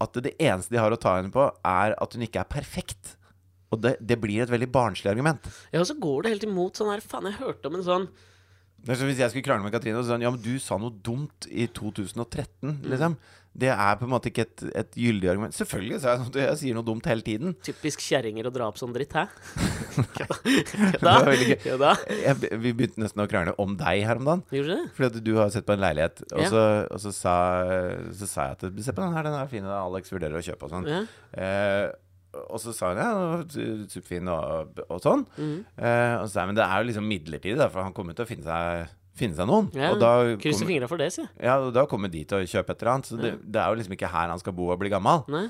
at 0.00 0.20
det 0.24 0.32
eneste 0.40 0.72
de 0.72 0.80
har 0.80 0.92
å 0.92 0.98
ta 1.00 1.18
henne 1.18 1.32
på, 1.32 1.44
er 1.68 1.94
at 2.00 2.16
hun 2.16 2.24
ikke 2.24 2.40
er 2.42 2.48
perfekt. 2.50 3.14
Og 3.70 3.82
det, 3.84 3.94
det 4.00 4.16
blir 4.20 4.42
et 4.42 4.50
veldig 4.50 4.68
barnslig 4.72 5.12
argument. 5.12 5.44
Ja, 5.70 5.82
og 5.82 5.88
så 5.88 5.94
går 6.00 6.24
det 6.24 6.32
helt 6.34 6.48
imot 6.48 6.80
sånn 6.80 6.90
her 6.90 7.04
Faen, 7.04 7.28
jeg 7.30 7.38
hørte 7.38 7.70
om 7.70 7.76
en 7.78 7.86
sånn 7.86 8.08
Hvis 8.86 9.18
jeg 9.20 9.28
skulle 9.30 9.44
krangle 9.44 9.66
med 9.66 9.74
Katrine 9.74 9.98
og 10.00 10.06
sånn 10.08 10.22
Ja, 10.24 10.30
men 10.32 10.40
du 10.40 10.54
sa 10.62 10.78
noe 10.80 10.94
dumt 11.04 11.46
i 11.50 11.66
2013, 11.68 12.80
liksom. 12.88 13.18
Det 13.50 13.66
er 13.66 13.96
på 13.98 14.06
en 14.06 14.12
måte 14.12 14.30
ikke 14.30 14.44
et, 14.46 14.62
et 14.78 14.92
gyldig 14.94 15.26
argument. 15.32 15.54
Selvfølgelig 15.56 15.96
sa 16.00 16.12
jeg 16.14 16.20
noe 16.22 16.42
Jeg 16.44 16.58
sier 16.60 16.76
noe 16.78 16.86
dumt 16.86 17.08
hele 17.10 17.24
tiden. 17.26 17.56
typisk 17.66 17.98
kjerringer 18.06 18.46
å 18.46 18.52
dra 18.54 18.68
opp 18.70 18.78
sånn 18.78 18.92
dritt, 18.94 19.12
hæ? 19.18 19.24
Det 20.94 21.02
var 21.02 21.26
veldig 21.26 21.48
gøy. 21.50 21.56
Ja 21.66 21.78
da. 21.80 21.92
Jeg, 22.14 22.36
vi 22.62 22.72
begynte 22.78 23.02
nesten 23.02 23.24
å 23.24 23.26
krangle 23.30 23.56
om 23.60 23.74
deg 23.80 24.04
her 24.06 24.20
om 24.22 24.28
dagen. 24.28 24.44
Gjorde 24.54 24.76
det? 24.78 24.92
Fordi 24.96 25.22
du 25.26 25.32
har 25.40 25.50
sett 25.50 25.66
på 25.66 25.74
en 25.74 25.82
leilighet, 25.82 26.22
og, 26.30 26.44
Ja. 26.44 26.50
så, 26.52 26.62
og 26.94 27.02
så, 27.02 27.12
sa, 27.16 27.34
så 28.22 28.30
sa 28.30 28.46
jeg 28.52 28.60
at 28.60 28.84
Se 28.86 28.94
på 28.94 29.02
den 29.02 29.18
her, 29.18 29.26
den 29.26 29.34
er 29.40 29.50
fin, 29.50 29.66
Alex 29.66 30.14
vurderer 30.14 30.38
å 30.38 30.44
kjøpe 30.46 30.68
og 30.70 30.72
sånn. 30.78 30.86
Ja. 30.88 31.02
Eh, 31.34 31.88
og 32.30 32.60
så 32.62 32.72
sa 32.74 32.92
hun 32.92 33.00
ja, 33.00 33.10
superfin 33.90 34.30
og, 34.30 34.78
og 34.86 35.02
sånn. 35.02 35.24
Mm. 35.36 35.56
Eh, 35.74 36.14
og 36.20 36.26
så 36.26 36.32
sa 36.32 36.44
jeg 36.44 36.52
men 36.52 36.58
det 36.60 36.66
er 36.66 36.82
jo 36.82 36.88
liksom 36.90 37.08
midlertidig, 37.10 37.58
da, 37.58 37.70
for 37.72 37.86
han 37.86 37.96
kommer 37.96 38.16
til 38.16 38.26
å 38.26 38.30
finne 38.30 38.46
seg, 38.46 38.92
finne 39.18 39.38
seg 39.38 39.50
noen. 39.50 39.70
Ja, 39.76 39.90
og 39.94 39.98
da 40.02 40.12
Krysser 40.40 40.68
fingra 40.68 40.90
for 40.90 41.02
det, 41.02 41.10
sier. 41.16 41.30
Ja, 41.42 41.58
og 41.64 41.74
da 41.76 41.86
kommer 41.90 42.12
de 42.12 42.22
til 42.28 42.38
å 42.38 42.46
kjøpe 42.46 42.76
et 42.76 42.84
eller 42.84 42.94
annet. 42.94 43.10
Så 43.10 43.18
det, 43.18 43.34
det 43.42 43.62
er 43.62 43.72
jo 43.72 43.80
liksom 43.80 43.96
ikke 43.98 44.12
her 44.12 44.30
han 44.30 44.42
skal 44.42 44.56
bo 44.56 44.70
og 44.70 44.78
bli 44.82 44.92
gammel. 44.92 45.26
Nei? 45.32 45.48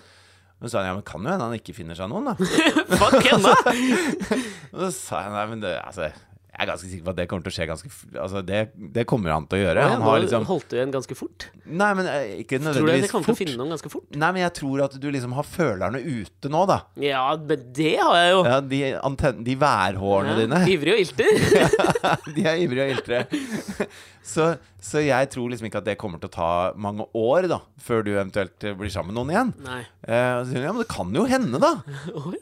Men 0.61 0.69
så 0.69 0.75
sa 0.75 0.83
han 0.83 0.91
ja, 0.91 0.97
men 0.99 1.07
kan 1.09 1.25
jo 1.25 1.33
hende 1.33 1.47
han 1.49 1.57
ikke 1.57 1.73
finner 1.77 1.97
seg 1.97 2.11
noen, 2.13 2.33
da. 2.33 2.35
Fuck 3.01 3.23
henne! 3.25 3.55
Og 4.75 4.83
så 4.83 4.91
sa 4.93 5.23
jeg 5.25 5.33
nei, 5.33 5.45
men 5.55 5.63
det, 5.65 5.73
altså, 5.81 6.11
jeg 6.51 6.65
er 6.65 6.69
ganske 6.73 6.89
sikker 6.91 7.05
på 7.07 7.13
at 7.13 7.19
det 7.21 7.27
kommer 7.31 7.45
til 7.47 7.53
å 7.53 7.55
skje 7.55 7.67
ganske 7.71 7.91
Altså, 8.21 8.41
det, 8.45 8.61
det 8.97 9.05
kommer 9.09 9.33
han 9.33 9.47
til 9.49 9.61
å 9.61 9.63
gjøre. 9.63 9.85
Ja, 9.85 9.93
Han 9.95 10.03
har 10.05 10.19
liksom 10.25 10.47
holdt 10.49 10.67
du 10.73 10.77
igjen 10.77 10.93
ganske 10.93 11.17
fort. 11.17 11.47
Nei, 11.65 11.91
men 11.97 12.09
ikke 12.43 12.59
nødvendigvis 12.59 12.61
fort. 12.61 12.75
Tror 12.75 12.75
du 12.75 12.91
nødvendigvis 12.91 13.15
kommer 13.15 13.29
til 13.31 13.37
å 13.37 13.41
finne 13.41 13.57
noen 13.61 13.75
ganske 13.77 13.93
fort? 13.93 14.09
Nei, 14.19 14.31
men 14.35 14.45
jeg 14.45 14.55
tror 14.59 14.85
at 14.89 14.97
du 15.01 15.09
liksom 15.15 15.37
har 15.39 15.47
følerne 15.47 16.03
ute 16.03 16.53
nå, 16.53 16.65
da. 16.69 16.81
Ja, 17.01 17.25
men 17.39 17.67
det 17.79 17.95
har 18.01 18.19
jeg 18.19 18.35
jo. 18.35 18.43
Ja, 18.51 18.59
de, 18.75 18.83
anten 19.11 19.45
de 19.47 19.57
værhårene 19.63 20.35
Ja, 20.35 20.41
dine. 20.43 20.63
Ivrig 20.75 20.97
og 20.97 21.05
ilter. 21.07 21.31
De 22.35 22.45
er 22.47 22.61
ivrige 22.65 22.89
og 22.89 22.97
iltre. 22.99 23.25
Så, 24.31 24.45
så 24.85 25.01
jeg 25.03 25.31
tror 25.33 25.49
liksom 25.51 25.67
ikke 25.67 25.81
at 25.81 25.87
det 25.89 25.97
kommer 25.99 26.21
til 26.21 26.29
å 26.29 26.33
ta 26.35 26.49
mange 26.79 27.07
år, 27.17 27.49
da, 27.51 27.57
før 27.83 28.05
du 28.05 28.11
eventuelt 28.13 28.63
eh, 28.69 28.75
blir 28.79 28.93
sammen 28.93 29.15
med 29.15 29.19
noen 29.19 29.33
igjen. 29.33 29.53
Nei. 29.65 29.81
Eh, 30.05 30.43
så 30.47 30.61
ja, 30.61 30.75
men 30.75 30.83
det 30.85 30.91
kan 30.93 31.11
jo 31.17 31.25
hende, 31.27 31.59
da. 31.63 31.71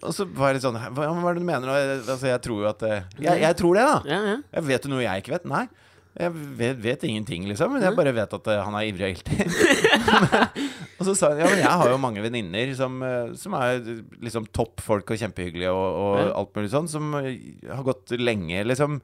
Og 0.02 0.10
så 0.12 0.26
var 0.26 0.50
jeg 0.50 0.58
litt 0.58 0.66
sånn 0.66 0.76
Hva, 0.76 1.06
hva 1.14 1.30
er 1.30 1.38
det 1.38 1.44
du 1.44 1.48
mener? 1.48 1.70
Altså, 2.02 2.28
jeg 2.32 2.42
tror 2.44 2.64
jo 2.64 2.68
at 2.70 2.84
eh, 2.88 3.06
jeg, 3.22 3.40
jeg 3.44 3.58
tror 3.62 3.78
det, 3.78 3.86
da. 3.88 3.97
Ja, 4.06 4.18
ja. 4.34 4.36
Jeg 4.58 4.66
vet 4.68 4.82
du 4.86 4.90
noe 4.92 5.02
jeg 5.04 5.22
ikke 5.24 5.34
vet? 5.38 5.46
Nei. 5.50 5.66
Jeg 6.18 6.32
vet, 6.58 6.78
vet 6.82 7.04
ingenting, 7.06 7.44
liksom. 7.46 7.70
Men 7.76 7.84
jeg 7.84 7.94
bare 7.94 8.12
vet 8.16 8.32
at 8.34 8.48
eh, 8.50 8.62
han 8.66 8.74
er 8.74 8.88
ivrig 8.88 9.06
og 9.06 9.12
ilter. 9.14 9.52
og 10.98 11.04
så 11.06 11.14
sa 11.14 11.28
hun 11.30 11.42
ja, 11.44 11.46
men 11.52 11.60
jeg 11.62 11.76
har 11.82 11.92
jo 11.92 12.00
mange 12.02 12.24
venninner 12.24 12.72
som, 12.78 12.96
eh, 13.06 13.30
som 13.38 13.54
er 13.58 13.78
liksom 14.24 14.48
topp 14.56 14.82
folk 14.82 15.12
og 15.14 15.20
kjempehyggelige 15.20 15.70
og, 15.70 15.86
og 16.02 16.18
Ja. 16.18 16.28
alt 16.40 16.54
mulig 16.58 16.72
sånn, 16.74 16.90
som 16.90 17.12
eh, 17.20 17.36
har 17.70 17.86
gått 17.86 18.14
lenge, 18.18 18.64
liksom. 18.66 19.00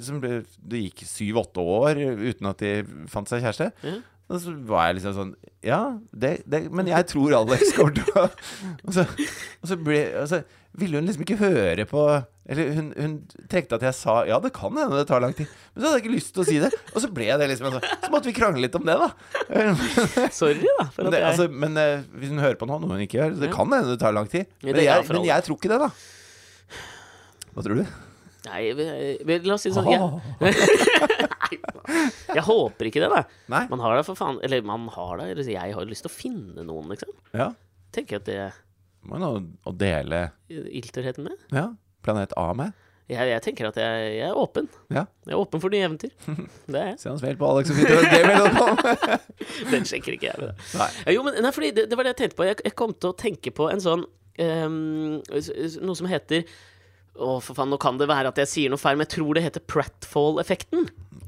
Som 0.00 0.22
ble, 0.22 0.38
det 0.64 0.78
gikk 0.86 1.02
syv-åtte 1.04 1.60
år 1.60 1.98
uten 2.00 2.46
at 2.48 2.62
de 2.64 2.70
fant 3.12 3.28
seg 3.28 3.42
kjæreste. 3.44 3.66
Ja. 3.84 3.98
Og 4.32 4.40
så 4.40 4.54
var 4.66 4.86
jeg 4.88 4.96
liksom 4.96 5.12
sånn 5.14 5.28
Ja, 5.62 5.80
det, 6.10 6.32
det 6.50 6.64
Men 6.74 6.88
jeg 6.90 7.06
tror 7.12 7.30
Alex 7.38 7.68
kommer 7.76 7.92
til 7.94 8.08
å 8.18 8.24
Og 8.88 8.96
så, 8.96 9.04
og 9.06 9.68
så 9.70 9.76
ble 9.78 10.00
altså, 10.24 10.40
ville 10.76 11.00
hun 11.00 11.08
liksom 11.08 11.24
ikke 11.24 11.38
høre 11.40 11.86
på 11.88 12.02
Eller 12.46 12.70
hun, 12.76 12.88
hun 12.94 13.14
trekte 13.50 13.78
at 13.78 13.84
jeg 13.86 13.96
sa 13.96 14.16
Ja, 14.28 14.38
det 14.42 14.52
kan 14.56 14.74
hende 14.76 14.98
det 14.98 15.06
tar 15.08 15.22
lang 15.24 15.34
tid. 15.36 15.50
Men 15.74 15.82
så 15.82 15.88
hadde 15.88 15.98
jeg 15.98 16.04
ikke 16.04 16.14
lyst 16.14 16.32
til 16.36 16.42
å 16.44 16.46
si 16.48 16.58
det. 16.62 16.70
Og 16.92 17.02
så 17.02 17.10
ble 17.12 17.28
det 17.40 17.48
liksom 17.50 17.70
altså, 17.70 17.96
Så 18.04 18.12
måtte 18.12 18.30
vi 18.30 18.36
krangle 18.36 18.64
litt 18.64 18.76
om 18.78 18.86
det, 18.86 18.96
da. 19.00 19.10
Sorry, 20.40 20.60
da. 20.62 20.88
Men, 20.98 21.12
det, 21.12 21.22
jeg 21.22 21.28
altså, 21.32 21.48
men 21.64 21.80
uh, 21.80 22.04
hvis 22.20 22.34
hun 22.34 22.42
hører 22.44 22.58
på 22.60 22.68
nå, 22.68 22.80
noe 22.82 22.98
hun 22.98 23.06
ikke 23.06 23.20
gjør 23.20 23.38
Det 23.42 23.52
kan 23.54 23.72
hende 23.72 23.94
det 23.94 24.00
tar 24.02 24.16
lang 24.16 24.30
tid. 24.32 24.50
Men 24.62 24.82
jeg, 24.84 25.08
men 25.10 25.30
jeg 25.30 25.48
tror 25.48 25.60
ikke 25.60 25.72
det, 25.72 25.80
da. 25.86 25.90
Hva 27.56 27.64
tror 27.64 27.80
du? 27.80 27.86
Nei, 28.46 28.60
la 28.76 29.56
oss 29.56 29.64
si 29.64 29.72
det 29.72 29.74
sånn 29.74 29.88
jeg, 29.90 30.52
jeg 32.36 32.44
håper 32.46 32.90
ikke 32.90 33.02
det, 33.02 33.08
da. 33.10 33.24
Nei? 33.50 33.64
Man 33.72 33.82
har 33.82 33.96
da 33.98 34.04
for 34.06 34.18
faen 34.18 34.38
Eller 34.46 34.62
man 34.66 34.86
har 34.94 35.18
da 35.18 35.26
Jeg 35.32 35.58
har 35.58 35.80
jo 35.80 35.88
lyst 35.90 36.06
til 36.06 36.12
å 36.12 36.14
finne 36.14 36.66
noen, 36.66 36.92
liksom. 36.92 37.10
Ja. 37.34 37.50
Tenker 37.96 38.20
at 38.20 38.28
det 38.28 38.38
Må 39.06 39.18
jo 39.18 39.22
noe 39.22 39.44
å 39.70 39.72
dele 39.78 40.24
ilterheten 40.50 41.28
med. 41.28 41.38
ja, 41.54 41.68
Planet 42.06 42.32
A 42.38 42.50
med. 42.58 42.74
Jeg, 43.06 43.22
jeg 43.30 43.42
tenker 43.44 43.68
at 43.68 43.76
jeg, 43.78 44.06
jeg 44.16 44.26
er 44.26 44.34
åpen. 44.38 44.66
Ja. 44.90 45.04
Jeg 45.28 45.36
er 45.36 45.38
åpen 45.38 45.60
for 45.62 45.70
nye 45.70 45.84
eventyr. 45.86 46.10
Det 46.72 46.74
er 46.80 46.88
jeg. 46.90 46.96
Se 46.98 47.08
han 47.12 47.20
feil 47.22 47.36
på 47.38 47.46
Alex 47.52 47.70
og 47.70 47.76
Fint 47.78 47.92
og 47.94 48.06
gmail.com. 48.10 48.80
Den 49.72 49.86
sjekker 49.86 50.16
ikke 50.16 50.32
jeg. 50.32 50.40
Med. 50.42 50.64
Nei. 50.80 50.88
Jo, 51.14 51.22
men 51.22 51.38
nei, 51.44 51.52
fordi 51.54 51.70
det, 51.76 51.84
det 51.92 51.98
var 52.00 52.08
det 52.08 52.16
jeg 52.16 52.20
tenkte 52.24 52.38
på. 52.40 52.48
Jeg, 52.48 52.58
jeg 52.66 52.74
kom 52.82 52.94
til 52.98 53.12
å 53.12 53.18
tenke 53.22 53.52
på 53.54 53.68
en 53.70 53.82
sånn 53.84 54.02
s- 55.38 55.78
Noe 55.80 55.96
som 55.98 56.08
heter 56.10 56.42
Å, 57.16 57.38
for 57.40 57.54
faen, 57.56 57.70
nå 57.72 57.78
kan 57.80 57.96
det 57.96 58.08
være 58.10 58.28
at 58.34 58.40
jeg 58.42 58.50
sier 58.50 58.72
noe 58.74 58.80
feil, 58.82 58.98
men 58.98 59.06
jeg 59.06 59.14
tror 59.14 59.38
det 59.38 59.44
heter 59.46 59.62
Pratfall-effekten. 59.70 60.82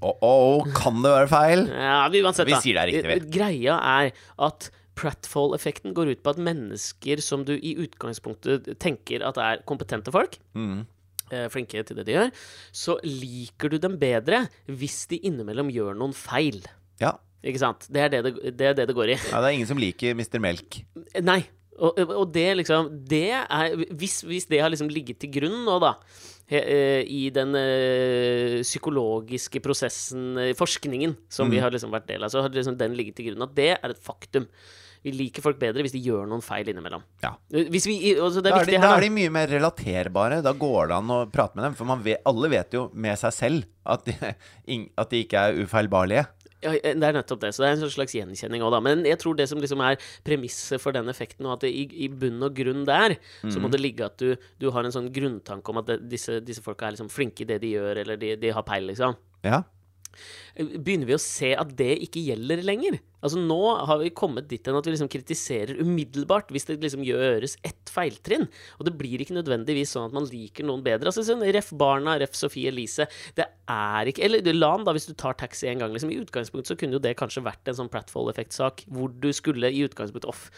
Å, 0.04 0.10
å, 0.20 0.32
kan 0.76 0.98
det 1.00 1.14
være 1.14 1.30
feil? 1.30 1.62
Ja, 1.72 2.02
vi 2.12 2.20
da. 2.26 2.34
Vi 2.44 2.58
sier 2.60 2.76
det 2.76 2.82
er 2.82 2.90
riktig, 2.90 3.08
vel. 3.08 3.22
Greia 3.32 3.78
er 3.94 4.10
at 4.50 4.68
Pratfall-effekten 4.98 5.94
går 5.96 6.10
ut 6.16 6.22
på 6.26 6.32
at 6.34 6.40
mennesker 6.42 7.22
som 7.24 7.44
du 7.46 7.54
i 7.56 7.74
utgangspunktet 7.84 8.68
tenker 8.82 9.22
at 9.26 9.38
er 9.42 9.62
kompetente 9.68 10.12
folk, 10.14 10.38
Mm. 10.58 10.86
eh, 11.30 11.46
flinke 11.52 11.84
til 11.86 11.96
det 12.00 12.06
de 12.08 12.16
gjør, 12.16 12.30
så 12.72 12.98
liker 13.04 13.70
du 13.70 13.78
dem 13.78 13.98
bedre 14.00 14.48
hvis 14.66 15.06
de 15.10 15.20
innimellom 15.28 15.70
gjør 15.70 15.94
noen 15.96 16.14
feil. 16.16 16.62
Ja. 17.00 17.12
Ikke 17.44 17.60
sant? 17.62 17.86
Det 17.88 18.00
er 18.02 18.08
det 18.10 18.24
det, 18.26 18.56
det, 18.58 18.66
er 18.66 18.74
det, 18.74 18.88
det 18.90 18.96
går 18.98 19.12
i. 19.14 19.18
ja. 19.30 19.38
Det 19.40 19.46
er 19.52 19.54
ingen 19.54 19.68
som 19.70 19.78
liker 19.78 20.16
Mr. 20.18 20.40
Melk. 20.42 20.80
Nei. 21.22 21.44
Og, 21.78 21.94
og 22.10 22.32
det 22.34 22.56
liksom 22.58 22.88
Det 23.06 23.28
er 23.30 23.76
Hvis, 23.94 24.22
hvis 24.26 24.48
det 24.50 24.58
har 24.58 24.68
liksom 24.72 24.88
ligget 24.90 25.20
til 25.22 25.30
grunn 25.30 25.60
nå, 25.62 25.76
da, 25.78 25.92
eh, 26.50 27.04
i 27.06 27.28
den 27.30 27.54
eh, 27.54 28.56
psykologiske 28.66 29.60
prosessen, 29.62 30.24
eh, 30.42 30.54
forskningen, 30.58 31.14
som 31.30 31.46
vi 31.52 31.60
har 31.62 31.70
liksom 31.70 31.94
vært 31.94 32.08
del 32.10 32.24
av, 32.26 32.32
så 32.34 32.42
har 32.42 32.50
liksom 32.50 32.74
den 32.80 32.96
ligget 32.98 33.14
til 33.20 33.28
grunn 33.30 33.46
at 33.46 33.54
det 33.54 33.68
er 33.76 33.94
et 33.94 34.02
faktum. 34.02 34.48
Vi 35.04 35.12
liker 35.14 35.44
folk 35.44 35.60
bedre 35.60 35.84
hvis 35.86 35.94
de 35.94 36.02
gjør 36.02 36.26
noen 36.30 36.42
feil 36.44 36.68
innimellom. 36.72 37.04
Ja. 37.22 37.34
Hvis 37.52 37.86
vi, 37.88 37.98
altså 38.16 38.42
det 38.42 38.52
er 38.52 38.56
Da 38.56 38.62
er, 38.64 38.70
de, 38.72 38.80
da 38.82 38.94
er 38.96 39.06
de 39.06 39.12
mye 39.14 39.34
mer 39.34 39.50
relaterbare. 39.52 40.40
Da 40.44 40.54
går 40.56 40.90
det 40.90 40.98
an 40.98 41.14
å 41.14 41.20
prate 41.32 41.58
med 41.58 41.68
dem. 41.68 41.78
For 41.78 41.88
man 41.88 42.02
vet, 42.04 42.22
alle 42.28 42.50
vet 42.52 42.74
jo 42.74 42.88
med 42.94 43.18
seg 43.20 43.36
selv 43.36 43.68
at 43.88 44.08
de, 44.08 44.16
at 45.02 45.14
de 45.14 45.22
ikke 45.24 45.46
er 45.48 45.62
ufeilbarlige. 45.62 46.26
Ja, 46.58 46.72
det 46.74 47.06
er 47.06 47.14
nettopp 47.14 47.44
det. 47.44 47.52
Så 47.54 47.62
det 47.62 47.68
er 47.68 47.76
en 47.76 47.82
sånn 47.84 47.94
slags 47.94 48.16
gjenkjenning 48.16 48.64
òg, 48.66 48.72
da. 48.74 48.80
Men 48.82 49.04
jeg 49.06 49.20
tror 49.22 49.36
det 49.38 49.46
som 49.50 49.60
liksom 49.62 49.82
er 49.86 50.00
premisset 50.26 50.82
for 50.82 50.96
den 50.96 51.10
effekten, 51.10 51.46
og 51.46 51.54
at 51.54 51.66
det 51.66 51.70
i, 51.70 51.84
i 52.06 52.08
bunn 52.10 52.42
og 52.42 52.56
grunn 52.58 52.82
der, 52.88 53.14
så 53.46 53.62
må 53.62 53.70
det 53.70 53.78
ligge 53.82 54.08
at 54.08 54.18
du, 54.18 54.32
du 54.58 54.70
har 54.74 54.86
en 54.86 54.94
sånn 54.94 55.10
grunntanke 55.14 55.70
om 55.70 55.78
at 55.84 55.92
det, 55.92 56.00
disse, 56.10 56.40
disse 56.42 56.64
folka 56.64 56.88
er 56.88 56.96
liksom 56.96 57.12
flinke 57.14 57.46
i 57.46 57.50
det 57.52 57.60
de 57.62 57.76
gjør, 57.76 58.02
eller 58.02 58.18
de, 58.18 58.34
de 58.42 58.54
har 58.56 58.66
peil, 58.66 58.90
liksom. 58.90 59.14
Ja. 59.46 59.62
Begynner 60.58 61.06
vi 61.06 61.14
å 61.14 61.22
se 61.22 61.52
at 61.54 61.70
det 61.78 61.92
ikke 62.08 62.24
gjelder 62.26 62.64
lenger? 62.66 62.98
Altså 63.18 63.40
Nå 63.42 63.60
har 63.88 64.00
vi 64.02 64.12
kommet 64.14 64.48
dit 64.50 64.66
hen 64.66 64.78
at 64.78 64.86
vi 64.86 64.94
liksom 64.94 65.10
kritiserer 65.10 65.80
umiddelbart 65.82 66.52
hvis 66.54 66.68
det 66.68 66.78
liksom 66.82 67.04
gjøres 67.06 67.56
ett 67.66 67.90
feiltrinn. 67.92 68.46
Og 68.78 68.86
det 68.86 68.94
blir 68.98 69.22
ikke 69.22 69.36
nødvendigvis 69.36 69.94
sånn 69.96 70.08
at 70.08 70.16
man 70.16 70.28
liker 70.30 70.66
noen 70.68 70.84
bedre. 70.86 71.10
Altså 71.10 71.24
sånn, 71.26 71.42
Ref 71.54 71.72
Barna, 71.78 72.18
ref 72.20 72.36
Sofie 72.38 72.70
Elise. 72.70 73.08
Det 73.38 73.46
er 73.68 74.10
ikke 74.10 74.24
Eller 74.26 74.54
Lan, 74.54 74.86
da, 74.86 74.94
hvis 74.96 75.08
du 75.10 75.14
tar 75.18 75.38
taxi 75.38 75.68
en 75.70 75.82
gang. 75.82 75.94
Liksom, 75.94 76.12
I 76.14 76.20
utgangspunktet 76.22 76.72
så 76.72 76.78
kunne 76.78 76.98
jo 76.98 77.02
det 77.02 77.16
kanskje 77.18 77.44
vært 77.46 77.70
en 77.70 77.80
sånn 77.80 77.90
Pratfall-effektsak 77.92 78.86
hvor 78.92 79.10
du 79.12 79.30
skulle 79.36 79.72
i 79.72 79.82
utgangspunktet 79.86 80.28
Off, 80.28 80.48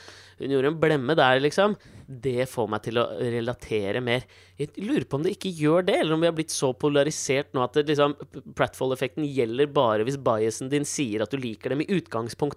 hun 0.41 0.53
gjorde 0.55 0.71
en 0.73 0.79
blemme 0.81 1.15
der, 1.19 1.41
liksom. 1.43 1.75
Det 2.11 2.47
får 2.51 2.69
meg 2.73 2.85
til 2.87 2.99
å 2.99 3.05
relatere 3.21 4.01
mer. 4.03 4.25
Jeg 4.59 4.73
lurer 4.83 5.05
på 5.07 5.19
om 5.19 5.27
det 5.27 5.35
ikke 5.37 5.53
gjør 5.55 5.85
det, 5.87 5.99
eller 6.01 6.17
om 6.17 6.25
vi 6.25 6.31
har 6.31 6.37
blitt 6.37 6.55
så 6.55 6.73
polarisert 6.75 7.53
nå 7.55 7.63
at 7.65 7.77
liksom, 7.85 8.17
Pratfall-effekten 8.57 9.29
gjelder 9.29 9.71
bare 9.73 10.07
hvis 10.09 10.19
biasen 10.21 10.73
din 10.73 10.89
sier 10.89 11.25
at 11.25 11.33
du 11.33 11.39
liker 11.41 11.75
dem 11.75 11.85
i 11.85 11.91
utgangspunktet. 12.01 12.50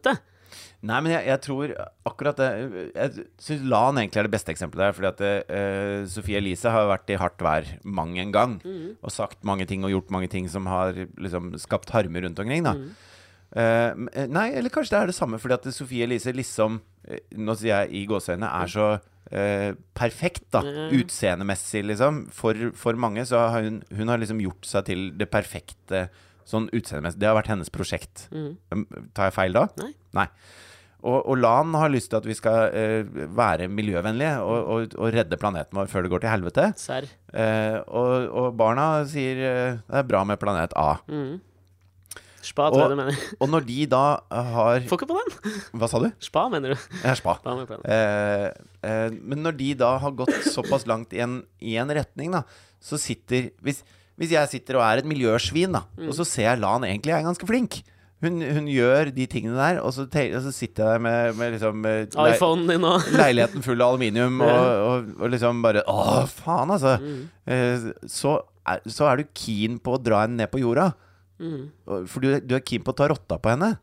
Nei, 0.84 0.98
men 1.00 1.14
jeg, 1.14 1.24
jeg 1.30 1.42
tror 1.46 1.72
akkurat 2.10 2.40
det 2.42 2.48
Jeg 2.92 3.26
syns 3.42 3.62
LAN 3.72 4.00
egentlig 4.02 4.20
er 4.20 4.28
det 4.28 4.34
beste 4.34 4.52
eksempelet 4.52 4.90
der. 4.90 4.98
Fordi 4.98 5.10
at 5.12 5.48
uh, 5.48 6.10
Sofie 6.12 6.42
Elise 6.42 6.74
har 6.74 6.90
vært 6.90 7.14
i 7.14 7.20
hardt 7.20 7.44
vær 7.44 7.70
mang 7.88 8.18
en 8.20 8.34
gang. 8.36 8.58
Og 9.00 9.14
sagt 9.16 9.46
mange 9.48 9.68
ting 9.70 9.86
og 9.88 9.94
gjort 9.94 10.12
mange 10.14 10.30
ting 10.32 10.50
som 10.52 10.68
har 10.72 10.98
liksom 10.98 11.54
skapt 11.62 11.94
harme 11.96 12.26
rundt 12.26 12.44
omkring. 12.44 12.68
da 12.68 12.76
mm. 12.76 12.92
eh, 13.56 14.28
Nei, 14.28 14.50
eller 14.60 14.74
kanskje 14.74 14.98
det 14.98 15.02
er 15.02 15.14
det 15.14 15.18
samme, 15.18 15.40
fordi 15.40 15.56
at 15.56 15.72
Sofie 15.76 16.04
Elise 16.04 16.36
liksom 16.36 16.82
eh, 17.08 17.24
Nå 17.40 17.56
sier 17.60 17.86
jeg 17.86 18.04
i 18.04 18.06
gåseøynene 18.10 18.52
er 18.52 18.76
så 18.76 18.90
uh, 19.00 19.72
perfekt, 19.96 20.50
da. 20.52 20.66
Utseendemessig, 21.00 21.86
liksom. 21.94 22.26
For, 22.36 22.74
for 22.76 23.00
mange 23.00 23.24
så 23.30 23.48
har 23.56 23.64
hun, 23.64 23.80
hun 23.88 24.12
har 24.12 24.20
liksom 24.20 24.44
gjort 24.44 24.68
seg 24.68 24.92
til 24.92 25.10
det 25.16 25.32
perfekte 25.32 26.10
sånn 26.50 26.70
utseendemessig. 26.74 27.20
Det 27.22 27.30
har 27.30 27.38
vært 27.38 27.52
hennes 27.54 27.72
prosjekt. 27.74 28.28
Mm. 28.34 28.86
Tar 29.16 29.30
jeg 29.30 29.36
feil 29.38 29.58
da? 29.58 29.68
Nei. 29.82 29.92
Nei. 30.18 30.28
Og, 31.04 31.18
og 31.20 31.36
LAN 31.36 31.74
har 31.76 31.92
lyst 31.92 32.14
til 32.14 32.22
at 32.22 32.28
vi 32.28 32.36
skal 32.38 32.72
uh, 32.72 33.24
være 33.36 33.68
miljøvennlige 33.68 34.38
og, 34.40 34.60
og, 34.76 34.94
og 34.96 35.10
redde 35.16 35.40
planeten 35.40 35.76
vår 35.76 35.90
før 35.92 36.06
det 36.06 36.12
går 36.14 36.24
til 36.24 36.32
helvete. 36.32 36.68
Serr. 36.80 37.10
Uh, 37.34 37.82
og, 37.92 38.54
barna 38.60 39.04
sier 39.10 39.42
uh, 39.42 39.82
det 39.84 40.00
er 40.00 40.08
bra 40.08 40.24
med 40.28 40.40
planet 40.40 40.76
A. 40.80 40.94
Spa, 42.44 42.68
tror 42.72 42.86
jeg 42.86 42.92
du 42.92 43.00
mener. 43.00 43.20
Og 43.40 43.52
når 43.52 43.68
de 43.68 43.78
da 43.92 44.04
har 44.56 44.84
Får 44.88 45.00
ikke 45.00 45.08
på 45.12 45.20
den. 45.20 45.54
Hva 45.80 45.88
sa 45.92 46.00
du? 46.04 46.10
Spa, 46.24 46.46
mener 46.52 46.74
du. 46.74 46.88
Er 47.04 47.20
spa. 47.20 47.38
Spa 47.40 47.56
men 48.84 49.44
når 49.44 49.56
de 49.60 49.70
da 49.80 49.94
har 50.04 50.16
gått 50.20 50.34
såpass 50.52 50.88
langt 50.90 51.16
i 51.16 51.22
en, 51.24 51.38
i 51.64 51.78
en 51.80 51.92
retning, 51.96 52.36
da, 52.36 52.44
så 52.84 53.00
sitter 53.00 53.48
hvis, 53.64 53.80
hvis 54.24 54.34
jeg 54.36 54.52
sitter 54.56 54.80
og 54.80 54.86
er 54.88 55.04
et 55.04 55.10
miljøsvin, 55.10 55.76
da, 55.76 55.84
Mm. 56.00 56.08
og 56.10 56.16
så 56.18 56.26
ser 56.28 56.48
jeg 56.50 56.64
Lan 56.64 56.88
egentlig 56.88 57.14
er 57.14 57.28
ganske 57.28 57.48
flink 57.50 57.84
hun, 58.24 58.40
hun 58.40 58.68
gjør 58.72 59.10
de 59.12 59.26
tingene 59.28 59.58
der, 59.60 59.82
og 59.84 59.92
så, 59.92 60.06
og 60.08 60.42
så 60.46 60.52
sitter 60.56 60.86
jeg 60.86 60.94
der 60.96 61.02
med, 61.04 61.36
med 61.36 61.56
liksom 61.58 61.86
eh, 61.90 62.06
iPhonen 62.32 62.70
din 62.72 62.86
òg. 62.88 63.10
leiligheten 63.20 63.66
full 63.66 63.84
av 63.84 63.94
aluminium, 63.98 64.38
og, 64.46 64.70
og, 64.88 65.10
og 65.20 65.34
liksom 65.34 65.60
bare 65.66 65.84
Å, 65.92 66.24
faen, 66.32 66.72
altså. 66.72 66.94
Mm. 67.04 67.90
så, 68.08 68.38
er, 68.64 68.80
så 68.88 69.10
er 69.12 69.20
du 69.20 69.34
keen 69.36 69.76
på 69.84 69.98
å 69.98 70.02
dra 70.02 70.24
henne 70.24 70.40
ned 70.40 70.52
på 70.54 70.62
jorda. 70.64 70.94
Mm. 71.44 71.66
For 72.08 72.24
du, 72.24 72.30
du 72.48 72.56
er 72.56 72.64
keen 72.64 72.86
på 72.86 72.94
å 72.94 72.98
ta 73.02 73.10
rotta 73.12 73.36
på 73.44 73.52
henne. 73.52 73.74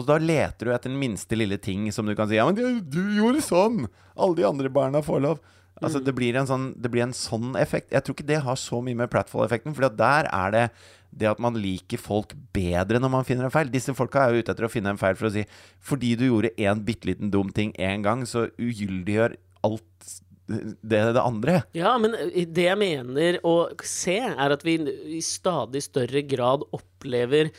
Og 0.00 0.06
da 0.08 0.16
leter 0.18 0.66
du 0.66 0.74
etter 0.74 0.90
den 0.90 0.98
minste 0.98 1.38
lille 1.38 1.60
ting 1.62 1.86
som 1.94 2.08
du 2.08 2.16
kan 2.18 2.26
si 2.30 2.38
Ja, 2.40 2.46
men 2.48 2.56
du, 2.58 2.80
du 2.82 3.02
gjorde 3.20 3.44
sånn! 3.44 3.84
Alle 4.18 4.38
de 4.40 4.48
andre 4.48 4.70
barna 4.72 5.02
får 5.04 5.22
lov. 5.28 5.38
Altså, 5.80 6.00
det, 6.04 6.12
blir 6.16 6.36
en 6.36 6.48
sånn, 6.48 6.70
det 6.76 6.90
blir 6.92 7.06
en 7.06 7.16
sånn 7.16 7.54
effekt. 7.60 7.90
Jeg 7.94 8.04
tror 8.04 8.16
ikke 8.16 8.28
det 8.28 8.40
har 8.44 8.58
så 8.60 8.80
mye 8.84 8.98
med 8.98 9.10
Pratfall-effekten, 9.12 9.76
for 9.76 9.88
der 9.88 10.28
er 10.30 10.56
det 10.56 10.64
det 11.10 11.26
at 11.26 11.40
man 11.42 11.56
liker 11.58 11.98
folk 11.98 12.36
bedre 12.54 13.00
når 13.02 13.10
man 13.10 13.26
finner 13.26 13.48
en 13.48 13.54
feil. 13.54 13.70
Disse 13.72 13.94
folka 13.98 14.22
er 14.22 14.34
jo 14.34 14.44
ute 14.44 14.54
etter 14.54 14.68
å 14.68 14.70
finne 14.70 14.92
en 14.92 15.00
feil 15.00 15.16
for 15.18 15.26
å 15.26 15.32
si 15.34 15.42
Fordi 15.82 16.12
du 16.14 16.28
gjorde 16.28 16.52
en 16.62 16.84
bitte 16.86 17.10
liten 17.10 17.32
dum 17.34 17.50
ting 17.54 17.72
én 17.74 18.04
gang, 18.06 18.22
så 18.28 18.46
ugyldiggjør 18.60 19.34
alt 19.66 20.12
det, 20.50 21.00
det 21.14 21.22
andre. 21.22 21.60
Ja, 21.78 21.96
men 22.02 22.14
det 22.30 22.64
jeg 22.66 22.78
mener 22.78 23.38
å 23.46 23.56
se, 23.86 24.16
er 24.18 24.54
at 24.54 24.64
vi 24.66 24.78
i 25.16 25.20
stadig 25.24 25.84
større 25.86 26.24
grad 26.26 26.66
opplever 26.70 27.52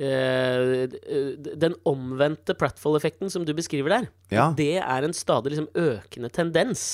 Uh, 0.00 0.86
den 1.60 1.74
omvendte 1.84 2.54
Pratfall-effekten 2.56 3.28
som 3.28 3.42
du 3.44 3.50
beskriver 3.52 3.92
der. 3.92 4.06
Ja. 4.32 4.46
Det 4.56 4.78
er 4.80 5.04
en 5.04 5.12
stadig 5.12 5.52
liksom 5.52 5.66
økende 5.76 6.30
tendens. 6.32 6.84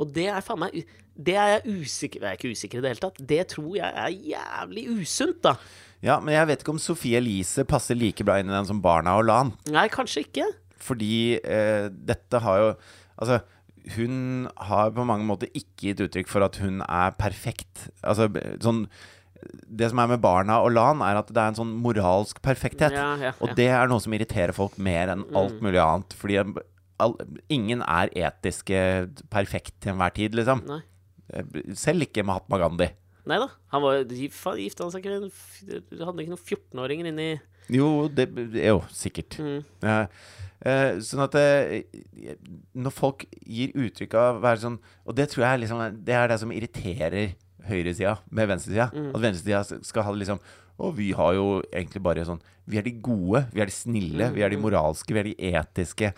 Og 0.00 0.10
det 0.16 0.26
er 0.32 0.40
faen 0.44 0.60
meg 0.62 0.80
Det 1.20 1.34
er 1.36 1.50
jeg 1.56 1.80
usikker 1.82 2.22
Jeg 2.24 2.30
er 2.30 2.38
ikke 2.38 2.52
usikker 2.54 2.78
i 2.80 2.84
det 2.84 2.92
hele 2.94 3.02
tatt. 3.04 3.20
Det 3.32 3.42
tror 3.54 3.74
jeg 3.76 3.90
er 4.04 4.18
jævlig 4.32 4.84
usunt, 5.00 5.40
da. 5.44 5.54
Ja, 6.04 6.16
men 6.24 6.32
jeg 6.32 6.48
vet 6.48 6.62
ikke 6.64 6.72
om 6.72 6.80
Sophie 6.80 7.18
Elise 7.20 7.66
passer 7.68 7.98
like 7.98 8.24
bra 8.24 8.38
inn 8.40 8.48
i 8.48 8.54
den 8.56 8.68
som 8.68 8.80
Barna 8.80 9.18
og 9.20 9.26
Lan. 9.28 9.50
Nei, 9.68 9.86
kanskje 9.92 10.22
ikke. 10.24 10.46
Fordi 10.80 11.36
eh, 11.44 11.88
dette 11.92 12.40
har 12.40 12.62
jo 12.62 12.70
Altså, 13.20 13.42
hun 13.96 14.46
har 14.56 14.92
på 14.96 15.04
mange 15.04 15.26
måter 15.28 15.50
ikke 15.52 15.90
gitt 15.90 16.00
uttrykk 16.06 16.28
for 16.30 16.44
at 16.46 16.56
hun 16.62 16.80
er 16.86 17.12
perfekt. 17.20 17.88
Altså, 18.00 18.30
sånn 18.64 18.86
Det 19.68 19.88
som 19.92 20.00
er 20.02 20.08
med 20.14 20.20
Barna 20.24 20.58
og 20.64 20.72
Lan, 20.76 21.00
er 21.04 21.20
at 21.20 21.28
det 21.32 21.40
er 21.40 21.52
en 21.52 21.58
sånn 21.58 21.74
moralsk 21.84 22.40
perfekthet. 22.44 22.96
Ja, 22.96 23.12
ja, 23.20 23.32
Og 23.40 23.52
det 23.56 23.68
er 23.72 23.88
noe 23.88 24.00
som 24.00 24.12
irriterer 24.16 24.52
folk 24.56 24.76
mer 24.80 25.12
enn 25.12 25.26
alt 25.36 25.60
mulig 25.64 25.80
annet. 25.80 26.16
Fordi 26.16 26.40
all, 27.00 27.14
ingen 27.52 27.82
er 27.86 28.10
etiske 28.28 28.80
perfekt 29.32 29.74
til 29.82 29.92
enhver 29.94 30.12
tid, 30.16 30.36
liksom. 30.38 30.62
Nei. 30.68 30.80
Eh, 31.32 31.44
Selv 31.78 32.02
ikke 32.06 32.24
Mahatma 32.26 32.58
Gandhi. 32.62 32.90
Nei 33.30 33.36
da. 33.38 33.48
Han 33.74 33.82
var 33.84 33.98
gifta 34.08 34.82
han 34.86 34.90
seg 34.94 35.04
ikke 35.04 35.18
en 35.20 35.26
Hadde 36.00 36.22
ikke 36.24 36.32
noen 36.32 36.40
14-åringer 36.40 37.10
inni 37.10 37.26
Jo, 37.70 38.08
det 38.08 38.24
Jo, 38.56 38.78
sikkert. 38.96 39.36
Mm. 39.38 39.58
Ja. 39.84 39.98
Eh, 40.64 40.96
sånn 41.04 41.22
at 41.26 41.36
eh, 41.38 41.84
Når 42.80 42.94
folk 42.96 43.26
gir 43.44 43.76
uttrykk 43.76 44.16
av 44.18 44.38
å 44.38 44.42
være 44.42 44.62
sånn 44.64 44.78
Og 45.04 45.14
det 45.20 45.28
tror 45.32 45.44
jeg 45.46 45.62
liksom 45.66 45.84
Det 46.04 46.16
er 46.16 46.32
det 46.32 46.40
som 46.42 46.50
irriterer 46.56 47.34
høyresida 47.68 48.16
med 48.32 48.48
venstresida. 48.50 48.88
Mm. 48.96 49.10
At 49.14 49.22
venstresida 49.28 49.62
skal 49.84 50.08
ha 50.08 50.16
det 50.16 50.22
liksom 50.24 50.40
Og 50.80 50.96
vi 50.98 51.10
har 51.20 51.36
jo 51.36 51.46
egentlig 51.70 52.02
bare 52.08 52.24
sånn 52.26 52.40
Vi 52.66 52.80
er 52.80 52.88
de 52.88 52.96
gode, 53.04 53.44
vi 53.52 53.60
er 53.62 53.68
de 53.70 53.76
snille, 53.76 54.32
vi 54.34 54.42
er 54.42 54.48
de 54.52 54.56
Mm. 54.58 54.64
moralske, 54.64 55.12
vi 55.12 55.20
er 55.20 55.28
de 55.28 55.36
etiske. 55.52 56.14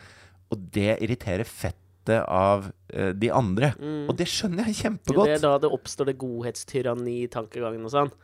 Og 0.53 0.69
det 0.75 0.99
irriterer 1.05 1.49
fettet 1.49 2.27
av 2.27 2.69
uh, 2.69 3.13
de 3.15 3.31
andre. 3.33 3.73
Og 4.11 4.15
det 4.19 4.29
skjønner 4.31 4.69
jeg 4.69 4.93
Mm. 4.93 4.99
Det 5.07 5.37
er 5.37 5.43
da 5.43 5.57
det 5.63 5.71
oppstår 5.73 6.11
det 6.11 6.19
godhetstyranni-tankegangen 6.21 7.87
og 7.89 7.93
sånn. 7.95 8.15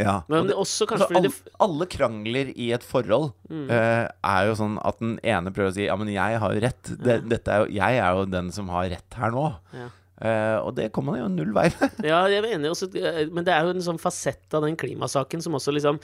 Ja. 0.00 0.14
Men 0.30 0.44
og 0.44 0.50
det, 0.50 0.56
også 0.58 0.86
kanskje 0.88 1.08
altså, 1.08 1.20
alle, 1.20 1.56
alle 1.66 1.88
krangler 1.90 2.52
i 2.56 2.70
et 2.74 2.84
forhold 2.86 3.32
eh, 3.52 4.06
er 4.08 4.46
jo 4.48 4.54
sånn 4.58 4.78
at 4.82 5.00
den 5.02 5.16
ene 5.20 5.52
prøver 5.54 5.72
å 5.72 5.74
si 5.76 5.84
Ja, 5.86 5.96
men 6.00 6.10
jeg 6.12 6.38
har 6.42 6.54
jo 6.54 6.62
rett. 6.64 6.92
Det, 7.02 7.18
dette 7.28 7.52
er 7.52 7.64
jo, 7.64 7.74
jeg 7.76 7.98
er 8.00 8.16
jo 8.18 8.30
den 8.32 8.48
som 8.54 8.70
har 8.72 8.88
rett 8.92 9.18
her 9.18 9.34
nå. 9.34 9.48
Ja. 9.76 9.90
Uh, 10.22 10.58
og 10.62 10.76
det 10.76 10.92
kommer 10.94 11.16
man 11.16 11.24
jo 11.24 11.28
null 11.32 11.54
vei 11.56 11.66
med. 11.80 11.96
Ja, 12.06 12.20
jeg 12.30 12.44
er 12.44 12.52
enig 12.54 12.70
også, 12.70 12.86
men 13.34 13.42
det 13.46 13.54
er 13.56 13.66
jo 13.66 13.72
en 13.74 13.82
sånn 13.82 13.98
fasett 13.98 14.54
av 14.54 14.62
den 14.62 14.76
klimasaken 14.78 15.42
som 15.42 15.56
også 15.58 15.74
liksom 15.74 15.98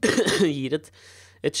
gir 0.46 0.78
et, 0.78 0.88
et 1.42 1.58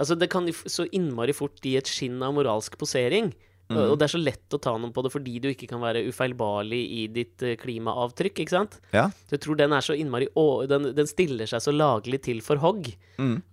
Altså, 0.00 0.16
det 0.16 0.30
kan 0.32 0.48
så 0.48 0.86
innmari 0.96 1.34
fort 1.36 1.60
gi 1.60 1.76
et 1.76 1.88
skinn 1.88 2.22
av 2.24 2.32
moralsk 2.36 2.78
posering. 2.80 3.34
Og 3.70 3.96
det 3.98 4.06
er 4.06 4.12
så 4.14 4.20
lett 4.20 4.54
å 4.56 4.58
ta 4.62 4.72
noen 4.74 4.92
på 4.94 5.02
det 5.04 5.12
fordi 5.14 5.36
du 5.42 5.48
ikke 5.52 5.68
kan 5.70 5.82
være 5.82 6.02
ufeilbarlig 6.08 6.80
i 6.96 7.04
ditt 7.12 7.44
eh, 7.46 7.56
klimaavtrykk, 7.60 8.42
ikke 8.42 8.54
sant? 8.54 8.78
Ja. 8.94 9.06
Så 9.28 9.36
jeg 9.36 9.44
tror 9.44 9.60
den 9.60 9.74
er 9.76 9.84
så 9.86 9.94
innmari 9.94 10.26
den, 10.70 10.90
den 10.96 11.10
stiller 11.10 11.50
seg 11.50 11.62
så 11.62 11.74
laglig 11.74 12.22
til 12.26 12.42
for 12.44 12.60
hogg. 12.62 12.90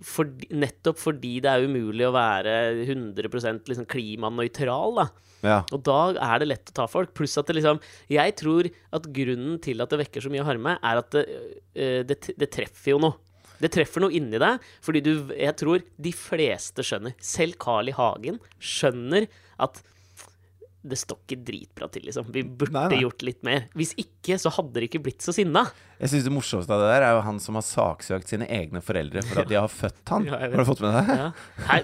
Fordi, 0.02 0.50
nettopp 0.58 1.02
fordi 1.02 1.36
det 1.46 1.52
er 1.52 1.68
umulig 1.70 2.08
å 2.08 2.16
være 2.16 2.56
100% 2.88 3.70
liksom 3.70 3.88
klimanøytral, 3.92 5.04
da. 5.04 5.08
ja. 5.46 5.60
Og 5.76 5.86
da 5.86 6.00
er 6.16 6.42
det 6.42 6.50
lett 6.50 6.74
å 6.74 6.78
ta 6.82 6.90
folk. 6.90 7.14
Pluss 7.18 7.38
at 7.38 7.50
det 7.50 7.60
liksom 7.60 7.82
Jeg 8.12 8.36
tror 8.40 8.72
at 8.98 9.10
grunnen 9.14 9.62
til 9.62 9.84
at 9.84 9.94
det 9.94 10.02
vekker 10.02 10.26
så 10.26 10.34
mye 10.34 10.48
harme, 10.48 10.78
er 10.82 11.04
at 11.04 11.14
det, 11.14 11.28
øh, 11.78 12.02
det, 12.08 12.22
det 12.34 12.52
treffer 12.58 12.96
jo 12.96 13.02
noe. 13.06 13.22
Det 13.62 13.72
treffer 13.74 14.04
noe 14.04 14.14
inni 14.14 14.38
deg, 14.42 14.64
fordi 14.86 15.02
du 15.06 15.12
Jeg 15.34 15.56
tror 15.58 15.82
de 15.98 16.12
fleste 16.14 16.84
skjønner, 16.86 17.16
selv 17.24 17.58
Carl 17.62 17.90
I. 17.90 17.96
Hagen, 17.98 18.40
skjønner 18.62 19.26
at 19.60 19.80
det 20.88 20.96
står 21.02 21.18
ikke 21.26 21.40
dritbra 21.44 21.88
til, 21.92 22.06
liksom. 22.08 22.28
Vi 22.32 22.44
burde 22.46 22.72
Nei, 22.72 22.84
nei. 22.94 23.00
gjort 23.02 23.24
litt 23.26 23.42
mer. 23.44 23.66
Hvis 23.76 23.92
ikke, 24.00 24.38
så 24.40 24.52
hadde 24.56 24.78
de 24.80 24.88
ikke 24.88 25.02
blitt 25.04 25.26
så 25.26 25.34
sinna. 25.36 25.66
Jeg 26.00 26.14
synes 26.14 26.28
Det 26.30 26.32
morsomste 26.32 26.72
av 26.72 26.84
det 26.84 26.92
der 26.94 27.06
er 27.10 27.18
jo 27.18 27.24
han 27.26 27.42
som 27.44 27.58
har 27.60 27.66
saksøkt 27.66 28.32
sine 28.32 28.48
egne 28.48 28.80
foreldre 28.86 29.24
for 29.28 29.42
at 29.44 29.50
de 29.50 29.58
har 29.58 29.68
født 29.74 30.14
han. 30.14 30.30
Ja, 30.30 30.40
har 30.46 30.54
du 30.56 30.64
fått 30.70 30.84
med 30.86 30.96
deg 30.96 31.10
det? 31.10 31.18
Ja. 31.20 31.66
Hei, 31.72 31.80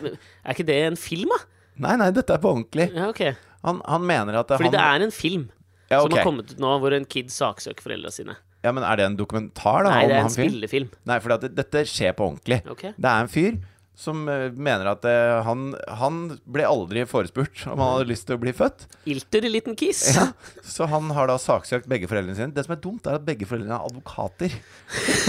er 0.46 0.56
ikke 0.56 0.68
det 0.70 0.78
en 0.86 1.00
film, 1.00 1.34
da? 1.34 1.42
Nei, 1.84 1.98
nei, 2.00 2.10
dette 2.16 2.38
er 2.38 2.44
på 2.46 2.54
ordentlig. 2.54 2.88
Ja, 2.94 3.10
okay. 3.10 3.34
Han, 3.66 3.82
han 3.90 4.08
mener 4.08 4.40
at 4.44 4.54
Fordi 4.54 4.70
han 4.70 4.78
det 4.78 4.86
er 4.86 5.06
en 5.10 5.16
film 5.16 5.50
ja, 5.90 6.00
som 6.00 6.14
har 6.14 6.24
kommet 6.24 6.54
ut 6.54 6.62
nå, 6.62 6.72
hvor 6.84 6.96
en 6.96 7.10
kid 7.10 7.34
saksøker 7.34 7.84
foreldra 7.84 8.14
sine. 8.14 8.38
Ja, 8.64 8.72
men 8.72 8.84
Er 8.88 9.00
det 9.00 9.06
en 9.10 9.20
dokumentar 9.20 9.84
da 9.84 9.92
Nei, 9.98 10.08
det 10.08 10.16
er 10.18 10.26
en 10.26 10.34
spillefilm. 10.34 10.90
Nei, 11.10 11.20
for 11.24 11.48
dette 11.52 11.86
skjer 11.90 12.16
på 12.18 12.30
ordentlig. 12.32 12.62
Okay. 12.72 12.94
Det 12.96 13.10
er 13.12 13.26
en 13.26 13.32
fyr 13.32 13.62
som 13.94 14.24
eh, 14.32 14.48
mener 14.58 14.88
at 14.90 15.04
eh, 15.06 15.36
han, 15.46 15.68
han 16.00 16.16
ble 16.50 16.64
aldri 16.66 17.04
forespurt 17.06 17.62
om 17.70 17.78
han 17.78 17.92
hadde 17.94 18.08
lyst 18.10 18.26
til 18.26 18.40
å 18.40 18.42
bli 18.42 18.54
født. 18.58 18.88
Ilter 19.14 19.46
liten 19.46 19.78
kiss. 19.78 20.02
Ja, 20.16 20.30
så 20.66 20.88
han 20.90 21.12
har 21.14 21.30
da 21.30 21.36
saksøkt 21.42 21.86
begge 21.92 22.10
foreldrene 22.10 22.36
sine. 22.40 22.50
Det 22.56 22.66
som 22.66 22.74
er 22.74 22.82
dumt, 22.82 23.06
er 23.06 23.20
at 23.20 23.28
begge 23.28 23.46
foreldrene 23.50 23.78
er 23.78 23.86
advokater. 23.86 24.56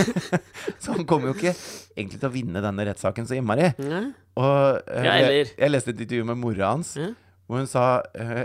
så 0.83 0.95
han 0.97 1.05
kommer 1.09 1.31
jo 1.31 1.37
ikke 1.37 1.53
egentlig 1.53 2.23
til 2.23 2.31
å 2.31 2.33
vinne 2.35 2.65
denne 2.65 2.89
rettssaken 2.89 3.29
så 3.29 3.37
innmari. 3.37 3.69
Ja. 3.85 4.01
Og 4.41 4.57
uh, 4.81 5.05
Ja, 5.05 5.19
jeg, 5.29 5.51
jeg 5.59 5.75
leste 5.75 5.93
et 5.93 6.01
intervju 6.07 6.31
med 6.33 6.41
mora 6.41 6.73
hans, 6.73 6.95
Ja. 6.99 7.11
hvor 7.45 7.61
hun 7.61 7.69
sa 7.71 7.85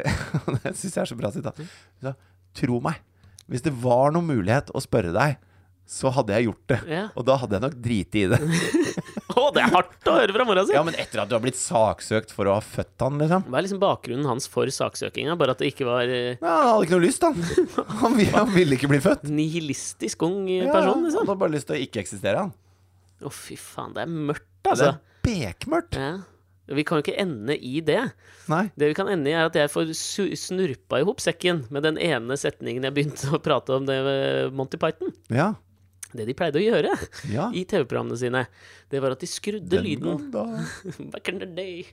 Det 0.65 0.75
syns 0.75 0.91
jeg 0.91 1.03
er 1.05 1.11
så 1.13 1.17
bra 1.19 1.31
sitat. 1.33 1.63
Hun 1.63 2.09
sa 2.11 2.17
Tro 2.59 2.79
meg, 2.83 2.97
hvis 3.49 3.63
det 3.65 3.73
var 3.81 4.13
noen 4.15 4.29
mulighet 4.29 4.69
å 4.75 4.81
spørre 4.83 5.11
deg, 5.15 5.37
så 5.89 6.11
hadde 6.13 6.35
jeg 6.37 6.45
gjort 6.45 6.65
det. 6.69 6.77
Ja. 6.85 7.03
Og 7.17 7.25
da 7.25 7.35
hadde 7.41 7.55
jeg 7.57 7.63
nok 7.63 7.75
driti 7.81 8.21
i 8.27 8.29
det. 8.29 8.37
Å, 9.39 9.47
det 9.55 9.61
er 9.63 9.71
hardt 9.71 10.07
å 10.09 10.13
høre 10.19 10.33
fra 10.35 10.43
mora 10.45 10.61
si! 10.67 10.73
Ja, 10.75 10.81
men 10.85 10.93
etter 10.99 11.21
at 11.23 11.29
du 11.31 11.33
har 11.33 11.41
blitt 11.41 11.57
saksøkt 11.57 12.33
for 12.35 12.49
å 12.49 12.57
ha 12.57 12.61
født 12.61 13.01
han, 13.05 13.17
liksom. 13.21 13.45
Hva 13.47 13.57
er 13.57 13.65
liksom 13.65 13.79
bakgrunnen 13.81 14.27
hans 14.29 14.45
for 14.51 14.69
saksøkinga? 14.73 15.33
Bare 15.39 15.55
at 15.55 15.61
det 15.63 15.69
ikke 15.71 15.87
var 15.87 16.05
eh, 16.11 16.35
Ja, 16.41 16.51
han 16.51 16.67
hadde 16.75 16.85
ikke 16.89 16.97
noe 16.97 17.05
lyst, 17.07 17.25
han. 17.27 17.39
Han, 18.03 18.17
han 18.35 18.51
ville 18.53 18.77
ikke 18.77 18.89
bli 18.91 18.99
født. 19.01 19.25
nihilistisk 19.33 20.25
ung 20.27 20.41
person 20.45 20.67
Ja, 20.67 20.73
person, 20.75 20.91
Han 20.99 21.05
liksom. 21.07 21.23
hadde 21.25 21.37
bare 21.45 21.55
lyst 21.55 21.69
til 21.71 21.77
å 21.77 21.81
ikke 21.87 22.03
eksistere, 22.03 22.43
han. 22.45 22.53
Å, 23.25 23.31
fy 23.33 23.57
faen, 23.61 23.95
det 23.97 24.03
er 24.05 24.11
mørkt, 24.29 24.45
Det 24.67 24.73
altså. 24.75 24.91
er 24.91 25.25
bekmørkt. 25.25 25.97
Ja. 25.97 26.11
Vi 26.75 26.83
kan 26.85 26.99
jo 26.99 27.03
ikke 27.05 27.17
ende 27.21 27.55
i 27.57 27.79
det. 27.81 28.01
Nei. 28.51 28.65
Det 28.77 28.91
vi 28.91 28.97
kan 28.97 29.07
ende 29.09 29.31
i, 29.31 29.33
er 29.33 29.47
at 29.49 29.55
jeg 29.57 29.71
får 29.73 29.89
snurpa 30.37 30.99
i 31.01 31.05
hop 31.07 31.21
sekken 31.23 31.63
med 31.73 31.83
den 31.87 31.97
ene 31.97 32.37
setningen 32.37 32.85
jeg 32.85 32.93
begynte 32.93 33.31
å 33.33 33.39
prate 33.41 33.73
om 33.77 33.87
det 33.89 33.97
ved 34.05 34.53
Monty 34.57 34.77
Python. 34.81 35.13
Ja. 35.33 35.51
Det 36.09 36.25
de 36.25 36.33
pleide 36.33 36.57
å 36.57 36.63
gjøre 36.63 36.89
Ja. 37.29 37.51
i 37.53 37.61
TV-programmene 37.69 38.17
sine, 38.17 38.47
det 38.89 39.01
var 39.03 39.13
at 39.13 39.21
de 39.21 39.27
skrudde 39.29 39.69
Den 39.69 39.83
lyden 39.85 40.31
da. 40.33 40.45
Back 41.13 41.29
in 41.29 41.37
the 41.43 41.45
day. 41.45 41.83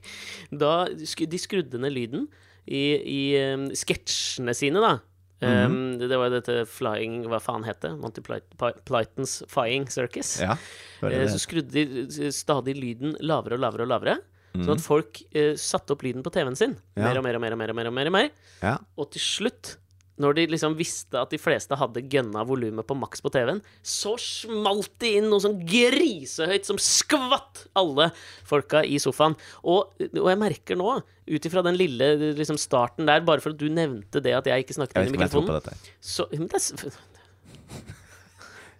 Da 0.49 0.87
de 0.89 1.37
skrudde 1.41 1.77
ned 1.83 1.93
lyden 1.93 2.23
i, 2.65 2.81
i 2.97 3.21
um, 3.53 3.67
sketsjene 3.77 4.55
sine, 4.57 4.81
da. 4.81 4.95
Mhm. 5.37 5.67
Um, 5.69 5.99
det 6.01 6.17
var 6.17 6.31
dette 6.33 6.63
flying 6.65 7.19
Hva 7.29 7.37
faen 7.37 7.61
het 7.67 7.77
det? 7.85 7.91
Monty 8.01 8.23
Ply- 8.25 8.41
Pythons 8.89 9.43
Flying 9.51 9.85
Circus. 9.93 10.39
Ja. 10.41 10.55
Bare 10.97 11.13
Eh, 11.13 11.27
det. 11.27 11.35
Så 11.35 11.43
skrudde 11.43 11.83
de 12.09 12.31
stadig 12.33 12.73
lyden 12.73 13.13
lavere 13.21 13.53
og 13.53 13.61
lavere 13.61 13.85
og 13.85 13.91
lavere. 13.93 14.15
Sånn 14.55 14.77
at 14.77 14.81
folk 14.81 15.19
eh, 15.37 15.51
satte 15.59 15.93
opp 15.93 16.01
lyden 16.05 16.23
på 16.25 16.31
TV-en 16.33 16.55
sin. 16.57 16.77
Ja. 16.97 17.09
Mer 17.09 17.19
og 17.19 17.27
mer 17.27 17.35
og 17.37 17.43
mer 17.43 17.53
og 17.53 17.59
mer. 17.59 17.69
og 17.69 17.77
mer, 17.77 17.89
og 17.91 17.93
mer, 17.97 18.07
og 18.09 18.15
mer. 18.15 18.31
Ja. 18.63 18.77
Og 18.97 19.11
til 19.13 19.21
slutt, 19.21 19.75
når 20.17 20.33
de 20.33 20.45
liksom 20.49 20.73
visste 20.79 21.19
at 21.21 21.29
de 21.29 21.37
fleste 21.37 21.77
hadde 21.77 22.01
gønna 22.09 22.41
volumet 22.49 22.87
på 22.89 22.95
maks 22.97 23.21
på 23.21 23.29
TV-en, 23.35 23.59
så 23.85 24.15
smalt 24.17 24.95
det 25.03 25.11
inn 25.19 25.27
noe 25.29 25.43
sånn 25.43 25.59
grisehøyt 25.69 26.65
som 26.65 26.79
skvatt 26.81 27.67
alle 27.77 28.07
folka 28.49 28.81
i 28.81 28.97
sofaen. 29.03 29.35
Og, 29.61 29.93
og 30.07 30.31
jeg 30.31 30.39
merker 30.41 30.79
nå, 30.79 30.95
ut 31.27 31.45
ifra 31.51 31.61
den 31.67 31.77
lille 31.77 32.33
liksom, 32.39 32.57
starten 32.57 33.05
der, 33.05 33.21
bare 33.27 33.43
for 33.45 33.53
at 33.53 33.61
du 33.61 33.67
nevnte 33.69 34.23
det 34.25 34.33
at 34.39 34.49
jeg 34.49 34.65
ikke 34.65 34.79
snakket 34.79 35.03
Jeg 35.03 35.11
inn 35.11 35.19
vet 35.19 35.21
i 35.21 35.27
ikke 35.27 35.27
om 35.27 35.27
jeg 35.27 35.35
tror 35.35 35.45
på 35.45 35.53
mikrofonen 35.53 35.69
dette. 35.69 35.93
så, 36.01 36.25
men 36.33 36.49
det 36.49 36.63
er, 36.63 36.97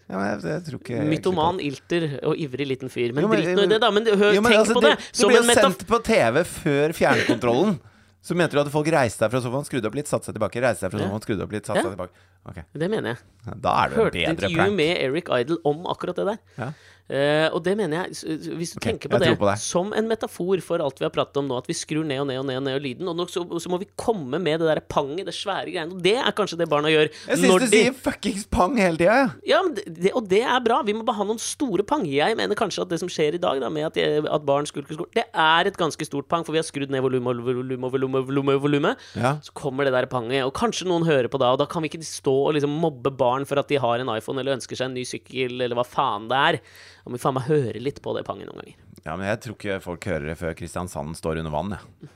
Ja, 0.08 0.22
jeg, 0.24 0.39
jeg 0.48 0.63
tror 0.70 0.80
ikke 0.80 1.02
Mytoman, 1.10 1.58
ilter 1.60 2.04
og 2.24 2.38
ivrig 2.39 2.67
liten 2.70 2.89
fyr. 2.91 3.12
Men, 3.13 3.26
Jo, 3.26 3.28
men- 3.28 3.41
drit 3.43 3.58
nå 3.58 3.63
i 3.65 3.72
det, 3.74 3.80
da. 3.84 3.89
Men 3.91 4.06
hør, 4.08 4.32
Jo, 4.38 4.41
men 4.41 4.52
tenk 4.54 4.62
altså, 4.62 4.78
på 4.78 4.84
det, 4.86 4.93
Du, 4.98 5.20
du 5.20 5.28
ble 5.28 5.39
jo 5.41 5.56
sendt 5.60 5.86
på 5.89 6.00
TV 6.08 6.43
før 6.48 6.93
fjernkontrollen. 6.96 7.80
Så 8.28 8.36
mente 8.36 8.56
du 8.58 8.60
at 8.60 8.67
folk 8.72 8.88
reiste 8.91 9.20
seg 9.24 9.32
fra 9.32 9.39
sofaen, 9.43 9.63
skrudde 9.67 9.88
opp 9.88 9.96
litt, 9.96 10.08
satte 10.10 10.28
seg 10.28 10.36
tilbake. 10.36 10.60
Reiste 10.63 10.84
seg 10.84 10.91
fra 10.91 11.00
sofaen, 11.00 11.24
skrudde 11.24 11.43
opp 11.46 11.52
litt, 11.56 11.67
satte 11.67 11.84
seg 11.84 11.93
tilbake. 11.93 12.26
Ok, 12.48 12.58
Det 12.74 12.89
mener 12.91 13.13
jeg. 13.13 13.20
Da 13.62 13.76
er 13.84 13.89
det 13.89 13.96
jo 13.96 14.02
en 14.02 14.06
Hørte 14.08 14.17
bedre 14.17 14.34
intervju 14.34 14.58
prank. 14.58 14.76
med 14.80 14.98
Eric 15.04 15.30
Idle 15.38 15.58
om 15.67 15.86
akkurat 15.91 16.15
det 16.15 16.26
der. 16.32 16.39
Ja. 16.58 16.72
Eh, 17.08 17.48
og 17.56 17.62
det 17.63 17.78
mener 17.80 18.02
jeg, 18.02 18.36
hvis 18.60 18.74
du 18.76 18.82
okay, 18.82 18.91
tenker 18.91 19.12
på 19.12 19.20
det, 19.22 19.30
på 19.39 19.48
det, 19.48 19.56
som 19.63 19.93
en 19.96 20.10
metafor 20.10 20.60
for 20.65 20.84
alt 20.84 20.98
vi 21.00 21.06
har 21.08 21.13
pratet 21.15 21.39
om 21.39 21.48
nå, 21.48 21.56
at 21.62 21.70
vi 21.70 21.76
skrur 21.78 22.04
ned 22.04 22.20
og 22.20 22.28
ned 22.28 22.41
og 22.41 22.48
ned 22.50 22.60
og 22.60 22.65
ned 22.65 22.80
og 22.80 22.84
lyden, 22.84 23.12
og 23.12 23.15
nok, 23.22 23.32
så, 23.32 23.46
så 23.63 23.72
må 23.72 23.80
vi 23.80 23.88
komme 23.96 24.41
med 24.43 24.60
det 24.60 24.67
der 24.67 24.82
panget, 24.91 25.24
det 25.30 25.36
svære 25.38 25.72
greiene. 25.72 25.96
Og 25.96 26.04
det 26.04 26.17
er 26.20 26.36
kanskje 26.36 26.60
det 26.60 26.67
barna 26.72 26.91
gjør. 26.91 27.12
Jeg 27.30 27.39
syns 27.39 27.63
du 27.63 27.67
sier 27.72 27.96
fuckings 27.96 28.43
pang 28.52 28.76
hele 28.80 29.00
tida, 29.00 29.20
jeg. 29.22 29.54
Ja, 29.54 29.62
det, 29.72 30.12
og 30.12 30.28
det 30.28 30.43
er 30.43 30.60
bra. 30.65 30.82
Vi 30.88 30.96
må 30.98 31.06
bare 31.08 31.22
ha 31.22 31.28
noen 31.30 31.39
store 31.41 31.86
pang. 31.88 32.04
Jeg 32.12 32.36
mener 32.39 32.60
kanskje 32.60 32.84
at 32.84 32.91
det 32.91 33.00
som 33.04 33.12
skjer 33.12 33.39
i 33.39 33.41
dag, 33.41 33.62
da, 33.63 33.72
med 33.72 33.88
at, 33.88 34.02
jeg, 34.02 34.26
at 34.28 34.48
barn 34.48 34.67
skulker 34.67 34.98
skolen, 34.98 35.13
det 35.15 35.26
er 35.32 35.72
et 35.72 35.80
ganske 35.80 36.10
stort 36.10 36.28
pang, 36.32 36.43
for 36.48 36.56
vi 36.56 36.62
har 36.62 36.67
skrudd 36.67 36.91
ned 36.91 37.06
volumet 37.06 37.39
og 37.39 37.48
volumet 37.48 37.88
og 37.88 37.96
volumet, 37.96 38.28
Volume, 38.28 38.58
volume. 38.60 38.93
Ja. 39.15 39.38
Så 39.43 39.54
kommer 39.56 39.88
det 39.88 39.93
der 39.96 40.10
panget, 40.12 40.43
og 40.43 40.54
kanskje 40.58 40.88
noen 40.89 41.08
hører 41.08 41.30
på 41.32 41.39
da, 41.41 41.54
og 41.56 41.62
da 41.62 41.67
kan 41.70 41.84
vi 41.84 41.91
ikke 41.91 42.04
stå 42.06 42.36
og 42.50 42.58
liksom 42.58 42.74
mobbe 42.82 43.13
barn 43.15 43.48
for 43.48 43.60
at 43.62 43.72
de 43.72 43.80
har 43.82 44.04
en 44.04 44.12
iPhone 44.17 44.41
eller 44.41 44.58
ønsker 44.58 44.80
seg 44.80 44.89
en 44.89 44.98
ny 44.98 45.06
sykkel, 45.08 45.60
eller 45.62 45.78
hva 45.78 45.88
faen 45.88 46.28
det 46.32 46.43
er. 46.52 46.60
Da 47.08 47.12
må 47.13 47.15
vi 47.15 47.24
faen 47.24 47.38
meg 47.38 47.46
høre 47.48 47.80
litt 47.80 48.02
på 48.04 48.12
det 48.17 48.26
panget 48.28 48.50
noen 48.50 48.60
ganger. 48.60 48.76
ja, 49.06 49.13
men 49.15 49.30
jeg 49.30 49.39
tror 49.46 49.54
ikke 49.56 49.76
folk 49.80 50.04
hører 50.10 50.26
det 50.28 50.34
før 50.36 50.56
Kristiansand 50.60 51.15
står 51.15 51.39
under 51.39 51.54
vann, 51.54 51.70
jeg. 51.78 52.10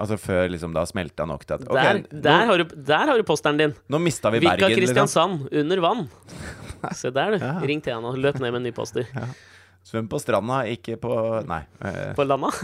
Altså 0.00 0.16
før 0.16 0.46
liksom 0.48 0.72
det 0.72 0.80
har 0.80 0.88
smelta 0.88 1.26
nok 1.28 1.42
til 1.44 1.58
at 1.58 1.66
okay, 1.68 1.98
Der, 2.08 2.22
der, 2.24 2.46
har 2.48 2.56
du, 2.62 2.70
der 2.88 3.10
har 3.10 3.20
du 3.20 3.24
posteren 3.28 3.58
din. 3.60 3.74
nå 3.92 3.98
mista 4.00 4.30
vi 4.32 4.40
Vika 4.40 4.54
Bergen, 4.56 4.72
Vika 4.72 4.78
Kristiansand, 4.80 5.44
under 5.52 5.82
vann. 5.84 6.06
Se 6.96 7.12
der, 7.12 7.36
du. 7.36 7.44
Ja. 7.44 7.58
Ring 7.68 7.82
han 7.84 8.06
og 8.08 8.16
Løp 8.16 8.40
ned 8.40 8.48
med 8.48 8.62
en 8.62 8.68
ny 8.70 8.72
poster. 8.72 9.04
Svøm 9.84 10.08
på 10.08 10.16
stranda, 10.24 10.62
ikke 10.72 10.96
på 11.04 11.12
Nei. 11.44 11.60
eh, 11.84 12.14
På 12.16 12.24
landa. 12.24 12.48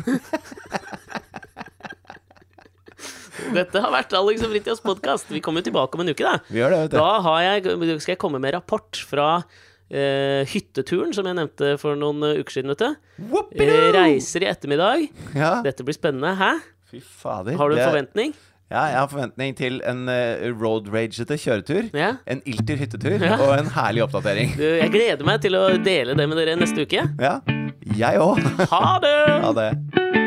Dette 3.52 3.80
har 3.84 3.92
vært 3.92 4.16
Alex 4.16 4.40
og 4.46 4.50
Fritjofs 4.54 4.80
podkast. 4.84 5.28
Vi 5.30 5.42
kommer 5.44 5.60
jo 5.60 5.68
tilbake 5.68 5.92
om 5.96 6.02
en 6.06 6.10
uke, 6.16 6.24
da. 6.24 6.38
vi 6.48 6.62
gjør 6.62 6.72
det, 6.72 6.78
vet 6.86 6.94
du. 6.94 6.98
Da 6.98 7.10
har 7.28 7.40
jeg, 7.44 8.00
skal 8.00 8.14
jeg 8.16 8.20
komme 8.24 8.40
med 8.42 8.56
rapport 8.56 8.96
fra 9.12 9.26
eh, 9.90 10.42
hytteturen 10.50 11.12
som 11.16 11.26
jeg 11.28 11.36
nevnte 11.38 11.74
for 11.82 11.96
noen 11.98 12.22
eh, 12.26 12.40
uker 12.42 12.58
siden. 12.58 12.72
vet 12.74 12.82
du. 12.82 13.62
uh, 13.62 13.92
reiser 13.96 14.42
i 14.46 14.50
ettermiddag. 14.50 15.06
Ja. 15.36 15.54
Dette 15.66 15.86
blir 15.86 15.96
spennende. 15.96 16.34
Hæ? 16.38 16.52
Fy 16.90 17.00
fader. 17.02 17.56
Har 17.58 17.70
du 17.70 17.76
en 17.78 17.88
forventning? 17.88 18.34
Ja, 18.66 18.80
jeg 18.90 18.98
har 18.98 19.06
forventning 19.12 19.52
til 19.58 19.76
en 19.86 20.08
uh, 20.10 20.46
road 20.58 20.88
ragete 20.90 21.36
kjøretur. 21.38 21.90
Ja? 21.94 22.16
En 22.26 22.42
ilter 22.46 22.80
hyttetur 22.82 23.14
Ja. 23.22 23.36
og 23.38 23.54
en 23.60 23.70
herlig 23.76 24.02
oppdatering. 24.08 24.56
Du, 24.58 24.66
Jeg 24.66 24.90
gleder 24.90 25.22
meg 25.28 25.40
til 25.46 25.54
å 25.54 25.68
dele 25.78 26.18
det 26.18 26.26
med 26.28 26.38
dere 26.42 26.58
neste 26.58 26.82
uke. 26.82 27.06
Ja, 27.22 27.38
jeg 27.96 28.18
òg. 28.22 28.42
Ha 28.74 28.98
det! 29.06 29.16
Ha 29.46 29.52
det. 29.54 30.25